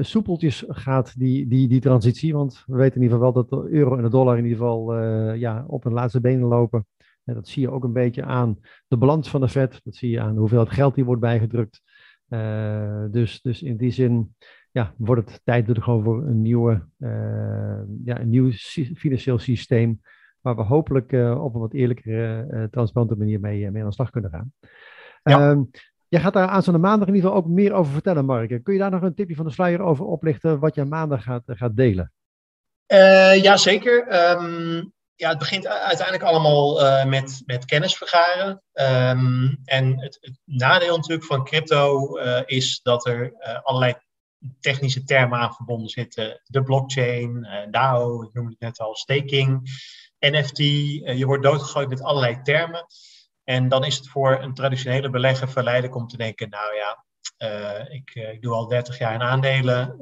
soepeltjes 0.00 0.64
gaat, 0.68 1.18
die, 1.18 1.46
die, 1.46 1.68
die 1.68 1.80
transitie. 1.80 2.32
Want 2.34 2.64
we 2.66 2.76
weten 2.76 2.96
in 2.96 3.02
ieder 3.02 3.16
geval 3.16 3.32
wel 3.32 3.42
dat 3.42 3.62
de 3.62 3.70
euro 3.70 3.96
en 3.96 4.02
de 4.02 4.08
dollar 4.08 4.38
in 4.38 4.44
ieder 4.44 4.58
geval 4.58 4.96
ja, 5.34 5.64
op 5.66 5.84
hun 5.84 5.92
laatste 5.92 6.20
benen 6.20 6.48
lopen. 6.48 6.86
En 7.24 7.34
dat 7.34 7.48
zie 7.48 7.62
je 7.62 7.70
ook 7.70 7.84
een 7.84 7.92
beetje 7.92 8.24
aan 8.24 8.58
de 8.88 8.96
balans 8.96 9.30
van 9.30 9.40
de 9.40 9.48
Fed. 9.48 9.80
Dat 9.84 9.94
zie 9.94 10.10
je 10.10 10.20
aan 10.20 10.36
hoeveel 10.36 10.66
geld 10.66 10.94
die 10.94 11.04
wordt 11.04 11.20
bijgedrukt. 11.20 11.82
dus, 13.10 13.40
dus 13.40 13.62
in 13.62 13.76
die 13.76 13.90
zin 13.90 14.34
ja, 14.70 14.94
wordt 14.96 15.30
het 15.30 15.40
tijd 15.44 15.82
gewoon 15.82 16.02
voor 16.02 16.26
een, 16.26 16.42
nieuwe, 16.42 16.86
ja, 18.04 18.20
een 18.20 18.30
nieuw 18.30 18.50
financieel 18.94 19.38
systeem 19.38 20.00
waar 20.42 20.56
we 20.56 20.62
hopelijk 20.62 21.12
uh, 21.12 21.44
op 21.44 21.54
een 21.54 21.60
wat 21.60 21.72
eerlijkere, 21.72 22.46
uh, 22.50 22.64
transparante 22.64 23.16
manier 23.16 23.40
mee, 23.40 23.70
mee 23.70 23.82
aan 23.82 23.88
de 23.88 23.94
slag 23.94 24.10
kunnen 24.10 24.30
gaan. 24.30 24.52
Ja. 25.22 25.50
Um, 25.50 25.70
jij 26.08 26.20
gaat 26.20 26.32
daar 26.32 26.48
aanstaande 26.48 26.80
maandag 26.80 27.08
in 27.08 27.14
ieder 27.14 27.30
geval 27.30 27.44
ook 27.44 27.50
meer 27.50 27.72
over 27.72 27.92
vertellen, 27.92 28.24
Mark. 28.24 28.62
Kun 28.62 28.72
je 28.72 28.78
daar 28.78 28.90
nog 28.90 29.02
een 29.02 29.14
tipje 29.14 29.34
van 29.34 29.44
de 29.44 29.52
sluier 29.52 29.80
over 29.80 30.04
oplichten 30.04 30.58
wat 30.58 30.74
je 30.74 30.84
maandag 30.84 31.22
gaat, 31.22 31.42
gaat 31.46 31.76
delen? 31.76 32.12
Uh, 32.92 33.42
ja, 33.42 33.56
zeker. 33.56 34.30
Um, 34.30 34.92
ja, 35.14 35.28
het 35.28 35.38
begint 35.38 35.66
uiteindelijk 35.66 36.28
allemaal 36.28 37.06
met, 37.06 37.42
met 37.46 37.64
kennis 37.64 37.96
vergaren. 37.96 38.62
Um, 38.72 39.58
en 39.64 40.00
het, 40.00 40.18
het, 40.20 40.38
nadeel 40.44 40.96
natuurlijk 40.96 41.26
van 41.26 41.44
crypto 41.44 42.16
is 42.46 42.80
dat 42.82 43.06
er 43.06 43.32
allerlei 43.62 43.94
technische 44.60 45.04
termen 45.04 45.38
aan 45.38 45.54
verbonden 45.54 45.88
zitten. 45.88 46.40
De 46.44 46.62
blockchain, 46.62 47.46
DAO, 47.70 48.22
ik 48.22 48.32
noemde 48.32 48.50
het 48.50 48.60
net 48.60 48.78
al, 48.78 48.94
staking. 48.94 49.70
NFT, 50.30 50.58
eh, 50.58 51.18
je 51.18 51.26
wordt 51.26 51.42
doodgegooid 51.42 51.88
met 51.88 52.02
allerlei 52.02 52.42
termen. 52.42 52.86
En 53.44 53.68
dan 53.68 53.84
is 53.84 53.96
het 53.96 54.08
voor 54.08 54.42
een 54.42 54.54
traditionele 54.54 55.10
belegger 55.10 55.48
verleidelijk 55.48 55.94
om 55.94 56.06
te 56.06 56.16
denken, 56.16 56.48
nou 56.48 56.74
ja, 56.74 57.04
uh, 57.38 57.94
ik, 57.94 58.10
eh, 58.14 58.32
ik, 58.32 58.42
doe 58.42 58.54
al 58.54 58.68
30 58.68 58.98
jaar 58.98 59.14
in 59.14 59.22
aandelen. 59.22 59.96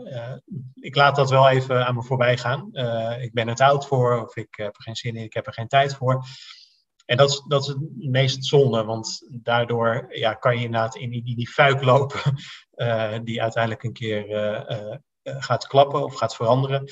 Ik 0.75 0.95
laat 0.95 1.17
dat 1.17 1.31
wel 1.31 1.49
even 1.49 1.87
aan 1.87 1.95
me 1.95 2.03
voorbij 2.03 2.39
gaan. 2.39 2.71
ik 3.21 3.33
ben 3.33 3.49
het 3.49 3.61
oud 3.61 3.87
voor, 3.87 4.25
of 4.25 4.37
ik 4.37 4.55
heb 4.55 4.77
er 4.77 4.83
geen 4.83 4.97
zin 4.97 5.17
in, 5.17 5.25
ik 5.25 5.35
heb 5.35 5.47
er 5.47 5.53
geen 5.53 5.69
tijd 5.69 5.95
voor. 5.95 6.25
En 7.05 7.17
dat 7.17 7.31
is, 7.31 7.45
dat 7.49 7.63
is 7.63 7.69
het 7.69 7.79
meest 7.97 8.45
zonde, 8.45 8.85
want 8.85 9.27
daardoor 9.31 10.07
ja, 10.09 10.35
kan 10.35 10.57
je 10.59 10.65
inderdaad 10.65 10.97
in 10.97 11.11
die, 11.11 11.37
die 11.37 11.49
fuik 11.49 11.83
lopen, 11.83 12.21
die 13.25 13.43
uiteindelijk 13.43 13.83
een 13.83 13.93
keer 13.93 14.27
gaat 15.23 15.67
klappen 15.67 16.05
of 16.05 16.15
gaat 16.15 16.37
veranderen. 16.37 16.85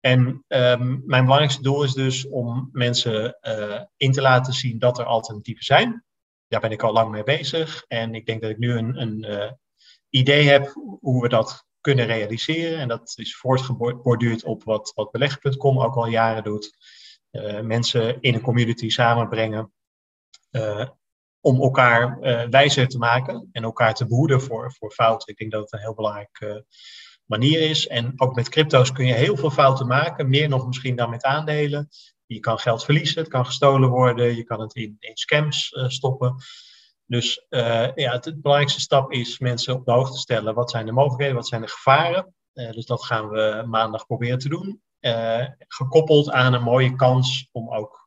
En 0.00 0.44
um, 0.48 1.02
mijn 1.06 1.22
belangrijkste 1.22 1.62
doel 1.62 1.82
is 1.82 1.92
dus 1.92 2.28
om 2.28 2.68
mensen 2.72 3.38
uh, 3.42 3.82
in 3.96 4.12
te 4.12 4.20
laten 4.20 4.52
zien 4.52 4.78
dat 4.78 4.98
er 4.98 5.04
alternatieven 5.04 5.64
zijn. 5.64 6.04
Daar 6.48 6.60
ben 6.60 6.70
ik 6.70 6.82
al 6.82 6.92
lang 6.92 7.10
mee 7.10 7.22
bezig. 7.22 7.84
En 7.88 8.14
ik 8.14 8.26
denk 8.26 8.42
dat 8.42 8.50
ik 8.50 8.58
nu 8.58 8.72
een, 8.72 9.00
een 9.00 9.24
uh, 9.28 9.50
idee 10.08 10.48
heb 10.48 10.72
hoe 11.00 11.22
we 11.22 11.28
dat 11.28 11.64
kunnen 11.80 12.06
realiseren. 12.06 12.78
En 12.78 12.88
dat 12.88 13.12
is 13.14 13.36
voortgeborduurd 13.36 14.44
op 14.44 14.64
wat, 14.64 14.92
wat 14.94 15.10
beleg.com 15.10 15.80
ook 15.80 15.94
al 15.94 16.06
jaren 16.06 16.44
doet. 16.44 16.76
Uh, 17.30 17.60
mensen 17.60 18.20
in 18.20 18.34
een 18.34 18.40
community 18.40 18.88
samenbrengen 18.88 19.72
om 21.40 21.60
elkaar 21.60 22.18
wijzer 22.50 22.88
te 22.88 22.98
maken 22.98 23.48
en 23.52 23.62
elkaar 23.62 23.94
te 23.94 24.06
behoeden 24.06 24.40
voor, 24.40 24.72
voor 24.72 24.90
fouten. 24.90 25.28
Ik 25.28 25.36
denk 25.36 25.50
dat 25.50 25.60
het 25.60 25.72
een 25.72 25.78
heel 25.78 25.94
belangrijk 25.94 26.64
manier 27.30 27.60
is. 27.60 27.86
En 27.86 28.12
ook 28.16 28.34
met 28.34 28.48
crypto's 28.48 28.92
kun 28.92 29.06
je 29.06 29.12
heel 29.12 29.36
veel 29.36 29.50
fouten 29.50 29.86
maken, 29.86 30.28
meer 30.28 30.48
nog 30.48 30.66
misschien 30.66 30.96
dan 30.96 31.10
met 31.10 31.24
aandelen. 31.24 31.88
Je 32.26 32.40
kan 32.40 32.58
geld 32.58 32.84
verliezen, 32.84 33.20
het 33.20 33.30
kan 33.30 33.46
gestolen 33.46 33.88
worden, 33.88 34.36
je 34.36 34.44
kan 34.44 34.60
het 34.60 34.74
in, 34.74 34.96
in 34.98 35.16
scams 35.16 35.72
uh, 35.72 35.88
stoppen. 35.88 36.34
Dus 37.06 37.46
uh, 37.50 37.94
ja, 37.94 38.12
het, 38.12 38.40
belangrijkste 38.42 38.80
stap 38.80 39.12
is 39.12 39.38
mensen 39.38 39.74
op 39.74 39.84
de 39.84 39.92
hoogte 39.92 40.18
stellen. 40.18 40.54
Wat 40.54 40.70
zijn 40.70 40.86
de 40.86 40.92
mogelijkheden, 40.92 41.36
wat 41.36 41.48
zijn 41.48 41.60
de 41.60 41.68
gevaren? 41.68 42.34
Uh, 42.54 42.70
dus 42.70 42.86
dat 42.86 43.04
gaan 43.04 43.28
we 43.28 43.64
maandag 43.66 44.06
proberen 44.06 44.38
te 44.38 44.48
doen. 44.48 44.82
gekoppeld 45.68 46.30
aan 46.30 46.52
een 46.52 46.62
mooie 46.62 46.96
kans 46.96 47.48
om 47.52 47.72
ook 47.72 48.04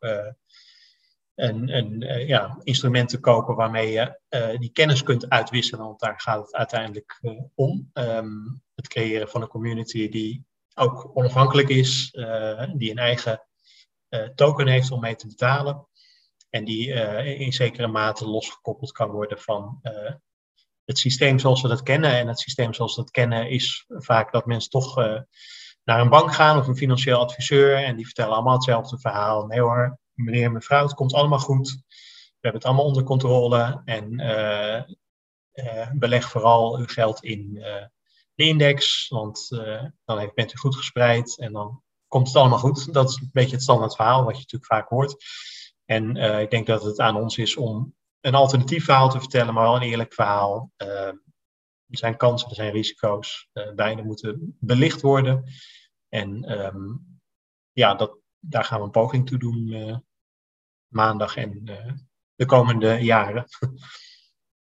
een, 1.35 1.77
een 1.77 1.99
ja, 2.27 2.59
instrument 2.63 3.09
te 3.09 3.19
kopen 3.19 3.55
waarmee 3.55 3.91
je 3.91 4.19
die 4.59 4.71
kennis 4.71 5.03
kunt 5.03 5.29
uitwisselen. 5.29 5.85
Want 5.85 5.99
daar 5.99 6.19
gaat 6.21 6.41
het 6.45 6.55
uiteindelijk 6.55 7.21
om. 7.55 7.89
Um, 7.93 8.61
het 8.75 8.87
creëren 8.87 9.29
van 9.29 9.41
een 9.41 9.47
community 9.47 10.09
die 10.09 10.45
ook 10.73 11.11
onafhankelijk 11.13 11.69
is, 11.69 12.11
die 12.75 12.91
een 12.91 12.97
eigen 12.97 13.47
token 14.35 14.67
heeft 14.67 14.91
om 14.91 14.99
mee 14.99 15.15
te 15.15 15.27
betalen. 15.27 15.87
En 16.49 16.65
die 16.65 16.87
in 17.37 17.53
zekere 17.53 17.87
mate 17.87 18.27
losgekoppeld 18.27 18.91
kan 18.91 19.09
worden 19.09 19.39
van 19.39 19.79
het 20.85 20.97
systeem 20.97 21.39
zoals 21.39 21.61
we 21.61 21.67
dat 21.67 21.83
kennen. 21.83 22.11
En 22.11 22.27
het 22.27 22.39
systeem 22.39 22.73
zoals 22.73 22.95
we 22.95 23.01
dat 23.01 23.11
kennen 23.11 23.49
is 23.49 23.85
vaak 23.87 24.31
dat 24.31 24.45
mensen 24.45 24.69
toch 24.69 24.95
naar 25.83 25.99
een 25.99 26.09
bank 26.09 26.33
gaan 26.33 26.57
of 26.57 26.67
een 26.67 26.77
financieel 26.77 27.19
adviseur. 27.19 27.75
En 27.75 27.95
die 27.95 28.05
vertellen 28.05 28.33
allemaal 28.33 28.53
hetzelfde 28.53 28.99
verhaal. 28.99 29.45
Nee 29.45 29.59
hoor, 29.59 29.99
meneer 30.13 30.45
en 30.45 30.51
mevrouw, 30.51 30.83
het 30.83 30.93
komt 30.93 31.13
allemaal 31.13 31.39
goed. 31.39 31.69
We 31.69 32.49
hebben 32.49 32.61
het 32.61 32.69
allemaal 32.69 32.85
onder 32.85 33.03
controle. 33.03 33.81
En 33.85 34.15
beleg 35.93 36.29
vooral 36.29 36.77
uw 36.77 36.87
geld 36.87 37.23
in 37.23 37.63
de 38.35 38.43
index, 38.43 39.07
want 39.07 39.47
uh, 39.49 39.83
dan 40.05 40.31
bent 40.33 40.53
u 40.53 40.57
goed 40.57 40.75
gespreid 40.75 41.37
en 41.37 41.53
dan 41.53 41.81
komt 42.07 42.27
het 42.27 42.35
allemaal 42.35 42.57
goed. 42.57 42.93
Dat 42.93 43.09
is 43.09 43.15
een 43.15 43.29
beetje 43.33 43.51
het 43.55 43.61
standaard 43.63 43.95
verhaal 43.95 44.23
wat 44.23 44.33
je 44.33 44.39
natuurlijk 44.39 44.71
vaak 44.71 44.89
hoort. 44.89 45.15
En 45.85 46.15
uh, 46.15 46.41
ik 46.41 46.49
denk 46.49 46.67
dat 46.67 46.83
het 46.83 46.99
aan 46.99 47.15
ons 47.15 47.37
is 47.37 47.55
om 47.55 47.95
een 48.19 48.35
alternatief 48.35 48.85
verhaal 48.85 49.09
te 49.09 49.19
vertellen, 49.19 49.53
maar 49.53 49.63
wel 49.63 49.75
een 49.75 49.81
eerlijk 49.81 50.13
verhaal. 50.13 50.71
er 50.75 51.99
zijn 51.99 52.17
kansen, 52.17 52.49
er 52.49 52.55
zijn 52.55 52.71
risico's. 52.71 53.49
beide 53.75 54.03
moeten 54.03 54.57
belicht 54.59 55.01
worden. 55.01 55.43
En 56.09 56.43
ehm, 56.43 56.95
ja, 57.71 57.95
dat, 57.95 58.17
daar 58.45 58.63
gaan 58.63 58.79
we 58.79 58.85
een 58.85 58.91
poging 58.91 59.27
toe 59.27 59.37
doen 59.37 60.01
maandag 60.87 61.35
en 61.37 61.63
de 62.35 62.45
komende 62.45 62.97
jaren. 63.01 63.45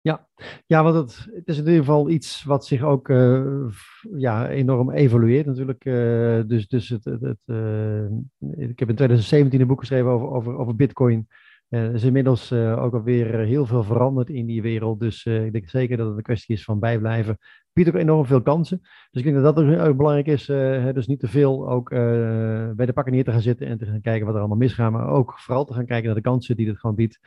Ja, 0.04 0.28
ja 0.66 0.84
want 0.84 0.96
het, 0.96 1.28
het, 1.34 1.48
is 1.48 1.58
in 1.58 1.66
ieder 1.66 1.80
geval 1.80 2.10
iets 2.10 2.44
wat 2.44 2.66
zich 2.66 2.82
ook 2.82 3.10
uh, 3.10 3.68
ja, 4.18 4.50
enorm 4.50 4.92
evolueert 4.92 5.46
natuurlijk. 5.46 5.84
Dus 6.48 6.68
dus 6.68 6.90
het, 6.90 7.06
het, 7.06 7.22
het 7.22 7.40
ik 8.58 8.80
heb 8.80 8.90
in 8.90 8.96
2017 8.96 9.62
een 9.62 9.68
boek 9.68 9.80
geschreven 9.80 10.10
over, 10.10 10.28
over, 10.28 10.58
over 10.58 10.76
Bitcoin. 10.76 11.28
Er 11.72 11.94
is 11.94 12.04
inmiddels 12.04 12.54
ook 12.54 12.94
alweer 12.94 13.40
heel 13.40 13.66
veel 13.66 13.84
veranderd 13.84 14.30
in 14.30 14.46
die 14.46 14.62
wereld. 14.62 15.00
Dus 15.00 15.26
ik 15.26 15.52
denk 15.52 15.70
zeker 15.70 15.98
dat 15.98 16.08
het 16.08 16.18
een 16.18 16.24
kwestie 16.24 16.56
is 16.56 16.64
van 16.64 16.80
bijblijven 16.80 17.38
biedt 17.74 17.90
ook 17.90 17.96
enorm 17.96 18.26
veel 18.26 18.42
kansen. 18.42 18.80
Dus 18.82 19.22
ik 19.22 19.24
denk 19.24 19.44
dat 19.44 19.56
dat 19.56 19.80
ook 19.88 19.98
belangrijk 19.98 20.28
is. 20.28 20.46
Dus 20.94 21.08
niet 21.08 21.20
te 21.20 21.28
veel 21.28 21.70
ook 21.70 21.90
bij 21.90 22.86
de 22.86 22.94
pakken 22.94 23.14
neer 23.14 23.24
te 23.24 23.32
gaan 23.32 23.42
zitten 23.42 23.68
en 23.68 23.78
te 23.78 23.86
gaan 23.86 24.02
kijken 24.02 24.26
wat 24.26 24.34
er 24.34 24.40
allemaal 24.40 24.58
misgaat. 24.58 24.92
Maar 24.92 25.10
ook 25.10 25.40
vooral 25.40 25.66
te 25.66 25.74
gaan 25.74 25.86
kijken 25.86 26.06
naar 26.06 26.16
de 26.16 26.22
kansen 26.22 26.56
die 26.56 26.68
het 26.68 26.80
gewoon 26.80 26.96
biedt. 26.96 27.20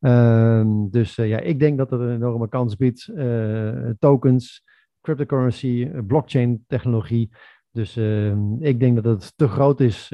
Uh, 0.00 0.64
dus 0.90 1.18
eh, 1.18 1.28
ja, 1.28 1.38
ik 1.38 1.58
denk 1.58 1.78
dat 1.78 1.90
het 1.90 2.00
een 2.00 2.14
enorme 2.14 2.48
kans 2.48 2.76
biedt. 2.76 3.12
tokens, 3.98 4.64
cryptocurrency, 5.00 5.90
blockchain 6.06 6.64
technologie. 6.66 7.30
Dus 7.70 7.96
ehm, 7.96 8.62
ik 8.62 8.80
denk 8.80 9.02
dat 9.02 9.04
het 9.04 9.32
te 9.36 9.48
groot 9.48 9.80
is 9.80 10.12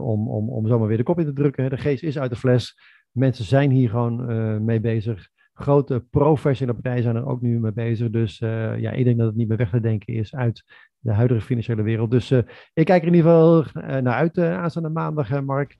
om, 0.00 0.28
om, 0.28 0.50
om 0.50 0.66
zomaar 0.66 0.88
weer 0.88 0.96
de 0.96 1.02
kop 1.02 1.18
in 1.18 1.24
te 1.24 1.32
drukken. 1.32 1.70
De 1.70 1.76
geest 1.76 2.02
is 2.02 2.18
uit 2.18 2.30
de 2.30 2.36
fles. 2.36 2.78
Mensen 3.12 3.44
zijn 3.44 3.70
hier 3.70 3.88
gewoon 3.88 4.64
mee 4.64 4.80
bezig 4.80 5.30
grote 5.60 6.04
professionele 6.10 6.78
partijen 6.78 7.02
zijn 7.02 7.16
er 7.16 7.26
ook 7.26 7.40
nu 7.40 7.58
mee 7.58 7.72
bezig. 7.72 8.10
Dus 8.10 8.40
uh, 8.40 8.78
ja, 8.78 8.90
ik 8.90 9.04
denk 9.04 9.18
dat 9.18 9.26
het 9.26 9.36
niet 9.36 9.48
meer 9.48 9.56
weg 9.56 9.70
te 9.70 9.80
denken 9.80 10.14
is 10.14 10.34
uit 10.34 10.64
de 10.98 11.12
huidige 11.12 11.40
financiële 11.40 11.82
wereld. 11.82 12.10
Dus 12.10 12.30
uh, 12.30 12.38
ik 12.74 12.84
kijk 12.84 13.02
er 13.02 13.08
in 13.08 13.14
ieder 13.14 13.30
geval 13.30 13.64
naar 14.00 14.14
uit 14.14 14.38
aanstaande 14.38 14.88
maandag, 14.88 15.42
Mark. 15.42 15.76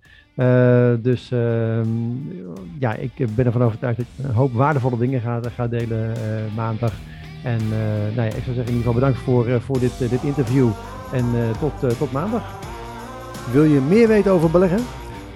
dus 1.03 1.31
ehm, 1.31 1.89
ja, 2.78 2.95
ik 2.95 3.12
ben 3.35 3.47
ervan 3.47 3.62
overtuigd 3.62 3.97
dat 3.97 4.07
ik 4.07 4.24
een 4.24 4.35
hoop 4.35 4.53
waardevolle 4.53 4.99
dingen 4.99 5.20
ga, 5.20 5.41
ga 5.43 5.68
delen 5.68 6.14
maandag. 6.57 6.93
En 7.45 7.68
nou 8.14 8.28
ja, 8.28 8.37
ik 8.37 8.43
zou 8.43 8.55
zeggen 8.55 8.72
in 8.72 8.78
ieder 8.78 8.93
geval 8.93 8.95
bedankt 8.95 9.18
voor, 9.18 9.61
voor 9.61 9.78
dit, 9.78 9.99
dit 9.99 10.22
interview. 10.22 10.68
En 11.12 11.24
tot, 11.61 11.99
tot 11.99 12.12
maandag. 12.12 12.59
Wil 13.53 13.64
je 13.64 13.81
meer 13.81 14.09
weten 14.09 14.33
over 14.33 14.51
beleggen? 14.51 14.81